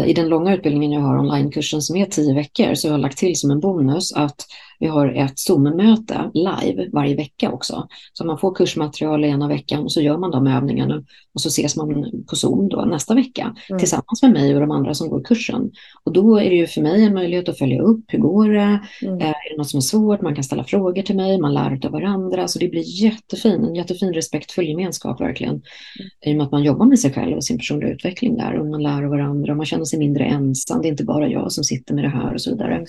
i 0.06 0.12
den 0.12 0.28
långa 0.28 0.54
utbildningen 0.54 0.92
jag 0.92 1.00
har, 1.00 1.18
onlinekursen 1.18 1.82
som 1.82 1.96
är 1.96 2.06
tio 2.06 2.34
veckor, 2.34 2.74
så 2.74 2.86
jag 2.86 2.92
har 2.92 2.98
lagt 2.98 3.18
till 3.18 3.36
som 3.36 3.50
en 3.50 3.60
bonus 3.60 4.12
att 4.12 4.46
vi 4.78 4.87
har 4.87 5.08
ett 5.08 5.38
Zoom-möte 5.38 6.30
live 6.35 6.88
varje 6.92 7.16
vecka 7.16 7.52
också. 7.52 7.88
Så 8.12 8.24
man 8.24 8.38
får 8.38 8.54
kursmaterial 8.54 9.24
ena 9.24 9.48
veckan 9.48 9.82
och 9.82 9.92
så 9.92 10.00
gör 10.00 10.18
man 10.18 10.30
de 10.30 10.46
övningarna 10.46 11.02
och 11.35 11.40
så 11.40 11.48
ses 11.48 11.76
man 11.76 12.04
på 12.30 12.37
Zoom 12.37 12.68
då 12.68 12.85
nästa 12.85 13.14
vecka 13.14 13.54
mm. 13.70 13.78
tillsammans 13.78 14.22
med 14.22 14.32
mig 14.32 14.54
och 14.54 14.61
de 14.61 14.70
andra 14.70 14.94
som 14.94 15.08
går 15.08 15.24
kursen. 15.24 15.70
Och 16.04 16.12
då 16.12 16.37
är 16.37 16.50
det 16.50 16.56
ju 16.56 16.66
för 16.66 16.82
mig 16.82 17.04
en 17.04 17.14
möjlighet 17.14 17.48
att 17.48 17.58
följa 17.58 17.82
upp. 17.82 18.04
Hur 18.08 18.18
går 18.18 18.48
det? 18.48 18.80
Mm. 19.02 19.20
Eh, 19.20 19.28
är 19.28 19.50
det 19.52 19.58
något 19.58 19.68
som 19.68 19.78
är 19.78 19.82
svårt? 19.82 20.22
Man 20.22 20.35
kan 20.35 20.44
ställa 20.44 20.64
frågor 20.64 21.02
till 21.02 21.16
mig. 21.16 21.40
Man 21.40 21.54
lär 21.54 21.87
av 21.87 21.92
varandra. 21.92 22.48
Så 22.48 22.58
det 22.58 22.68
blir 22.68 23.02
jättefin, 23.02 23.64
en 23.64 23.74
jättefin 23.74 24.12
respektfull 24.12 24.68
gemenskap 24.68 25.20
verkligen. 25.20 25.54
Mm. 25.54 25.62
I 26.26 26.32
och 26.32 26.37
med 26.37 26.44
att 26.44 26.52
man 26.52 26.62
jobbar 26.62 26.87
med 26.87 26.98
sig 26.98 27.12
själv 27.12 27.37
och 27.37 27.44
sin 27.44 27.58
personliga 27.58 27.90
utveckling 27.90 28.37
där 28.37 28.58
och 28.58 28.66
man 28.66 28.82
lär 28.82 29.02
av 29.02 29.11
varandra 29.11 29.52
och 29.52 29.56
man 29.56 29.66
känner 29.66 29.85
sig 29.85 29.98
mindre 29.98 30.24
ensam. 30.24 30.82
Det 30.82 30.88
är 30.88 30.90
inte 30.90 31.04
bara 31.04 31.28
jag 31.28 31.52
som 31.52 31.64
sitter 31.64 31.94
med 31.94 32.04
det 32.04 32.11
här 32.11 32.35
och 32.35 32.40
så 32.40 32.50
vidare. 32.50 32.87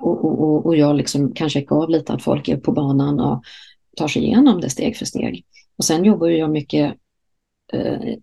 Och, 0.00 0.24
och, 0.24 0.66
och 0.66 0.76
jag 0.76 0.96
liksom 0.96 1.32
kan 1.32 1.48
checka 1.48 1.74
av 1.74 1.90
lite 1.90 2.12
att 2.12 2.22
folk 2.22 2.48
är 2.48 2.56
på 2.56 2.72
banan 2.72 3.20
och 3.20 3.42
tar 3.96 4.08
sig 4.08 4.24
igenom 4.24 4.60
det 4.60 4.70
steg 4.70 4.96
för 4.96 5.04
steg. 5.04 5.44
Och 5.78 5.84
sen 5.84 6.04
jobbar 6.04 6.28
jag 6.28 6.50
mycket 6.50 6.94
eh, 7.72 8.16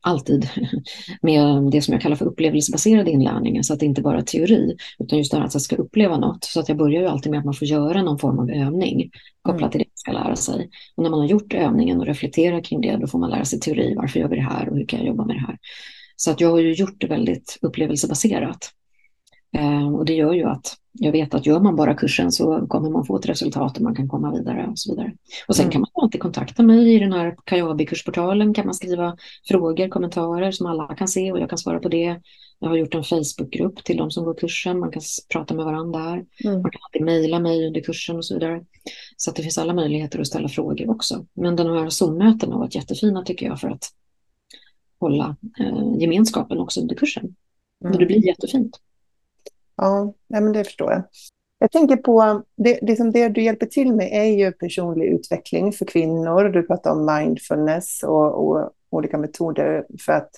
alltid 0.00 0.48
med 1.22 1.70
det 1.70 1.82
som 1.82 1.92
jag 1.92 2.02
kallar 2.02 2.16
för 2.16 2.26
upplevelsebaserad 2.26 3.08
inlärning, 3.08 3.64
så 3.64 3.72
att 3.72 3.80
det 3.80 3.86
inte 3.86 4.02
bara 4.02 4.18
är 4.18 4.22
teori, 4.22 4.76
utan 4.98 5.18
just 5.18 5.30
det 5.30 5.38
här 5.38 5.44
att 5.44 5.54
jag 5.54 5.62
ska 5.62 5.76
uppleva 5.76 6.16
något. 6.16 6.44
Så 6.44 6.60
att 6.60 6.68
jag 6.68 6.78
börjar 6.78 7.02
ju 7.02 7.08
alltid 7.08 7.30
med 7.30 7.38
att 7.38 7.44
man 7.44 7.54
får 7.54 7.68
göra 7.68 8.02
någon 8.02 8.18
form 8.18 8.38
av 8.38 8.50
övning 8.50 9.10
kopplat 9.42 9.60
mm. 9.60 9.70
till 9.70 9.78
det 9.78 9.86
man 9.86 9.92
ska 9.94 10.12
lära 10.12 10.36
sig. 10.36 10.70
Och 10.96 11.02
när 11.02 11.10
man 11.10 11.20
har 11.20 11.26
gjort 11.26 11.54
övningen 11.54 12.00
och 12.00 12.06
reflekterar 12.06 12.64
kring 12.64 12.80
det, 12.80 12.96
då 12.96 13.06
får 13.06 13.18
man 13.18 13.30
lära 13.30 13.44
sig 13.44 13.60
teori. 13.60 13.94
Varför 13.96 14.20
gör 14.20 14.28
vi 14.28 14.36
det 14.36 14.42
här 14.42 14.68
och 14.68 14.76
hur 14.76 14.86
kan 14.86 14.98
jag 14.98 15.08
jobba 15.08 15.24
med 15.24 15.36
det 15.36 15.46
här? 15.46 15.58
Så 16.16 16.30
att 16.30 16.40
jag 16.40 16.50
har 16.50 16.58
ju 16.58 16.72
gjort 16.72 17.00
det 17.00 17.06
väldigt 17.06 17.58
upplevelsebaserat. 17.62 18.70
Eh, 19.56 19.94
och 19.94 20.04
det 20.04 20.14
gör 20.14 20.32
ju 20.32 20.44
att 20.44 20.76
jag 20.92 21.12
vet 21.12 21.34
att 21.34 21.46
gör 21.46 21.60
man 21.60 21.76
bara 21.76 21.94
kursen 21.94 22.32
så 22.32 22.66
kommer 22.66 22.90
man 22.90 23.04
få 23.04 23.16
ett 23.16 23.28
resultat 23.28 23.76
och 23.76 23.82
man 23.82 23.94
kan 23.94 24.08
komma 24.08 24.32
vidare 24.32 24.68
och 24.70 24.78
så 24.78 24.94
vidare. 24.94 25.12
Och 25.48 25.56
sen 25.56 25.64
mm. 25.64 25.72
kan 25.72 25.80
man 25.80 25.90
alltid 25.94 26.20
kontakta 26.20 26.62
mig 26.62 26.94
i 26.94 26.98
den 26.98 27.12
här 27.12 27.36
Kajabi-kursportalen 27.44 28.54
kan 28.54 28.66
man 28.66 28.74
skriva 28.74 29.16
frågor, 29.48 29.88
kommentarer 29.88 30.50
som 30.50 30.66
alla 30.66 30.94
kan 30.94 31.08
se 31.08 31.32
och 31.32 31.38
jag 31.38 31.48
kan 31.48 31.58
svara 31.58 31.78
på 31.78 31.88
det. 31.88 32.20
Jag 32.58 32.68
har 32.68 32.76
gjort 32.76 32.94
en 32.94 33.04
Facebookgrupp 33.04 33.84
till 33.84 33.96
de 33.96 34.10
som 34.10 34.24
går 34.24 34.34
kursen, 34.34 34.78
man 34.78 34.90
kan 34.90 35.02
prata 35.32 35.54
med 35.54 35.64
varandra 35.64 36.00
där. 36.00 36.24
Mm. 36.44 36.62
Man 36.62 36.70
kan 36.70 36.80
alltid 36.84 37.02
mejla 37.02 37.40
mig 37.40 37.66
under 37.66 37.80
kursen 37.80 38.16
och 38.16 38.24
så 38.24 38.34
vidare. 38.34 38.64
Så 39.16 39.30
det 39.30 39.42
finns 39.42 39.58
alla 39.58 39.74
möjligheter 39.74 40.20
att 40.20 40.26
ställa 40.26 40.48
frågor 40.48 40.90
också. 40.90 41.26
Men 41.34 41.56
den 41.56 41.66
här 41.66 41.88
Zoom-mötena 41.88 42.54
har 42.54 42.60
varit 42.60 42.74
jättefina 42.74 43.22
tycker 43.22 43.46
jag 43.46 43.60
för 43.60 43.68
att 43.68 43.90
hålla 45.00 45.36
eh, 45.60 46.00
gemenskapen 46.00 46.58
också 46.58 46.80
under 46.80 46.94
kursen. 46.94 47.34
Mm. 47.84 47.92
Och 47.92 47.98
det 47.98 48.06
blir 48.06 48.26
jättefint. 48.26 48.80
Ja, 49.76 50.14
men 50.28 50.52
det 50.52 50.64
förstår 50.64 50.92
jag. 50.92 51.02
Jag 51.58 51.70
tänker 51.70 51.96
på, 51.96 52.42
det, 52.56 52.78
det, 52.82 52.96
som 52.96 53.12
det 53.12 53.28
du 53.28 53.42
hjälper 53.42 53.66
till 53.66 53.94
med 53.94 54.08
är 54.12 54.24
ju 54.24 54.52
personlig 54.52 55.06
utveckling 55.06 55.72
för 55.72 55.84
kvinnor. 55.84 56.44
Du 56.44 56.62
pratar 56.62 56.90
om 56.90 57.06
mindfulness 57.06 58.02
och, 58.02 58.48
och 58.48 58.70
olika 58.90 59.18
metoder 59.18 59.84
för 60.04 60.12
att 60.12 60.30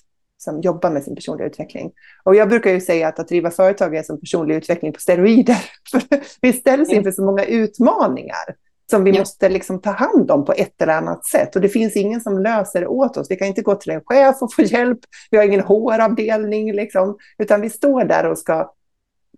som 0.45 0.61
jobba 0.61 0.91
med 0.91 1.05
sin 1.05 1.15
personliga 1.15 1.47
utveckling. 1.47 1.93
Och 2.25 2.35
jag 2.35 2.49
brukar 2.49 2.71
ju 2.71 2.81
säga 2.81 3.09
att 3.09 3.19
att 3.19 3.29
driva 3.29 3.51
företag 3.51 3.97
är 3.97 4.03
som 4.03 4.21
personlig 4.21 4.55
utveckling 4.55 4.93
på 4.93 5.01
steroider. 5.01 5.65
vi 6.41 6.53
ställs 6.53 6.93
inför 6.93 7.11
så 7.11 7.25
många 7.25 7.45
utmaningar 7.45 8.55
som 8.91 9.05
vi 9.05 9.11
ja. 9.11 9.19
måste 9.19 9.49
liksom 9.49 9.81
ta 9.81 9.91
hand 9.91 10.31
om 10.31 10.45
på 10.45 10.53
ett 10.53 10.83
eller 10.83 10.97
annat 10.97 11.27
sätt. 11.27 11.57
Och 11.57 11.63
det 11.63 11.69
finns 11.69 11.97
ingen 11.97 12.21
som 12.21 12.39
löser 12.39 12.81
det 12.81 12.87
åt 12.87 13.17
oss. 13.17 13.31
Vi 13.31 13.37
kan 13.37 13.49
inte 13.49 13.63
gå 13.63 13.75
till 13.75 13.93
en 13.93 14.01
chef 14.05 14.43
och 14.43 14.55
få 14.55 14.63
hjälp. 14.63 14.99
Vi 15.31 15.39
har 15.39 15.45
ingen 15.45 15.61
HR-avdelning, 15.61 16.73
liksom, 16.73 17.19
utan 17.39 17.61
vi 17.61 17.71
står 17.71 18.05
där 18.05 18.31
och 18.31 18.39
ska 18.39 18.73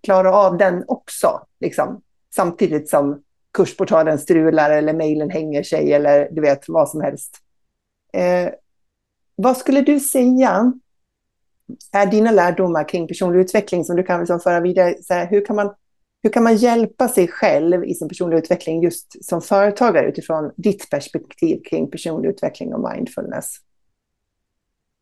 klara 0.07 0.33
av 0.33 0.57
den 0.57 0.83
också, 0.87 1.41
liksom, 1.59 2.01
samtidigt 2.35 2.89
som 2.89 3.21
kursportalen 3.53 4.19
strular 4.19 4.69
eller 4.69 4.93
mejlen 4.93 5.29
hänger 5.29 5.63
sig 5.63 5.93
eller 5.93 6.29
du 6.31 6.41
vet 6.41 6.69
vad 6.69 6.89
som 6.89 7.01
helst. 7.01 7.37
Eh, 8.13 8.49
vad 9.35 9.57
skulle 9.57 9.81
du 9.81 9.99
säga 9.99 10.73
är 11.91 12.05
dina 12.05 12.31
lärdomar 12.31 12.89
kring 12.89 13.07
personlig 13.07 13.39
utveckling 13.39 13.83
som 13.83 13.95
du 13.95 14.03
kan 14.03 14.19
liksom 14.19 14.39
föra 14.39 14.59
vidare? 14.59 14.95
Så 15.01 15.13
här, 15.13 15.27
hur, 15.27 15.45
kan 15.45 15.55
man, 15.55 15.73
hur 16.23 16.29
kan 16.29 16.43
man 16.43 16.55
hjälpa 16.55 17.07
sig 17.07 17.27
själv 17.27 17.85
i 17.85 17.93
sin 17.93 18.07
personliga 18.09 18.39
utveckling 18.39 18.83
just 18.83 19.25
som 19.25 19.41
företagare 19.41 20.07
utifrån 20.07 20.51
ditt 20.55 20.89
perspektiv 20.89 21.61
kring 21.69 21.91
personlig 21.91 22.29
utveckling 22.29 22.73
och 22.73 22.93
mindfulness? 22.93 23.55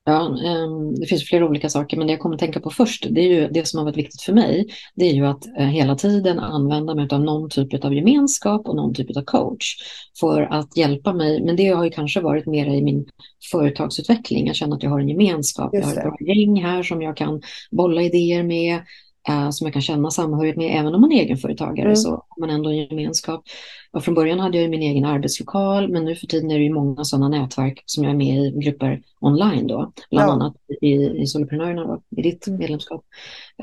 Ja, 0.08 0.38
ehm, 0.45 0.95
det 0.95 1.06
finns 1.06 1.24
flera 1.24 1.45
olika 1.45 1.70
saker, 1.70 1.97
men 1.97 2.08
det 2.08 2.14
jag 2.14 2.20
kommer 2.20 2.36
att 2.36 2.39
tänka 2.39 2.60
på 2.60 2.70
först, 2.70 3.08
det 3.10 3.22
är 3.22 3.28
ju 3.28 3.47
det 3.47 3.68
som 3.68 3.78
har 3.78 3.86
varit 3.86 3.97
viktigt 3.97 4.22
för 4.22 4.34
mig, 4.34 4.68
det 4.95 5.06
är 5.06 5.14
ju 5.14 5.26
att 5.26 5.47
eh, 5.58 5.66
hela 5.66 5.95
tiden 5.95 6.39
använda 6.39 6.95
mig 6.95 7.08
av 7.12 7.22
någon 7.22 7.49
typ 7.49 7.86
av 7.86 7.93
gemenskap 7.93 8.68
och 8.68 8.76
någon 8.76 8.93
typ 8.93 9.18
av 9.18 9.22
coach 9.22 9.76
för 10.20 10.41
att 10.41 10.78
hjälpa 10.78 11.14
mig. 11.14 11.43
Men 11.43 11.56
det 11.56 11.68
har 11.68 11.84
ju 11.84 11.89
kanske 11.89 12.22
varit 12.22 12.45
mer 12.45 12.66
i 12.66 12.82
min 12.82 13.06
företagsutveckling. 13.51 14.47
Jag 14.47 14.56
känner 14.56 14.76
att 14.76 14.84
jag 14.84 14.89
har 14.89 14.99
en 14.99 15.10
gemenskap. 15.10 15.70
Jag 15.74 15.82
har 15.82 15.91
ett 15.91 16.03
bra 16.03 16.18
gäng 16.20 16.64
här 16.64 16.84
som 16.84 17.01
jag 17.01 17.18
kan 17.18 17.41
bolla 17.72 18.01
idéer 18.01 18.43
med, 18.43 18.82
eh, 19.28 19.49
som 19.49 19.65
jag 19.65 19.73
kan 19.73 19.82
känna 19.82 20.11
samhörighet 20.11 20.57
med. 20.57 20.80
Även 20.80 20.95
om 20.95 21.01
man 21.01 21.11
är 21.11 21.21
egenföretagare 21.21 21.86
mm. 21.86 21.95
så 21.95 22.09
har 22.09 22.39
man 22.39 22.49
ändå 22.49 22.69
en 22.69 22.78
gemenskap. 22.78 23.43
Och 23.91 24.03
från 24.03 24.15
början 24.15 24.39
hade 24.39 24.61
jag 24.61 24.69
min 24.69 24.82
egen 24.82 25.05
arbetslokal, 25.05 25.91
men 25.91 26.05
nu 26.05 26.15
för 26.15 26.28
tiden 26.28 26.51
är 26.51 26.57
det 26.57 26.63
ju 26.63 26.73
många 26.73 27.03
sådana 27.03 27.30
nätverk 27.30 27.84
som 27.86 28.03
jag 28.03 28.11
är 28.11 28.17
med 28.17 28.38
i 28.38 28.59
grupper 28.59 29.01
online 29.19 29.67
då, 29.67 29.91
bland 30.11 30.30
ja. 30.30 30.34
annat 30.34 30.55
i, 30.82 30.93
i 30.93 31.26
Soloprenörerna, 31.26 31.86
då, 31.86 32.01
i 32.17 32.21
ditt 32.21 32.47
mm. 32.47 32.59
medlemskap. 32.59 33.05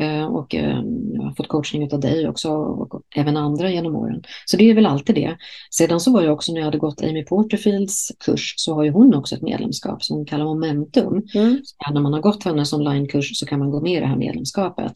Uh, 0.01 0.25
och 0.25 0.55
uh, 0.55 0.83
jag 1.15 1.23
har 1.23 1.35
fått 1.35 1.49
coachning 1.49 1.93
av 1.93 2.01
dig 2.01 2.29
också 2.29 2.51
och, 2.51 2.95
och, 2.95 3.03
även 3.17 3.37
andra 3.37 3.71
genom 3.71 3.97
åren. 3.97 4.23
Så 4.47 4.57
det 4.57 4.71
är 4.71 4.75
väl 4.75 4.87
alltid 4.87 5.15
det. 5.15 5.37
Sedan 5.71 6.01
så 6.01 6.13
var 6.13 6.23
jag 6.23 6.33
också 6.33 6.53
när 6.53 6.61
jag 6.61 6.65
hade 6.65 6.79
gått 6.79 7.03
Amy 7.03 7.25
Porterfields 7.25 8.13
kurs 8.25 8.55
så 8.57 8.75
har 8.75 8.85
ju 8.85 8.91
hon 8.91 9.15
också 9.15 9.35
ett 9.35 9.43
medlemskap 9.43 10.03
som 10.03 10.27
kallar 10.27 10.45
Momentum. 10.45 11.23
Mm. 11.35 11.61
Så 11.65 11.93
när 11.93 12.01
man 12.01 12.13
har 12.13 12.21
gått 12.21 12.45
hennes 12.45 12.73
onlinekurs 12.73 13.39
så 13.39 13.47
kan 13.47 13.59
man 13.59 13.71
gå 13.71 13.81
med 13.81 13.93
i 13.93 14.01
det 14.01 14.07
här 14.07 14.17
medlemskapet. 14.17 14.93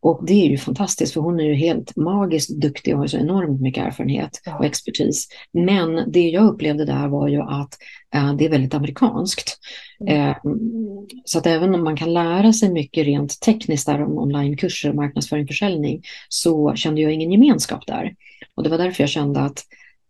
Och 0.00 0.20
det 0.26 0.32
är 0.32 0.48
ju 0.48 0.58
fantastiskt 0.58 1.14
för 1.14 1.20
hon 1.20 1.40
är 1.40 1.44
ju 1.44 1.54
helt 1.54 1.96
magiskt 1.96 2.50
duktig 2.60 2.94
och 2.94 3.00
har 3.00 3.06
så 3.06 3.16
enormt 3.16 3.60
mycket 3.60 3.84
erfarenhet 3.86 4.30
och 4.58 4.64
expertis. 4.64 5.28
Men 5.52 6.12
det 6.12 6.28
jag 6.28 6.44
upplevde 6.44 6.84
där 6.84 7.08
var 7.08 7.28
ju 7.28 7.42
att 7.42 7.78
äh, 8.14 8.34
det 8.34 8.44
är 8.44 8.50
väldigt 8.50 8.74
amerikanskt. 8.74 9.58
Mm. 10.00 10.28
Äh, 10.30 10.36
så 11.24 11.38
att 11.38 11.46
även 11.46 11.74
om 11.74 11.84
man 11.84 11.96
kan 11.96 12.14
lära 12.14 12.52
sig 12.52 12.72
mycket 12.72 13.06
rent 13.06 13.40
tekniskt 13.40 13.86
där 13.86 14.02
om 14.02 14.18
onlinekurser, 14.18 14.92
marknadsföring, 14.92 15.46
försäljning 15.46 16.02
så 16.28 16.74
kände 16.74 17.00
jag 17.00 17.12
ingen 17.12 17.32
gemenskap 17.32 17.86
där. 17.86 18.14
Och 18.54 18.62
det 18.62 18.70
var 18.70 18.78
därför 18.78 19.02
jag 19.02 19.10
kände 19.10 19.40
att 19.40 19.64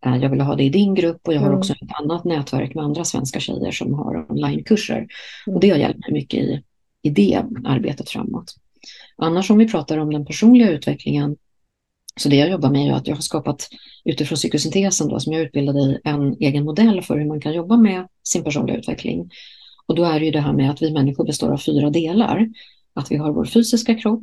äh, 0.07 0.16
jag 0.16 0.30
ville 0.30 0.43
ha 0.43 0.57
det 0.57 0.64
i 0.64 0.68
din 0.70 0.95
grupp 0.95 1.20
och 1.28 1.34
jag 1.34 1.41
har 1.41 1.47
mm. 1.47 1.59
också 1.59 1.72
ett 1.72 2.01
annat 2.03 2.24
nätverk 2.24 2.74
med 2.74 2.84
andra 2.84 3.05
svenska 3.05 3.41
tjejer 3.41 3.70
som 3.70 3.95
har 3.95 4.26
onlinekurser. 4.30 4.99
Mm. 4.99 5.55
Och 5.55 5.61
det 5.61 5.70
har 5.70 5.76
hjälpt 5.76 6.01
mig 6.01 6.12
mycket 6.12 6.41
i, 6.41 6.62
i 7.03 7.11
det 7.11 7.43
arbetet 7.64 8.11
framåt. 8.11 8.55
Annars 9.16 9.51
om 9.51 9.59
vi 9.59 9.68
pratar 9.68 9.99
om 9.99 10.12
den 10.12 10.26
personliga 10.26 10.70
utvecklingen, 10.70 11.36
så 12.16 12.28
det 12.28 12.36
jag 12.36 12.51
jobbar 12.51 12.70
med 12.70 12.91
är 12.91 12.93
att 12.93 13.07
jag 13.07 13.14
har 13.14 13.22
skapat 13.22 13.68
utifrån 14.05 14.36
psykosyntesen 14.36 15.09
då, 15.09 15.20
som 15.20 15.32
jag 15.32 15.43
utbildade 15.43 15.80
i, 15.80 15.99
en 16.05 16.36
egen 16.41 16.64
modell 16.64 17.03
för 17.03 17.18
hur 17.18 17.26
man 17.26 17.41
kan 17.41 17.53
jobba 17.53 17.76
med 17.76 18.09
sin 18.22 18.45
personliga 18.45 18.76
utveckling. 18.76 19.30
Och 19.86 19.95
då 19.95 20.05
är 20.05 20.20
det 20.20 20.26
ju 20.26 20.32
det 20.32 20.41
här 20.41 20.53
med 20.53 20.70
att 20.70 20.82
vi 20.82 20.93
människor 20.93 21.26
består 21.26 21.53
av 21.53 21.59
fyra 21.59 21.91
delar. 21.91 22.49
Att 22.95 23.11
vi 23.11 23.16
har 23.16 23.32
vår 23.32 23.45
fysiska 23.45 23.95
kropp 23.95 24.22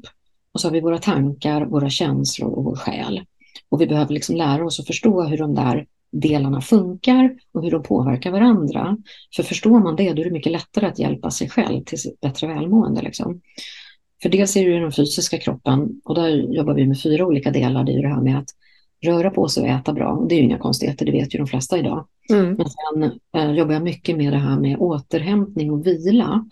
och 0.51 0.61
så 0.61 0.68
har 0.68 0.74
vi 0.74 0.82
våra 0.82 0.97
tankar, 0.97 1.66
våra 1.66 1.89
känslor 1.89 2.51
och 2.51 2.63
vår 2.63 2.76
själ. 2.76 3.22
Och 3.70 3.82
vi 3.82 3.88
behöver 3.88 4.13
liksom 4.13 4.36
lära 4.36 4.66
oss 4.66 4.80
att 4.80 4.88
förstå 4.88 5.24
hur 5.24 5.38
de 5.38 5.55
där 5.55 5.86
delarna 6.11 6.61
funkar 6.61 7.36
och 7.53 7.63
hur 7.63 7.72
de 7.72 7.84
påverkar 7.84 8.32
varandra. 8.32 8.97
För 9.36 9.43
förstår 9.43 9.80
man 9.80 9.95
det, 9.95 10.13
då 10.13 10.22
är 10.22 10.26
det 10.26 10.32
mycket 10.32 10.51
lättare 10.51 10.86
att 10.86 10.99
hjälpa 10.99 11.32
sig 11.32 11.49
själv 11.49 11.84
till 11.84 12.01
sitt 12.01 12.20
bättre 12.20 12.47
välmående. 12.47 13.01
Liksom. 13.01 13.41
För 14.26 14.30
dels 14.30 14.57
är 14.57 14.69
det 14.69 14.80
den 14.80 14.91
fysiska 14.91 15.38
kroppen 15.38 16.01
och 16.03 16.15
där 16.15 16.30
jobbar 16.30 16.73
vi 16.73 16.88
med 16.88 17.01
fyra 17.01 17.26
olika 17.26 17.51
delar. 17.51 17.84
Det 17.84 17.91
är 17.91 17.95
ju 17.95 18.01
det 18.01 18.07
här 18.07 18.21
med 18.21 18.38
att 18.38 18.49
röra 19.05 19.30
på 19.30 19.47
sig 19.47 19.63
och 19.63 19.69
äta 19.69 19.93
bra. 19.93 20.26
Det 20.30 20.36
är 20.36 20.38
ju 20.38 20.43
inga 20.43 20.57
konstigheter, 20.57 21.05
det 21.05 21.11
vet 21.11 21.36
ju 21.36 21.38
de 21.38 21.47
flesta 21.47 21.78
idag. 21.78 22.07
Mm. 22.30 22.53
Men 22.53 22.65
sen 22.69 23.19
eh, 23.36 23.51
jobbar 23.51 23.73
jag 23.73 23.84
mycket 23.84 24.17
med 24.17 24.34
det 24.34 24.38
här 24.38 24.59
med 24.59 24.78
återhämtning 24.78 25.71
och 25.71 25.88
vila. 25.88 26.45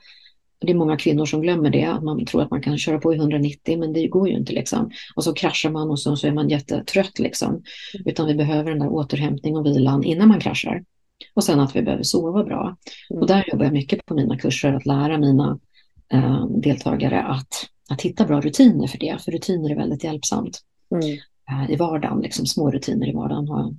Det 0.60 0.72
är 0.72 0.76
många 0.76 0.98
kvinnor 0.98 1.26
som 1.26 1.42
glömmer 1.42 1.70
det, 1.70 2.00
man 2.02 2.26
tror 2.26 2.42
att 2.42 2.52
man 2.52 2.62
kan 2.62 2.78
köra 2.78 3.00
på 3.00 3.14
i 3.14 3.18
190 3.18 3.80
men 3.80 3.94
det 3.94 4.08
går 4.08 4.30
ju 4.30 4.36
inte 4.36 4.54
liksom. 4.54 4.92
Och 5.16 5.24
så 5.24 5.34
kraschar 5.34 5.70
man 5.70 5.90
och 5.90 6.00
så, 6.00 6.16
så 6.16 6.28
är 6.28 6.32
man 6.32 6.50
jättetrött 6.50 7.20
liksom. 7.20 7.50
Mm. 7.50 7.64
Utan 8.06 8.28
vi 8.28 8.36
behöver 8.36 8.72
den 8.72 8.80
där 8.80 8.90
återhämtning 8.90 9.58
och 9.58 9.66
vilan 9.66 10.04
innan 10.04 10.28
man 10.28 10.40
kraschar. 10.40 10.84
Och 11.34 11.44
sen 11.44 11.60
att 11.60 11.76
vi 11.76 11.82
behöver 11.82 12.04
sova 12.04 12.44
bra. 12.44 12.78
Mm. 13.10 13.22
Och 13.22 13.28
där 13.28 13.44
jobbar 13.48 13.66
jag 13.66 13.74
mycket 13.74 14.06
på 14.06 14.14
mina 14.14 14.38
kurser, 14.38 14.74
att 14.74 14.86
lära 14.86 15.18
mina 15.18 15.60
eh, 16.14 16.46
deltagare 16.46 17.24
att, 17.24 17.54
att 17.90 18.02
hitta 18.02 18.26
bra 18.26 18.42
rutiner 18.42 18.88
för 18.88 18.98
det, 18.98 19.22
för 19.26 19.32
rutiner 19.32 19.70
är 19.70 19.76
väldigt 19.76 20.04
hjälpsamt 20.04 20.60
mm. 20.92 21.18
eh, 21.50 21.72
i 21.72 21.76
vardagen, 21.76 22.22
liksom 22.22 22.46
små 22.46 22.72
rutiner 22.72 23.10
i 23.10 23.14
vardagen. 23.14 23.78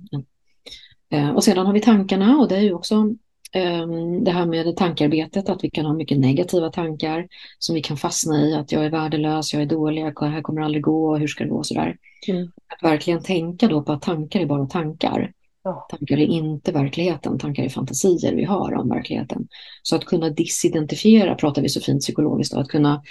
Eh, 1.09 1.29
och 1.29 1.43
sedan 1.43 1.65
har 1.65 1.73
vi 1.73 1.81
tankarna 1.81 2.37
och 2.37 2.47
det 2.47 2.55
är 2.55 2.61
ju 2.61 2.73
också 2.73 3.13
ehm, 3.51 4.23
det 4.23 4.31
här 4.31 4.45
med 4.45 4.75
tankarbetet, 4.75 5.49
att 5.49 5.63
vi 5.63 5.69
kan 5.69 5.85
ha 5.85 5.93
mycket 5.93 6.19
negativa 6.19 6.69
tankar 6.69 7.27
som 7.59 7.75
vi 7.75 7.81
kan 7.81 7.97
fastna 7.97 8.41
i, 8.41 8.53
att 8.53 8.71
jag 8.71 8.85
är 8.85 8.89
värdelös, 8.89 9.53
jag 9.53 9.61
är 9.61 9.65
dålig, 9.65 10.05
det 10.05 10.25
här 10.25 10.41
kommer 10.41 10.61
aldrig 10.61 10.83
gå, 10.83 11.17
hur 11.17 11.27
ska 11.27 11.43
det 11.43 11.49
gå 11.49 11.63
sådär. 11.63 11.97
Mm. 12.27 12.51
Att 12.67 12.91
verkligen 12.91 13.23
tänka 13.23 13.67
då 13.67 13.81
på 13.81 13.91
att 13.91 14.01
tankar 14.01 14.39
är 14.39 14.45
bara 14.45 14.65
tankar. 14.65 15.31
Ja. 15.65 15.87
Tankar 15.89 16.17
är 16.17 16.25
inte 16.25 16.71
verkligheten, 16.71 17.39
tankar 17.39 17.63
är 17.63 17.69
fantasier 17.69 18.35
vi 18.35 18.43
har 18.43 18.73
om 18.73 18.89
verkligheten. 18.89 19.47
Så 19.83 19.95
att 19.95 20.05
kunna 20.05 20.29
disidentifiera, 20.29 21.35
pratar 21.35 21.61
vi 21.61 21.69
så 21.69 21.81
fint 21.81 22.01
psykologiskt, 22.01 22.53
då, 22.53 22.59
att 22.59 22.67
kunna 22.67 23.01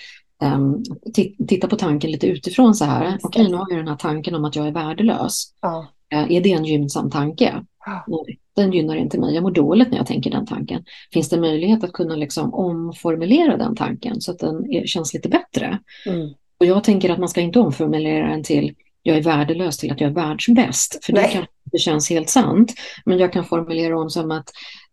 um, 0.56 0.82
titta 1.48 1.68
på 1.68 1.76
tanken 1.76 2.10
lite 2.10 2.26
utifrån 2.26 2.74
så 2.74 2.84
här. 2.84 3.18
Okej, 3.22 3.40
okay, 3.42 3.48
nu 3.48 3.56
har 3.56 3.66
jag 3.70 3.78
den 3.78 3.88
här 3.88 3.96
tanken 3.96 4.34
om 4.34 4.44
att 4.44 4.56
jag 4.56 4.66
är 4.66 4.72
värdelös. 4.72 5.44
Ja. 5.60 5.86
Uh, 6.14 6.32
är 6.32 6.40
det 6.40 6.52
en 6.52 6.64
gynnsam 6.64 7.10
tanke? 7.10 7.64
Ja. 7.86 8.24
Den 8.56 8.72
gynnar 8.72 8.96
inte 8.96 9.20
mig. 9.20 9.34
Jag 9.34 9.42
mår 9.42 9.50
dåligt 9.50 9.90
när 9.90 9.96
jag 9.96 10.06
tänker 10.06 10.30
den 10.30 10.46
tanken. 10.46 10.84
Finns 11.12 11.28
det 11.28 11.40
möjlighet 11.40 11.84
att 11.84 11.92
kunna 11.92 12.16
liksom 12.16 12.54
omformulera 12.54 13.56
den 13.56 13.76
tanken 13.76 14.20
så 14.20 14.32
att 14.32 14.38
den 14.38 14.86
känns 14.86 15.14
lite 15.14 15.28
bättre? 15.28 15.78
Mm. 16.06 16.28
Och 16.60 16.66
jag 16.66 16.84
tänker 16.84 17.10
att 17.10 17.18
man 17.18 17.28
ska 17.28 17.40
inte 17.40 17.58
omformulera 17.58 18.28
den 18.28 18.42
till 18.42 18.74
jag 19.06 19.16
är 19.16 19.22
värdelös 19.22 19.78
till 19.78 19.92
att 19.92 20.00
jag 20.00 20.10
är 20.10 20.14
världsbäst. 20.14 21.04
För 21.04 21.12
Nej. 21.12 21.22
det 21.26 21.32
kan 21.32 21.46
det 21.72 21.78
känns 21.78 22.10
helt 22.10 22.28
sant. 22.28 22.74
Men 23.04 23.18
jag 23.18 23.32
kan 23.32 23.44
formulera 23.44 23.98
om 23.98 24.10
som 24.10 24.30
att 24.30 24.50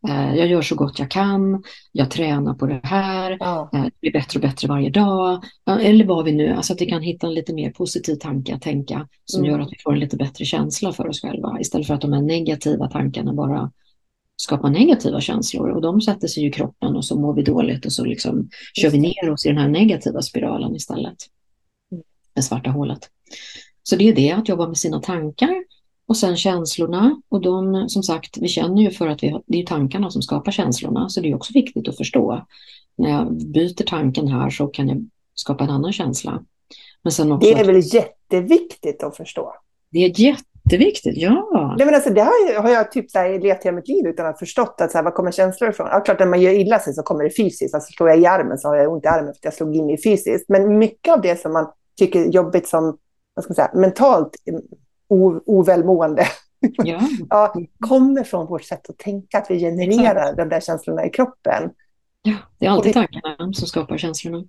eh, 0.10 0.36
jag 0.36 0.48
gör 0.48 0.62
så 0.62 0.76
gott 0.76 1.00
jag 1.00 1.12
kan, 1.12 1.64
jag 1.92 2.12
tränar 2.12 2.54
på 2.54 2.66
det 2.66 2.82
här, 2.84 3.38
ja. 3.40 3.70
eh, 3.74 3.84
det 3.84 3.92
blir 4.02 4.12
bättre 4.12 4.38
och 4.38 4.42
bättre 4.42 4.68
varje 4.68 4.90
dag. 4.90 5.44
eller 5.82 6.06
vad 6.06 6.26
vi 6.26 6.32
nu, 6.32 6.54
alltså 6.54 6.74
att 6.74 6.82
vi 6.82 6.86
kan 6.86 7.02
hitta 7.02 7.28
en 7.28 7.34
lite 7.34 7.54
mer 7.54 7.72
positiv 7.72 8.16
tanke 8.16 8.56
att 8.56 8.62
tänka 8.62 9.08
som 9.26 9.44
mm. 9.44 9.52
gör 9.52 9.60
att 9.60 9.72
vi 9.72 9.78
får 9.84 9.94
en 9.94 10.00
lite 10.00 10.18
bättre 10.18 10.46
känsla 10.46 10.94
för 10.94 11.08
oss 11.08 11.22
själva. 11.22 11.58
Istället 11.60 11.88
för 11.88 11.94
att 11.94 12.02
de 12.02 12.14
här 12.14 12.22
negativa 12.22 12.88
tankarna 12.88 13.34
bara 13.34 13.72
skapar 14.36 14.70
negativa 14.70 15.22
känslor 15.22 15.70
och 15.70 15.82
de 15.82 16.02
sätter 16.02 16.28
sig 16.28 16.46
i 16.46 16.52
kroppen 16.52 16.96
och 16.96 17.06
så 17.06 17.20
mår 17.20 17.34
vi 17.34 17.44
dåligt 17.44 17.86
och 17.86 17.94
så 17.94 18.06
liksom 18.06 18.50
kör 18.74 18.90
vi 18.90 19.00
ner 19.00 19.30
oss 19.30 19.46
i 19.46 19.50
den 19.50 19.58
här 19.58 19.70
negativa 19.70 20.22
spiralen 20.22 20.76
istället. 20.76 21.18
Mm. 21.92 22.04
Det 22.36 22.42
svarta 22.42 22.70
hålet. 22.70 23.10
Så 23.92 23.98
det 23.98 24.10
är 24.10 24.14
det, 24.14 24.32
att 24.32 24.50
jobba 24.50 24.68
med 24.68 24.78
sina 24.78 25.00
tankar 25.00 25.64
och 26.08 26.18
sen 26.18 26.38
känslorna. 26.38 27.22
Och 27.30 27.42
de, 27.42 27.90
som 27.90 28.04
sagt, 28.04 28.38
vi 28.38 28.48
känner 28.48 28.82
ju 28.82 28.92
för 28.92 29.08
att 29.08 29.24
vi 29.24 29.30
har, 29.30 29.44
det 29.46 29.62
är 29.62 29.66
tankarna 29.66 30.10
som 30.10 30.22
skapar 30.22 30.52
känslorna. 30.52 31.10
Så 31.10 31.22
det 31.22 31.32
är 31.32 31.36
också 31.36 31.54
viktigt 31.54 31.88
att 31.88 31.98
förstå. 31.98 32.46
När 32.98 33.10
jag 33.10 33.34
byter 33.34 33.84
tanken 33.84 34.28
här 34.28 34.50
så 34.50 34.68
kan 34.68 34.88
jag 34.88 35.06
skapa 35.34 35.64
en 35.64 35.70
annan 35.70 35.94
känsla. 35.94 36.44
Men 37.04 37.12
sen 37.12 37.32
också 37.32 37.50
det 37.50 37.60
är 37.60 37.66
väl 37.66 37.82
jätteviktigt 37.94 39.04
att 39.04 39.18
förstå? 39.18 39.54
Det 39.90 40.00
är 40.00 40.20
jätteviktigt, 40.20 41.18
ja. 41.18 41.76
Nej, 41.78 41.86
men 41.86 41.96
alltså, 41.96 42.10
det 42.10 42.22
har 42.22 42.62
har 42.62 42.70
jag 42.70 42.92
typ 42.92 43.12
så 43.12 43.20
här, 43.20 43.40
levt 43.40 43.64
hela 43.64 43.76
mitt 43.76 43.88
liv 43.88 44.08
utan 44.08 44.26
att 44.26 44.40
förstått 44.40 44.76
att 44.82 44.92
så 44.92 44.98
här, 44.98 45.06
var 45.06 45.12
kommer 45.12 45.32
känslor 45.32 45.70
ifrån. 45.70 45.88
Ja, 45.92 46.00
klart, 46.00 46.20
när 46.20 46.28
man 46.28 46.42
gör 46.42 46.52
illa 46.52 46.80
sig 46.80 46.94
så 46.94 47.04
kommer 47.04 47.24
det 47.24 47.36
fysiskt. 47.38 47.76
Alltså, 47.76 47.94
slår 47.94 48.10
jag 48.10 48.20
i 48.20 48.26
armen 48.26 48.58
så 48.58 48.68
har 48.68 48.76
jag 48.76 48.94
ont 48.94 49.06
i 49.06 49.08
armen 49.08 49.34
för 49.34 49.40
att 49.40 49.46
jag 49.46 49.54
slog 49.54 49.76
in 49.76 49.90
i 49.90 50.02
fysiskt. 50.02 50.50
Men 50.50 50.78
mycket 50.78 51.14
av 51.14 51.22
det 51.22 51.42
som 51.42 51.54
man 51.54 51.68
tycker 51.98 52.20
är 52.20 52.30
jobbigt 52.30 52.68
som 52.68 52.98
vad 53.48 53.56
ska 53.56 53.62
man 53.62 53.70
säga, 53.70 53.82
mentalt 53.82 54.36
ovälmående. 55.46 56.26
Ja. 56.84 57.02
ja, 57.30 57.54
kommer 57.80 58.24
från 58.24 58.48
vårt 58.48 58.64
sätt 58.64 58.90
att 58.90 58.98
tänka, 58.98 59.38
att 59.38 59.46
vi 59.50 59.60
genererar 59.60 60.22
Exakt. 60.22 60.38
de 60.38 60.50
där 60.50 60.60
känslorna 60.60 61.06
i 61.06 61.10
kroppen. 61.10 61.70
Ja, 62.22 62.38
det 62.58 62.66
är 62.66 62.70
alltid 62.70 62.94
tankarna 62.94 63.54
som 63.54 63.68
skapar 63.68 63.98
känslorna. 63.98 64.44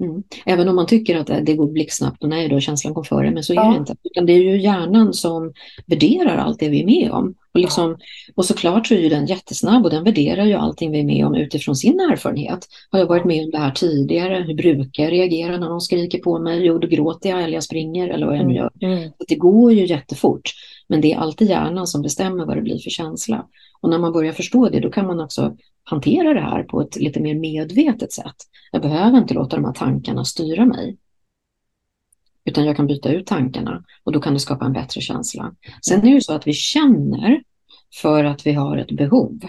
Mm. 0.00 0.22
Även 0.46 0.68
om 0.68 0.76
man 0.76 0.86
tycker 0.86 1.16
att 1.16 1.26
det 1.26 1.54
går 1.54 1.66
blixtsnabbt 1.66 2.22
och 2.22 2.28
nej, 2.28 2.48
då 2.48 2.60
känslan 2.60 2.94
kom 2.94 3.04
före, 3.04 3.30
men 3.30 3.42
så 3.42 3.52
är 3.52 3.56
ja. 3.56 3.70
det 3.70 3.76
inte. 3.76 3.96
Utan 4.04 4.26
det 4.26 4.32
är 4.32 4.42
ju 4.42 4.60
hjärnan 4.60 5.12
som 5.12 5.52
värderar 5.86 6.36
allt 6.36 6.60
det 6.60 6.68
vi 6.68 6.82
är 6.82 6.86
med 6.86 7.10
om. 7.10 7.34
Och, 7.54 7.60
liksom, 7.60 7.96
och 8.34 8.44
såklart 8.44 8.86
så 8.86 8.94
är 8.94 8.98
ju 8.98 9.08
den 9.08 9.26
jättesnabb 9.26 9.84
och 9.84 9.90
den 9.90 10.04
värderar 10.04 10.44
ju 10.44 10.54
allting 10.54 10.90
vi 10.90 11.00
är 11.00 11.04
med 11.04 11.26
om 11.26 11.34
utifrån 11.34 11.76
sin 11.76 12.00
erfarenhet. 12.00 12.68
Har 12.90 12.98
jag 12.98 13.06
varit 13.06 13.24
med 13.24 13.44
om 13.44 13.50
det 13.50 13.58
här 13.58 13.70
tidigare? 13.70 14.44
Hur 14.46 14.54
brukar 14.54 15.02
jag 15.02 15.12
reagera 15.12 15.58
när 15.58 15.68
någon 15.68 15.80
skriker 15.80 16.18
på 16.18 16.38
mig? 16.38 16.66
Jo, 16.66 16.78
då 16.78 16.88
gråter 16.88 17.30
jag 17.30 17.42
eller 17.42 17.54
jag 17.54 17.64
springer 17.64 18.08
eller 18.08 18.26
vad 18.26 18.36
jag 18.36 18.46
nu 18.46 18.56
mm. 18.56 18.56
gör. 18.56 18.70
Mm. 18.82 19.10
Det 19.28 19.34
går 19.34 19.72
ju 19.72 19.86
jättefort, 19.86 20.50
men 20.88 21.00
det 21.00 21.12
är 21.12 21.18
alltid 21.18 21.48
hjärnan 21.48 21.86
som 21.86 22.02
bestämmer 22.02 22.46
vad 22.46 22.56
det 22.56 22.62
blir 22.62 22.78
för 22.78 22.90
känsla. 22.90 23.46
Och 23.80 23.90
när 23.90 23.98
man 23.98 24.12
börjar 24.12 24.32
förstå 24.32 24.68
det, 24.68 24.80
då 24.80 24.90
kan 24.90 25.06
man 25.06 25.20
också 25.20 25.56
hantera 25.84 26.34
det 26.34 26.40
här 26.40 26.62
på 26.62 26.80
ett 26.80 26.96
lite 26.96 27.20
mer 27.20 27.34
medvetet 27.34 28.12
sätt. 28.12 28.36
Jag 28.72 28.82
behöver 28.82 29.18
inte 29.18 29.34
låta 29.34 29.56
de 29.56 29.64
här 29.64 29.72
tankarna 29.72 30.24
styra 30.24 30.64
mig. 30.64 30.96
Utan 32.44 32.64
jag 32.64 32.76
kan 32.76 32.86
byta 32.86 33.12
ut 33.12 33.26
tankarna 33.26 33.84
och 34.04 34.12
då 34.12 34.20
kan 34.20 34.34
det 34.34 34.40
skapa 34.40 34.64
en 34.64 34.72
bättre 34.72 35.00
känsla. 35.00 35.54
Sen 35.88 35.98
är 35.98 36.02
det 36.02 36.08
ju 36.08 36.20
så 36.20 36.32
att 36.32 36.46
vi 36.46 36.52
känner 36.52 37.42
för 38.02 38.24
att 38.24 38.46
vi 38.46 38.52
har 38.52 38.76
ett 38.76 38.96
behov. 38.96 39.40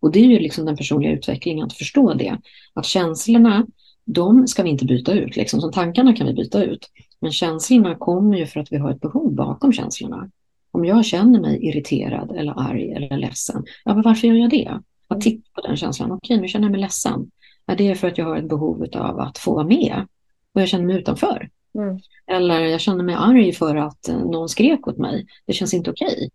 Och 0.00 0.12
det 0.12 0.18
är 0.18 0.24
ju 0.24 0.38
liksom 0.38 0.64
den 0.64 0.76
personliga 0.76 1.12
utvecklingen 1.12 1.66
att 1.66 1.72
förstå 1.72 2.14
det. 2.14 2.38
Att 2.74 2.86
känslorna, 2.86 3.66
de 4.04 4.46
ska 4.46 4.62
vi 4.62 4.70
inte 4.70 4.84
byta 4.84 5.12
ut. 5.12 5.36
Liksom. 5.36 5.60
Som 5.60 5.72
tankarna 5.72 6.12
kan 6.12 6.26
vi 6.26 6.32
byta 6.32 6.64
ut. 6.64 6.90
Men 7.20 7.32
känslorna 7.32 7.94
kommer 7.94 8.38
ju 8.38 8.46
för 8.46 8.60
att 8.60 8.72
vi 8.72 8.76
har 8.76 8.90
ett 8.90 9.00
behov 9.00 9.34
bakom 9.34 9.72
känslorna. 9.72 10.30
Om 10.70 10.84
jag 10.84 11.04
känner 11.04 11.40
mig 11.40 11.66
irriterad 11.66 12.36
eller 12.36 12.60
arg 12.70 12.92
eller 12.92 13.16
ledsen, 13.16 13.64
ja, 13.84 13.94
men 13.94 14.02
varför 14.02 14.28
gör 14.28 14.34
jag 14.34 14.50
det? 14.50 14.80
Att 15.08 15.20
titta 15.20 15.50
på 15.54 15.60
den 15.60 15.76
känslan. 15.76 16.12
Okej, 16.12 16.40
nu 16.40 16.48
känner 16.48 16.64
jag 16.64 16.72
mig 16.72 16.80
ledsen. 16.80 17.30
Ja, 17.66 17.74
det 17.74 17.88
är 17.88 17.94
för 17.94 18.08
att 18.08 18.18
jag 18.18 18.24
har 18.24 18.36
ett 18.36 18.48
behov 18.48 18.86
av 18.94 19.20
att 19.20 19.38
få 19.38 19.54
vara 19.54 19.66
med 19.66 20.06
och 20.54 20.60
jag 20.60 20.68
känner 20.68 20.84
mig 20.84 20.96
utanför. 20.96 21.50
Mm. 21.74 21.98
Eller 22.26 22.60
jag 22.60 22.80
känner 22.80 23.04
mig 23.04 23.14
arg 23.14 23.52
för 23.52 23.76
att 23.76 24.08
eh, 24.08 24.18
någon 24.18 24.48
skrek 24.48 24.86
åt 24.88 24.98
mig. 24.98 25.26
Det 25.46 25.52
känns 25.52 25.74
inte 25.74 25.90
okej. 25.90 26.30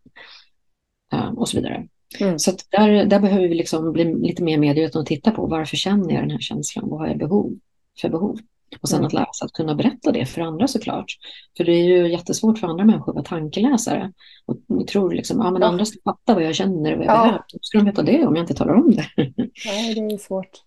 Och 1.35 1.49
så 1.49 1.57
vidare. 1.57 1.87
Mm. 2.19 2.39
Så 2.39 2.51
där, 2.69 3.05
där 3.05 3.19
behöver 3.19 3.47
vi 3.47 3.55
liksom 3.55 3.91
bli 3.91 4.15
lite 4.15 4.43
mer 4.43 4.57
medvetna 4.57 4.99
och 4.99 5.05
titta 5.05 5.31
på 5.31 5.45
varför 5.45 5.77
känner 5.77 6.13
jag 6.13 6.23
den 6.23 6.31
här 6.31 6.39
känslan? 6.39 6.89
Vad 6.89 6.99
har 6.99 7.07
jag 7.07 7.17
behov 7.17 7.59
för 8.01 8.09
behov? 8.09 8.39
Och 8.81 8.89
sen 8.89 8.97
mm. 8.97 9.07
att 9.07 9.13
lära 9.13 9.33
sig 9.39 9.45
att 9.45 9.51
kunna 9.51 9.75
berätta 9.75 10.11
det 10.11 10.25
för 10.25 10.41
andra 10.41 10.67
såklart. 10.67 11.11
För 11.57 11.63
det 11.63 11.71
är 11.71 11.83
ju 11.83 12.11
jättesvårt 12.11 12.59
för 12.59 12.67
andra 12.67 12.85
människor 12.85 13.11
att 13.11 13.15
vara 13.15 13.25
tankeläsare. 13.25 14.11
Och 14.45 14.57
vi 14.67 14.85
tror 14.85 15.13
liksom, 15.13 15.37
ja 15.37 15.51
men 15.51 15.61
ja. 15.61 15.67
andra 15.67 15.85
ska 15.85 15.99
fatta 16.03 16.33
vad 16.33 16.43
jag 16.43 16.55
känner 16.55 16.91
och 16.91 16.97
vad 16.97 17.07
jag 17.07 17.15
ja. 17.15 17.23
behöver. 17.23 17.43
Ska 17.61 17.77
de 17.77 17.85
veta 17.85 18.03
det 18.03 18.25
om 18.25 18.35
jag 18.35 18.43
inte 18.43 18.53
talar 18.53 18.73
om 18.73 18.95
det? 18.95 19.05
Nej, 19.65 19.93
det 19.95 20.01
är 20.01 20.17
svårt. 20.17 20.61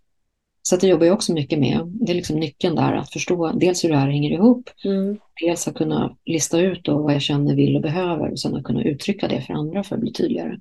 Så 0.62 0.76
det 0.76 0.86
jobbar 0.86 1.06
jag 1.06 1.14
också 1.14 1.32
mycket 1.32 1.58
med. 1.58 1.80
Det 1.84 2.12
är 2.12 2.16
liksom 2.16 2.36
nyckeln 2.36 2.74
där 2.74 2.92
att 2.92 3.12
förstå 3.12 3.52
dels 3.52 3.84
hur 3.84 3.88
det 3.88 3.96
här 3.96 4.10
hänger 4.10 4.30
ihop. 4.30 4.70
Mm. 4.84 5.18
Dels 5.40 5.68
att 5.68 5.74
kunna 5.74 6.16
lista 6.24 6.60
ut 6.60 6.84
då 6.84 7.02
vad 7.02 7.14
jag 7.14 7.22
känner, 7.22 7.54
vill 7.54 7.76
och 7.76 7.82
behöver 7.82 8.30
och 8.30 8.40
sen 8.40 8.56
att 8.56 8.64
kunna 8.64 8.82
uttrycka 8.82 9.28
det 9.28 9.40
för 9.40 9.54
andra 9.54 9.84
för 9.84 9.94
att 9.94 10.00
bli 10.00 10.12
tydligare. 10.12 10.58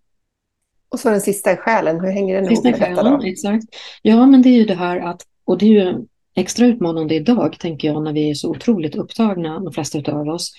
Och 0.89 0.99
så 0.99 1.09
den 1.09 1.21
sista 1.21 1.51
i 1.51 1.55
själen, 1.55 1.99
hur 1.99 2.11
hänger 2.11 2.35
den 2.35 2.51
ihop 2.51 2.63
med 2.63 2.73
detta 2.73 3.03
då? 3.03 3.21
Exakt. 3.23 3.65
Ja, 4.01 4.25
men 4.25 4.41
det 4.41 4.49
är 4.49 4.57
ju 4.57 4.65
det 4.65 4.75
här 4.75 4.99
att, 4.99 5.21
och 5.45 5.57
det 5.57 5.65
är 5.65 5.69
ju 5.69 6.05
extra 6.37 6.65
utmanande 6.65 7.15
idag, 7.15 7.59
tänker 7.59 7.87
jag, 7.87 8.03
när 8.03 8.13
vi 8.13 8.29
är 8.29 8.33
så 8.33 8.49
otroligt 8.49 8.95
upptagna, 8.95 9.59
de 9.59 9.73
flesta 9.73 10.11
av 10.11 10.27
oss. 10.27 10.53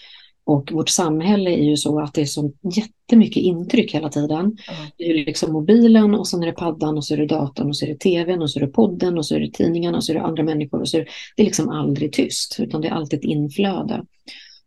Och 0.45 0.73
vårt 0.73 0.89
samhälle 0.89 1.51
är 1.51 1.65
ju 1.65 1.77
så 1.77 2.01
att 2.01 2.15
det 2.15 2.21
är 2.21 2.27
så 2.27 2.53
jättemycket 2.77 3.43
intryck 3.43 3.95
hela 3.95 4.09
tiden. 4.09 4.41
Mm. 4.41 4.57
Det 4.97 5.05
är 5.05 5.15
liksom 5.15 5.53
mobilen 5.53 6.15
och 6.15 6.29
sen 6.29 6.43
är 6.43 6.47
det 6.47 6.53
paddan 6.53 6.97
och 6.97 7.05
så 7.05 7.15
är 7.15 7.19
det 7.19 7.27
datorn 7.27 7.69
och 7.69 7.77
så 7.77 7.85
är 7.85 7.89
det 7.89 7.99
tvn 7.99 8.43
och 8.43 8.51
så 8.51 8.59
är 8.59 8.67
det 8.67 8.73
podden 8.73 9.19
och 9.19 9.27
så 9.27 9.35
är 9.35 9.41
det 9.41 9.53
tidningarna 9.53 9.97
och 9.97 10.05
så 10.05 10.13
är 10.13 10.15
det 10.15 10.23
andra 10.23 10.43
människor. 10.43 10.81
Och 10.81 10.89
så 10.89 10.97
är 10.97 11.01
det, 11.01 11.11
det 11.37 11.43
är 11.43 11.47
liksom 11.47 11.69
aldrig 11.69 12.13
tyst, 12.13 12.57
utan 12.61 12.81
det 12.81 12.89
är 12.89 12.93
alltid 12.93 13.19
ett 13.19 13.25
inflöde. 13.25 14.05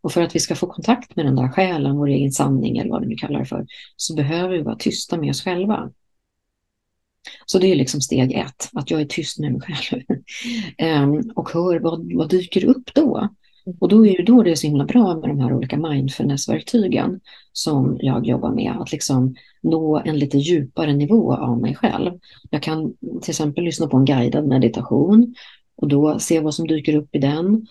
Och 0.02 0.12
för 0.12 0.22
att 0.22 0.34
vi 0.34 0.40
ska 0.40 0.54
få 0.54 0.66
kontakt 0.66 1.16
med 1.16 1.26
den 1.26 1.36
där 1.36 1.48
själen, 1.48 1.96
vår 1.96 2.08
egen 2.08 2.32
sanning 2.32 2.78
eller 2.78 2.90
vad 2.90 3.02
vi 3.02 3.08
nu 3.08 3.14
kallar 3.14 3.38
det 3.40 3.46
för, 3.46 3.66
så 3.96 4.14
behöver 4.14 4.56
vi 4.56 4.62
vara 4.62 4.76
tysta 4.76 5.16
med 5.18 5.30
oss 5.30 5.42
själva. 5.42 5.90
Så 7.46 7.58
det 7.58 7.66
är 7.72 7.76
liksom 7.76 8.00
steg 8.00 8.32
ett, 8.32 8.70
att 8.72 8.90
jag 8.90 9.00
är 9.00 9.04
tyst 9.04 9.38
med 9.38 9.52
mig 9.52 9.60
själv. 9.62 10.02
um, 11.02 11.30
och 11.34 11.50
hör 11.50 11.80
vad, 11.80 12.12
vad 12.14 12.30
dyker 12.30 12.64
upp 12.64 12.94
då? 12.94 13.28
Och 13.80 13.88
då 13.88 14.06
är 14.06 14.16
det 14.16 14.22
då 14.22 14.42
det 14.42 14.50
är 14.50 14.54
så 14.54 14.66
himla 14.66 14.84
bra 14.84 15.14
med 15.14 15.28
de 15.28 15.38
här 15.38 15.52
olika 15.52 15.76
mindfulness-verktygen 15.76 17.20
som 17.52 17.96
jag 18.00 18.26
jobbar 18.26 18.50
med, 18.50 18.72
att 18.80 18.92
liksom 18.92 19.34
nå 19.62 20.02
en 20.04 20.18
lite 20.18 20.38
djupare 20.38 20.92
nivå 20.92 21.34
av 21.34 21.60
mig 21.60 21.74
själv. 21.74 22.12
Jag 22.50 22.62
kan 22.62 22.94
till 23.22 23.30
exempel 23.30 23.64
lyssna 23.64 23.86
på 23.86 23.96
en 23.96 24.04
guidad 24.04 24.46
meditation 24.46 25.34
och 25.76 25.88
då 25.88 26.18
se 26.18 26.40
vad 26.40 26.54
som 26.54 26.66
dyker 26.66 26.96
upp 26.96 27.14
i 27.14 27.18
den. 27.18 27.66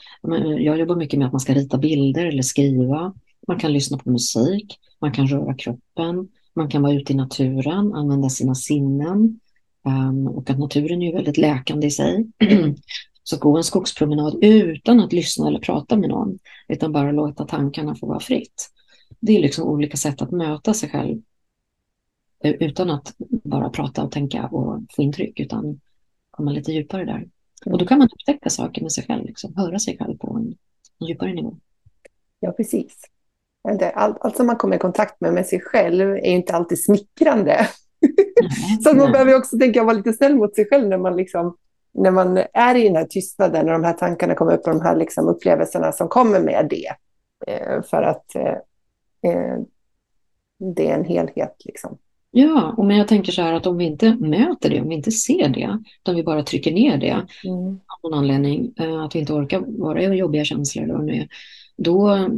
Jag 0.60 0.80
jobbar 0.80 0.96
mycket 0.96 1.20
med 1.20 1.26
att 1.26 1.34
man 1.34 1.40
ska 1.40 1.54
rita 1.54 1.78
bilder 1.78 2.26
eller 2.26 2.44
skriva. 2.44 3.14
Man 3.48 3.60
kan 3.60 3.74
lyssna 3.74 3.98
på 3.98 4.10
musik, 4.10 4.80
man 5.02 5.12
kan 5.12 5.28
röra 5.28 5.54
kroppen, 5.54 6.28
man 6.54 6.70
kan 6.70 6.82
vara 6.82 6.94
ute 6.94 7.14
i 7.14 7.16
naturen, 7.16 7.94
använda 7.94 8.30
sina 8.30 8.56
sinnen. 8.56 9.40
Um, 9.86 10.28
och 10.28 10.50
att 10.50 10.60
naturen 10.60 11.02
är 11.02 11.14
väldigt 11.14 11.38
läkande 11.38 11.88
i 11.88 11.92
sig. 11.92 12.28
Så 13.24 13.38
gå 13.38 13.58
en 13.58 13.64
skogspromenad 13.64 14.44
utan 14.44 15.00
att 15.00 15.14
lyssna 15.14 15.48
eller 15.48 15.60
prata 15.60 15.98
med 15.98 16.10
någon, 16.10 16.40
utan 16.68 16.92
bara 16.92 17.12
låta 17.12 17.46
tankarna 17.46 17.96
få 17.96 18.08
vara 18.08 18.20
fritt. 18.20 18.70
Det 19.20 19.38
är 19.38 19.42
liksom 19.42 19.68
olika 19.68 19.98
sätt 19.98 20.22
att 20.22 20.32
möta 20.32 20.74
sig 20.74 20.90
själv 20.90 21.22
utan 22.44 22.90
att 22.90 23.14
bara 23.44 23.70
prata 23.70 24.04
och 24.04 24.12
tänka 24.12 24.48
och 24.48 24.82
få 24.96 25.02
intryck, 25.02 25.40
utan 25.40 25.80
komma 26.32 26.52
lite 26.52 26.72
djupare 26.72 27.06
där. 27.06 27.28
Och 27.66 27.78
då 27.78 27.86
kan 27.86 27.98
man 27.98 28.10
upptäcka 28.14 28.50
saker 28.50 28.82
med 28.82 28.92
sig 28.92 29.04
själv, 29.04 29.26
liksom, 29.26 29.56
höra 29.56 29.80
sig 29.80 29.98
själv 29.98 30.18
på 30.18 30.38
en, 30.38 30.58
en 31.00 31.08
djupare 31.08 31.34
nivå. 31.34 31.58
Ja, 32.40 32.52
precis. 32.52 32.98
Allt, 33.94 34.18
allt 34.22 34.38
som 34.38 34.48
man 34.48 34.56
kommer 34.56 34.76
i 34.76 34.80
kontakt 34.80 35.22
med 35.22 35.34
med 35.34 35.46
sig 35.46 35.60
själv 35.60 36.12
är 36.12 36.32
inte 36.32 36.54
alltid 36.54 36.84
smickrande. 36.84 37.68
Nej, 38.02 38.82
så 38.84 38.94
man 38.94 39.12
behöver 39.12 39.36
också 39.36 39.58
tänka 39.58 39.84
vara 39.84 39.96
lite 39.96 40.14
snäll 40.14 40.36
mot 40.36 40.56
sig 40.56 40.68
själv 40.70 40.88
när 40.88 40.98
man, 40.98 41.18
liksom, 41.18 41.58
när 41.94 42.12
man 42.12 42.38
är 42.54 42.76
i 42.76 42.84
den 42.84 42.96
här 42.96 43.06
tystnaden 43.06 43.66
och 43.66 43.74
de 43.74 43.84
här 43.84 43.94
tankarna 43.94 44.36
kommer 44.36 44.54
upp 44.54 44.68
och 44.68 44.74
de 44.74 44.82
här 44.82 44.96
liksom 44.96 45.28
upplevelserna 45.28 45.92
som 45.92 46.08
kommer 46.08 46.40
med 46.40 46.68
det. 46.70 46.90
Eh, 47.48 47.84
för 47.84 48.04
att 48.04 48.36
eh, 48.36 49.32
eh 49.32 49.60
det 50.76 50.90
är 50.90 50.96
en 50.96 51.06
helhet. 51.06 51.56
Liksom. 51.66 51.98
Ja, 52.32 52.74
och 52.78 52.86
men 52.86 52.98
jag 52.98 53.08
tänker 53.08 53.32
så 53.32 53.42
här 53.42 53.54
att 53.54 53.68
om 53.68 53.78
vi 53.78 53.86
inte 53.86 54.16
möter 54.20 54.70
det, 54.70 54.82
om 54.82 54.90
vi 54.90 54.96
inte 54.96 55.12
ser 55.12 55.50
det, 55.50 55.80
utan 56.02 56.16
vi 56.16 56.24
bara 56.24 56.44
trycker 56.44 56.72
ner 56.72 56.98
det 56.98 57.28
mm. 57.44 57.68
av 57.68 58.12
någon 58.12 58.20
anledning, 58.20 58.74
eh, 58.78 59.04
att 59.04 59.16
vi 59.16 59.20
inte 59.20 59.34
orkar 59.34 59.64
vara 59.68 60.02
i 60.02 60.18
jobbiga 60.18 60.46
känslor 60.46 61.10
är, 61.12 61.28
då, 61.78 62.30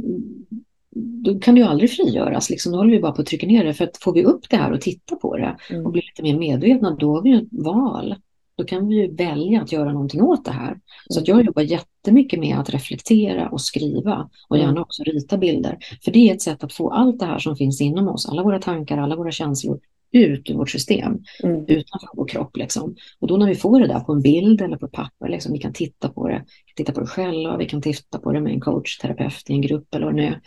då 0.96 1.40
kan 1.40 1.56
det 1.56 1.62
ju 1.62 1.68
aldrig 1.68 1.92
frigöras. 1.92 2.50
Liksom. 2.50 2.72
Då 2.72 2.78
håller 2.78 2.92
vi 2.92 3.00
bara 3.00 3.12
på 3.12 3.22
att 3.22 3.28
trycka 3.28 3.48
ner 3.48 3.64
det. 3.64 3.74
För 3.74 3.84
att 3.84 3.98
får 3.98 4.14
vi 4.14 4.24
upp 4.24 4.50
det 4.50 4.58
här 4.58 4.72
och 4.72 4.82
titta 4.82 5.16
på 5.16 5.38
det 5.38 5.58
mm. 5.70 5.86
och 5.86 5.92
blir 5.92 6.02
lite 6.02 6.24
mer 6.24 6.40
medvetna, 6.40 6.96
då 7.00 7.16
har 7.16 7.22
vi 7.22 7.34
ett 7.34 7.48
val. 7.52 8.16
Då 8.58 8.64
kan 8.64 8.88
vi 8.88 8.96
ju 8.96 9.16
välja 9.16 9.62
att 9.62 9.72
göra 9.72 9.94
någonting 9.94 10.22
åt 10.22 10.46
det 10.46 10.52
här. 10.52 10.68
Mm. 10.68 10.82
Så 11.10 11.20
att 11.20 11.28
jag 11.28 11.46
jobbar 11.46 11.62
jättemycket 11.62 12.40
med 12.40 12.60
att 12.60 12.70
reflektera 12.70 13.50
och 13.50 13.62
skriva 13.62 14.30
och 14.50 14.58
gärna 14.58 14.72
mm. 14.72 14.82
också 14.82 15.04
rita 15.04 15.38
bilder. 15.38 15.78
För 16.04 16.12
det 16.12 16.30
är 16.30 16.34
ett 16.34 16.42
sätt 16.42 16.64
att 16.64 16.74
få 16.74 16.90
allt 16.90 17.20
det 17.20 17.26
här 17.26 17.40
som 17.40 17.56
finns 17.56 17.82
inom 17.82 18.08
oss, 18.08 18.30
alla 18.30 18.44
våra 18.44 18.60
tankar, 18.60 18.98
alla 18.98 19.16
våra 19.16 19.32
känslor, 19.32 19.80
ut 20.12 20.50
ur 20.50 20.56
vårt 20.56 20.70
system, 20.70 21.24
mm. 21.44 21.66
utanför 21.68 22.10
vår 22.14 22.28
kropp. 22.28 22.58
Liksom. 22.58 22.96
Och 23.20 23.28
då 23.28 23.38
när 23.38 23.48
vi 23.48 23.56
får 23.56 23.80
det 23.80 23.88
där 23.88 24.00
på 24.00 24.14
en 24.14 24.22
bild 24.22 24.62
eller 24.62 24.78
på 24.78 24.88
papper, 24.88 25.30
liksom, 25.30 25.54
vi 25.54 25.60
kan 25.60 25.74
titta 25.74 26.10
på 26.10 26.28
det, 26.28 26.46
titta 26.76 26.92
på 26.92 27.00
det 27.00 27.08
själva, 27.08 27.58
vi 27.58 27.66
kan 27.66 27.82
titta 27.82 28.20
på 28.20 28.32
det 28.32 28.42
med 28.42 28.54
en 28.54 28.62
coach, 28.62 28.98
terapeut 28.98 29.50
i 29.50 29.54
en 29.54 29.62
grupp 29.62 29.96
eller 29.96 30.06
vad 30.06 30.16
det 30.16 30.22
nu 30.22 30.28
är. 30.28 30.42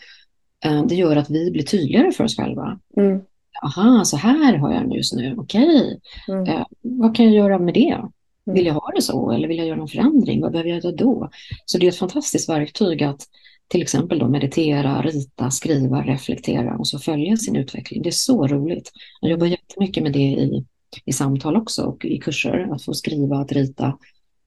Eh, 0.65 0.87
det 0.87 0.95
gör 0.95 1.17
att 1.17 1.31
vi 1.31 1.51
blir 1.51 1.63
tydligare 1.63 2.13
för 2.13 2.25
oss 2.25 2.37
själva. 2.37 2.79
Mm. 2.97 3.21
Aha, 3.63 4.05
så 4.05 4.17
här 4.17 4.57
har 4.57 4.73
jag 4.73 4.97
just 4.97 5.15
nu, 5.15 5.35
okej. 5.39 6.01
Okay. 6.27 6.37
Mm. 6.37 6.49
Eh, 6.49 6.67
vad 6.83 7.17
kan 7.17 7.25
jag 7.25 7.35
göra 7.35 7.59
med 7.59 7.75
det? 7.75 8.03
Vill 8.47 8.67
mm. 8.67 8.67
jag 8.67 8.75
ha 8.75 8.91
det 8.95 9.03
så 9.03 9.31
eller 9.31 9.49
vill 9.49 9.59
jag 9.59 9.67
göra 9.67 9.79
någon 9.79 9.89
förändring? 9.89 10.41
Vad 10.41 10.53
behöver 10.53 10.71
jag 10.71 10.85
göra 10.85 10.97
då? 10.97 11.31
Så 11.65 11.79
det 11.79 11.87
är 11.87 11.89
ett 11.89 11.97
fantastiskt 11.97 12.49
verktyg 12.49 13.03
att 13.03 13.27
till 13.69 13.83
exempel 13.83 14.19
då 14.19 14.29
meditera, 14.29 15.03
rita, 15.03 15.51
skriva, 15.51 16.03
reflektera 16.03 16.77
och 16.77 16.89
så 16.89 16.99
följa 16.99 17.37
sin 17.37 17.57
utveckling. 17.57 18.03
Det 18.03 18.09
är 18.09 18.11
så 18.11 18.47
roligt. 18.47 18.93
Jag 19.21 19.31
jobbar 19.31 19.47
jättemycket 19.47 20.03
med 20.03 20.13
det 20.13 20.19
i, 20.19 20.65
i 21.05 21.13
samtal 21.13 21.57
också 21.57 21.83
och 21.83 22.05
i 22.05 22.19
kurser. 22.19 22.69
Att 22.73 22.83
få 22.83 22.95
skriva, 22.95 23.39
att 23.39 23.53
rita. 23.53 23.99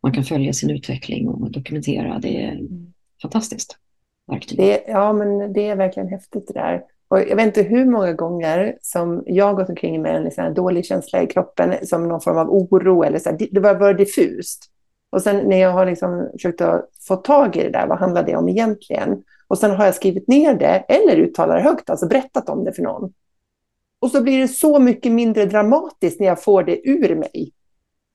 Man 0.04 0.14
kan 0.14 0.24
följa 0.24 0.54
sin 0.54 0.70
utveckling 0.70 1.28
och 1.28 1.52
dokumentera. 1.52 2.20
Det 2.20 2.44
är 2.44 2.60
fantastiskt 3.22 3.78
det, 4.58 4.84
ja, 4.88 5.14
men 5.14 5.54
det 5.54 5.70
är 5.70 5.76
verkligen 5.76 6.10
häftigt 6.10 6.48
det 6.48 6.54
där. 6.54 6.84
Och 7.08 7.20
jag 7.20 7.36
vet 7.36 7.46
inte 7.46 7.62
hur 7.62 7.86
många 7.86 8.14
gånger 8.14 8.78
som 8.82 9.24
jag 9.26 9.56
gått 9.56 9.70
omkring 9.70 10.02
med 10.02 10.16
en 10.16 10.24
liksom 10.24 10.54
dålig 10.54 10.86
känsla 10.86 11.22
i 11.22 11.28
kroppen, 11.28 11.74
som 11.84 12.08
någon 12.08 12.22
form 12.22 12.38
av 12.38 12.50
oro 12.50 13.04
eller 13.04 13.20
så. 13.20 13.30
Här, 13.30 13.38
det 13.52 13.60
var 13.60 13.76
bara 13.76 13.94
diffust. 13.94 14.66
Och 15.12 15.22
sen 15.22 15.38
när 15.38 15.58
jag 15.58 15.72
har 15.72 15.86
liksom 15.86 16.30
försökt 16.32 16.62
att 16.62 16.90
få 17.08 17.16
tag 17.16 17.56
i 17.56 17.64
det 17.64 17.70
där, 17.70 17.88
vad 17.88 18.00
handlar 18.00 18.24
det 18.24 18.36
om 18.36 18.50
egentligen? 18.50 19.24
Och 19.48 19.58
sen 19.58 19.72
har 19.72 19.86
jag 19.86 19.96
skrivit 19.96 20.28
ner 20.28 20.54
det 20.54 20.86
eller 20.88 21.16
uttalar 21.16 21.56
det 21.56 21.62
högt, 21.62 21.90
alltså 21.90 22.08
berättat 22.08 22.50
om 22.50 22.64
det 22.64 22.74
för 22.74 22.84
någon. 22.84 23.14
Och 24.02 24.12
så 24.12 24.24
blir 24.24 24.40
det 24.40 24.48
så 24.48 24.80
mycket 24.80 25.12
mindre 25.12 25.46
dramatiskt 25.46 26.20
när 26.20 26.28
jag 26.28 26.44
får 26.44 26.64
det 26.64 26.90
ur 26.90 27.16
mig. 27.16 27.52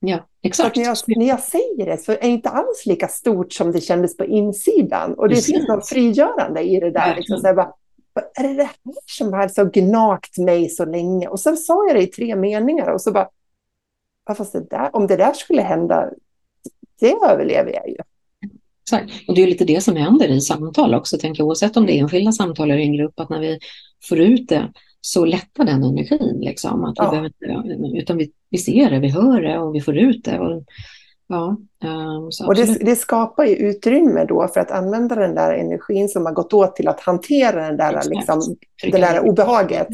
Ja, 0.07 0.27
exakt. 0.43 0.77
När 0.77 0.85
jag, 0.85 0.97
när 1.07 1.27
jag 1.27 1.41
säger 1.41 1.87
det 1.87 1.99
så 1.99 2.13
är 2.13 2.19
det 2.21 2.27
inte 2.27 2.49
alls 2.49 2.87
lika 2.87 3.09
stort 3.09 3.53
som 3.53 3.73
det 3.73 3.81
kändes 3.81 4.17
på 4.17 4.25
insidan. 4.25 5.15
Och 5.15 5.29
det 5.29 5.35
Precis. 5.35 5.55
finns 5.55 5.69
något 5.69 5.89
frigörande 5.89 6.61
i 6.61 6.81
det 6.81 6.91
där. 6.91 7.17
Liksom, 7.17 7.39
så 7.39 7.55
bara, 7.55 7.73
är 8.35 8.49
det 8.49 8.55
det 8.55 8.63
här 8.63 8.75
som 9.07 9.33
har 9.33 9.49
så 9.49 9.65
gnagt 9.65 10.39
mig 10.39 10.69
så 10.69 10.85
länge? 10.85 11.29
Och 11.29 11.41
sen 11.41 11.57
sa 11.57 11.87
jag 11.87 11.97
det 11.97 12.03
i 12.03 12.07
tre 12.07 12.37
meningar 12.37 12.91
och 12.91 13.01
så 13.01 13.13
bara, 13.13 13.29
fast 14.37 14.53
det 14.53 14.71
där, 14.71 14.97
om 14.97 15.07
det 15.07 15.17
där 15.17 15.33
skulle 15.33 15.63
hända, 15.63 16.11
det 17.01 17.13
överlever 17.13 17.73
jag 17.73 17.89
ju. 17.89 17.97
Exakt. 18.83 19.29
Och 19.29 19.35
det 19.35 19.43
är 19.43 19.47
lite 19.47 19.65
det 19.65 19.81
som 19.81 19.97
händer 19.97 20.29
i 20.29 20.41
samtal 20.41 20.95
också, 20.95 21.19
tänker 21.19 21.41
jag, 21.41 21.47
oavsett 21.47 21.77
om 21.77 21.87
det 21.87 21.93
är 21.93 22.01
enskilda 22.01 22.33
samtal 22.33 22.71
eller 22.71 22.83
en 22.83 22.97
grupp, 22.97 23.21
att 23.21 23.31
när 23.31 23.41
vi 23.41 23.59
får 24.09 24.21
ut 24.21 24.49
det 24.49 24.73
så 25.07 25.25
lättar 25.25 25.65
den 25.65 25.83
energin. 25.83 26.41
Liksom, 26.41 26.85
att 26.85 26.99
vi 26.99 27.05
ja. 27.05 27.11
behöver, 27.11 27.99
utan 27.99 28.17
vi, 28.17 28.31
vi 28.51 28.59
ser 28.59 28.91
det, 28.91 28.99
vi 28.99 29.09
hör 29.09 29.43
det 29.43 29.59
och 29.59 29.75
vi 29.75 29.81
får 29.81 29.97
ut 29.97 30.25
det. 30.25 30.39
Och, 30.39 30.65
ja, 31.29 31.57
um, 31.85 32.31
och 32.47 32.55
det, 32.55 32.85
det, 32.85 32.97
skapar 32.97 33.45
ju 33.45 33.55
utrymme 33.55 34.25
då 34.25 34.49
för 34.49 34.61
att 34.61 34.70
använda 34.70 35.14
den 35.14 35.35
där 35.35 35.55
energin 35.55 36.09
som 36.09 36.27
har 36.27 36.33
gått 36.33 36.53
åt 36.53 36.77
till 36.77 36.89
att 36.89 37.01
hantera 37.01 37.66
den 37.66 37.77
där, 37.77 38.03
liksom, 38.05 38.57
det 38.83 38.99
där 38.99 39.29
obehaget. 39.29 39.89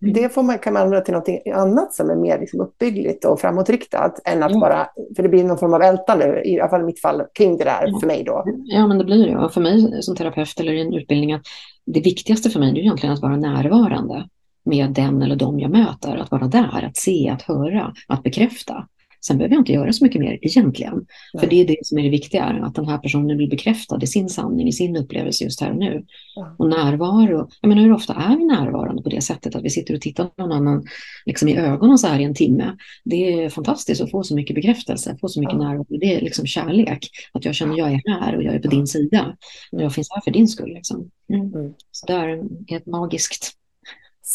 Det. 0.00 0.12
det 0.12 0.28
får 0.28 0.42
man, 0.42 0.58
kan 0.58 0.72
man 0.72 0.82
använda 0.82 1.04
till 1.04 1.14
något 1.14 1.28
annat 1.54 1.94
som 1.94 2.10
är 2.10 2.16
mer 2.16 2.38
liksom, 2.38 2.60
uppbyggligt 2.60 3.24
och 3.24 3.40
framåtriktat 3.40 4.20
än 4.24 4.42
att 4.42 4.52
ja. 4.52 4.60
bara, 4.60 4.88
för 5.16 5.22
det 5.22 5.28
blir 5.28 5.44
någon 5.44 5.58
form 5.58 5.74
av 5.74 5.82
ältande, 5.82 6.48
i 6.48 6.60
alla 6.60 6.70
fall 6.70 6.80
i 6.80 6.84
mitt 6.84 7.00
fall, 7.00 7.22
kring 7.34 7.56
det 7.56 7.64
där 7.64 7.84
ja. 7.86 8.00
för 8.00 8.06
mig 8.06 8.24
då. 8.24 8.44
Ja, 8.64 8.86
men 8.86 8.98
det 8.98 9.04
blir 9.04 9.26
det. 9.26 9.38
Och 9.38 9.52
för 9.52 9.60
mig 9.60 10.02
som 10.02 10.16
terapeut 10.16 10.60
eller 10.60 10.72
i 10.72 10.80
en 10.80 10.94
utbildning, 10.94 11.32
att 11.32 11.42
det 11.86 12.00
viktigaste 12.00 12.50
för 12.50 12.60
mig 12.60 12.70
är 12.70 12.78
egentligen 12.78 13.12
att 13.14 13.22
vara 13.22 13.36
närvarande 13.36 14.28
med 14.64 14.90
den 14.90 15.22
eller 15.22 15.36
de 15.36 15.60
jag 15.60 15.70
möter, 15.70 16.16
att 16.16 16.30
vara 16.30 16.46
där, 16.46 16.84
att 16.84 16.96
se, 16.96 17.28
att 17.28 17.42
höra, 17.42 17.92
att 18.08 18.22
bekräfta. 18.22 18.86
Sen 19.26 19.38
behöver 19.38 19.54
jag 19.54 19.60
inte 19.60 19.72
göra 19.72 19.92
så 19.92 20.04
mycket 20.04 20.20
mer 20.20 20.38
egentligen. 20.42 20.94
Nej. 21.34 21.40
För 21.40 21.50
det 21.50 21.60
är 21.60 21.66
det 21.66 21.76
som 21.82 21.98
är 21.98 22.02
det 22.02 22.10
viktiga, 22.10 22.44
att 22.44 22.74
den 22.74 22.88
här 22.88 22.98
personen 22.98 23.36
blir 23.36 23.50
bekräftad 23.50 23.98
i 24.02 24.06
sin 24.06 24.28
sanning, 24.28 24.68
i 24.68 24.72
sin 24.72 24.96
upplevelse 24.96 25.44
just 25.44 25.60
här 25.60 25.70
och 25.70 25.76
nu. 25.76 26.04
Ja. 26.34 26.54
Och 26.58 26.68
närvaro, 26.68 27.48
jag 27.60 27.68
menar 27.68 27.82
hur 27.82 27.92
ofta 27.92 28.14
är 28.14 28.36
vi 28.36 28.44
närvarande 28.44 29.02
på 29.02 29.08
det 29.08 29.20
sättet 29.20 29.56
att 29.56 29.64
vi 29.64 29.70
sitter 29.70 29.94
och 29.94 30.00
tittar 30.00 30.30
någon 30.36 30.52
annan 30.52 30.84
liksom 31.26 31.48
i 31.48 31.56
ögonen 31.56 31.98
så 31.98 32.06
här 32.06 32.20
i 32.20 32.24
en 32.24 32.34
timme. 32.34 32.76
Det 33.04 33.44
är 33.44 33.50
fantastiskt 33.50 34.00
att 34.00 34.10
få 34.10 34.22
så 34.22 34.34
mycket 34.34 34.54
bekräftelse, 34.54 35.16
få 35.20 35.28
så 35.28 35.40
mycket 35.40 35.56
ja. 35.58 35.68
närvaro. 35.68 35.86
Det 35.88 36.14
är 36.14 36.20
liksom 36.20 36.46
kärlek, 36.46 37.10
att 37.32 37.44
jag 37.44 37.54
känner 37.54 37.72
att 37.72 37.78
jag 37.78 37.92
är 37.92 38.20
här 38.20 38.36
och 38.36 38.42
jag 38.42 38.54
är 38.54 38.58
på 38.58 38.68
din 38.68 38.86
sida. 38.86 39.36
Och 39.72 39.82
jag 39.82 39.94
finns 39.94 40.08
här 40.10 40.20
för 40.20 40.30
din 40.30 40.48
skull. 40.48 40.74
Liksom. 40.74 41.10
Mm. 41.32 41.54
Mm. 41.54 41.72
Så 41.90 42.06
det 42.06 42.12
är 42.12 42.42
ett 42.76 42.86
magiskt 42.86 43.61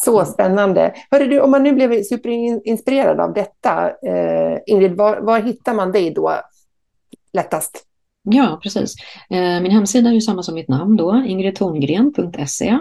så 0.03 0.25
spännande. 0.25 0.93
Hörru 1.11 1.27
du, 1.27 1.41
om 1.41 1.51
man 1.51 1.63
nu 1.63 1.73
blev 1.73 2.03
superinspirerad 2.03 3.19
av 3.19 3.33
detta, 3.33 3.89
eh, 3.89 4.59
Ingrid, 4.65 4.97
var, 4.97 5.17
var, 5.17 5.39
hittar 5.39 5.73
man 5.73 5.91
dig 5.91 6.11
då 6.13 6.41
lättast? 7.33 7.83
Ja, 8.23 8.59
precis. 8.63 8.95
Eh, 9.29 9.61
min 9.61 9.71
hemsida 9.71 10.09
är 10.09 10.13
ju 10.13 10.21
samma 10.21 10.43
som 10.43 10.55
mitt 10.55 10.67
namn 10.67 10.97
då, 10.97 11.23
ingridtorngren.se. 11.27 12.77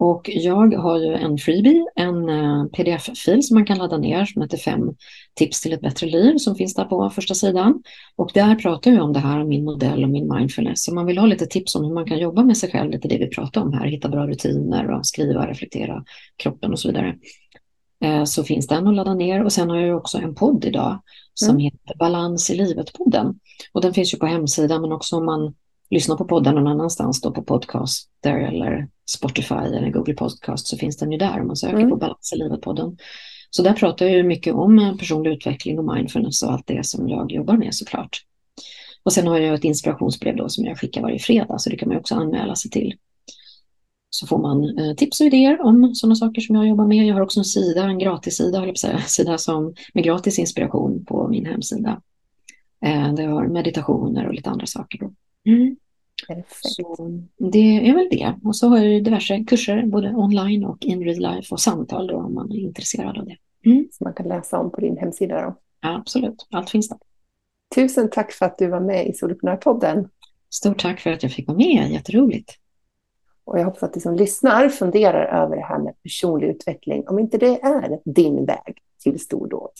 Och 0.00 0.30
jag 0.32 0.74
har 0.74 0.98
ju 0.98 1.14
en 1.14 1.38
freebie, 1.38 1.86
en 1.94 2.28
uh, 2.28 2.66
pdf-fil 2.66 3.42
som 3.42 3.54
man 3.54 3.64
kan 3.64 3.78
ladda 3.78 3.98
ner 3.98 4.24
som 4.24 4.42
heter 4.42 4.58
fem 4.58 4.80
tips 5.34 5.60
till 5.60 5.72
ett 5.72 5.80
bättre 5.80 6.06
liv 6.06 6.36
som 6.36 6.54
finns 6.54 6.74
där 6.74 6.84
på 6.84 7.10
första 7.10 7.34
sidan. 7.34 7.82
Och 8.16 8.30
där 8.34 8.54
pratar 8.54 8.90
jag 8.90 9.04
om 9.04 9.12
det 9.12 9.18
här, 9.18 9.44
min 9.44 9.64
modell 9.64 10.04
och 10.04 10.10
min 10.10 10.34
mindfulness. 10.34 10.84
Så 10.84 10.94
man 10.94 11.06
vill 11.06 11.18
ha 11.18 11.26
lite 11.26 11.46
tips 11.46 11.74
om 11.74 11.84
hur 11.84 11.94
man 11.94 12.06
kan 12.06 12.18
jobba 12.18 12.42
med 12.42 12.56
sig 12.56 12.70
själv, 12.70 12.90
lite 12.90 13.08
det 13.08 13.18
vi 13.18 13.28
pratar 13.28 13.60
om 13.60 13.72
här, 13.72 13.86
hitta 13.86 14.08
bra 14.08 14.26
rutiner 14.26 14.90
och 14.90 15.06
skriva, 15.06 15.46
reflektera 15.50 16.04
kroppen 16.36 16.72
och 16.72 16.78
så 16.78 16.88
vidare. 16.88 17.16
Uh, 18.04 18.24
så 18.24 18.44
finns 18.44 18.66
den 18.66 18.88
att 18.88 18.94
ladda 18.94 19.14
ner 19.14 19.44
och 19.44 19.52
sen 19.52 19.70
har 19.70 19.76
jag 19.76 19.96
också 19.96 20.18
en 20.18 20.34
podd 20.34 20.64
idag 20.64 21.02
som 21.34 21.50
mm. 21.50 21.60
heter 21.60 21.96
Balans 21.98 22.50
i 22.50 22.54
livet-podden. 22.54 23.38
Och 23.72 23.80
den 23.80 23.94
finns 23.94 24.14
ju 24.14 24.18
på 24.18 24.26
hemsidan 24.26 24.80
men 24.82 24.92
också 24.92 25.16
om 25.16 25.24
man 25.24 25.54
lyssnar 25.90 26.16
på 26.16 26.24
podden 26.24 26.54
någon 26.54 26.66
annanstans 26.66 27.20
då 27.20 27.30
på 27.30 27.42
Podcaster 27.42 28.36
eller 28.36 28.88
Spotify 29.10 29.54
eller 29.54 29.90
Google 29.90 30.14
Podcast 30.14 30.66
så 30.66 30.76
finns 30.76 30.96
den 30.96 31.12
ju 31.12 31.18
där 31.18 31.40
om 31.40 31.46
man 31.46 31.56
söker 31.56 31.76
mm. 31.76 31.90
på 31.90 31.96
Balans 31.96 32.32
i 32.32 32.36
livet-podden. 32.36 32.96
Så 33.50 33.62
där 33.62 33.72
pratar 33.72 34.06
jag 34.06 34.26
mycket 34.26 34.54
om 34.54 34.96
personlig 34.98 35.30
utveckling 35.30 35.78
och 35.78 35.94
mindfulness 35.94 36.42
och 36.42 36.52
allt 36.52 36.66
det 36.66 36.86
som 36.86 37.08
jag 37.08 37.32
jobbar 37.32 37.56
med 37.56 37.74
såklart. 37.74 38.24
Och 39.02 39.12
sen 39.12 39.26
har 39.26 39.38
jag 39.38 39.54
ett 39.54 39.64
inspirationsbrev 39.64 40.36
då 40.36 40.48
som 40.48 40.64
jag 40.64 40.78
skickar 40.78 41.02
varje 41.02 41.18
fredag 41.18 41.58
så 41.58 41.70
det 41.70 41.76
kan 41.76 41.88
man 41.88 41.98
också 41.98 42.14
anmäla 42.14 42.54
sig 42.54 42.70
till. 42.70 42.94
Så 44.10 44.26
får 44.26 44.38
man 44.38 44.78
eh, 44.78 44.94
tips 44.94 45.20
och 45.20 45.26
idéer 45.26 45.60
om 45.60 45.94
sådana 45.94 46.14
saker 46.14 46.40
som 46.40 46.56
jag 46.56 46.68
jobbar 46.68 46.86
med. 46.86 47.06
Jag 47.06 47.14
har 47.14 47.22
också 47.22 47.40
en 47.40 47.44
sida, 47.44 47.84
en 47.84 47.98
gratissida, 47.98 48.66
jag 48.66 48.78
säga, 48.78 49.00
sida 49.00 49.38
som, 49.38 49.74
med 49.94 50.04
gratis 50.04 50.38
inspiration 50.38 51.04
på 51.04 51.28
min 51.28 51.46
hemsida. 51.46 52.00
Eh, 52.84 53.14
där 53.14 53.22
jag 53.22 53.30
har 53.30 53.48
meditationer 53.48 54.26
och 54.26 54.34
lite 54.34 54.50
andra 54.50 54.66
saker. 54.66 54.98
Då. 54.98 55.12
Mm. 55.46 55.76
Så 56.60 57.10
det 57.38 57.88
är 57.88 57.94
väl 57.94 58.08
det. 58.10 58.34
Och 58.44 58.56
så 58.56 58.68
har 58.68 58.78
jag 58.78 59.04
diverse 59.04 59.44
kurser, 59.44 59.86
både 59.86 60.14
online 60.14 60.64
och 60.64 60.84
in 60.84 61.04
real 61.04 61.34
life 61.34 61.54
och 61.54 61.60
samtal 61.60 62.06
då, 62.06 62.16
om 62.16 62.34
man 62.34 62.52
är 62.52 62.56
intresserad 62.56 63.18
av 63.18 63.26
det. 63.26 63.36
Mm. 63.64 63.88
Som 63.92 64.04
man 64.04 64.14
kan 64.14 64.28
läsa 64.28 64.58
om 64.58 64.70
på 64.70 64.80
din 64.80 64.96
hemsida 64.96 65.42
då? 65.42 65.56
absolut, 65.80 66.46
allt 66.50 66.70
finns 66.70 66.88
där. 66.88 66.98
Tusen 67.74 68.10
tack 68.10 68.32
för 68.32 68.46
att 68.46 68.58
du 68.58 68.66
var 68.66 68.80
med 68.80 69.06
i 69.06 69.12
Soloprenörpodden. 69.12 70.08
Stort 70.50 70.82
tack 70.82 71.00
för 71.00 71.10
att 71.10 71.22
jag 71.22 71.32
fick 71.32 71.48
vara 71.48 71.58
med, 71.58 71.90
jätteroligt. 71.90 72.52
Och 73.44 73.58
jag 73.58 73.64
hoppas 73.64 73.82
att 73.82 73.94
du 73.94 74.00
som 74.00 74.14
lyssnar 74.14 74.68
funderar 74.68 75.42
över 75.42 75.56
det 75.56 75.62
här 75.62 75.78
med 75.78 76.02
personlig 76.02 76.48
utveckling, 76.48 77.08
om 77.08 77.18
inte 77.18 77.38
det 77.38 77.60
är 77.62 78.00
din 78.04 78.44
väg 78.44 78.78
till 79.02 79.20
stordåd. 79.20 79.70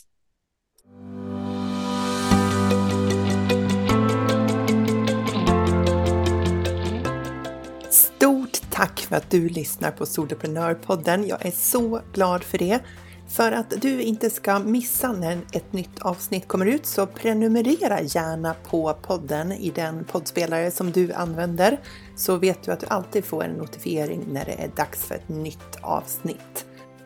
Tack 8.81 9.01
för 9.01 9.17
att 9.17 9.31
du 9.31 9.49
lyssnar 9.49 9.91
på 9.91 10.07
Soloprenörpodden. 10.07 11.27
Jag 11.27 11.47
är 11.47 11.51
så 11.51 12.01
glad 12.13 12.45
för 12.45 12.59
det. 12.59 12.81
För 13.29 13.53
att 13.53 13.71
du 13.83 14.03
inte 14.03 14.31
ska 14.31 14.59
missa 14.59 15.13
när 15.13 15.41
ett 15.53 15.73
nytt 15.73 16.01
avsnitt 16.01 16.49
kommer 16.49 16.67
ut 16.67 16.87
så 16.87 17.07
prenumerera 17.07 18.03
gärna 18.03 18.55
på 18.71 18.95
podden 19.03 19.53
i 19.53 19.71
den 19.71 20.05
poddspelare 20.05 20.71
som 20.71 20.91
du 20.91 21.13
använder 21.13 21.81
så 22.17 22.37
vet 22.37 22.63
du 22.63 22.73
att 22.73 22.81
du 22.81 22.87
alltid 22.87 23.25
får 23.25 23.45
en 23.45 23.51
notifiering 23.51 24.25
när 24.33 24.45
det 24.45 24.63
är 24.63 24.71
dags 24.77 25.05
för 25.05 25.15
ett 25.15 25.29
nytt 25.29 25.77
avsnitt. 25.81 26.67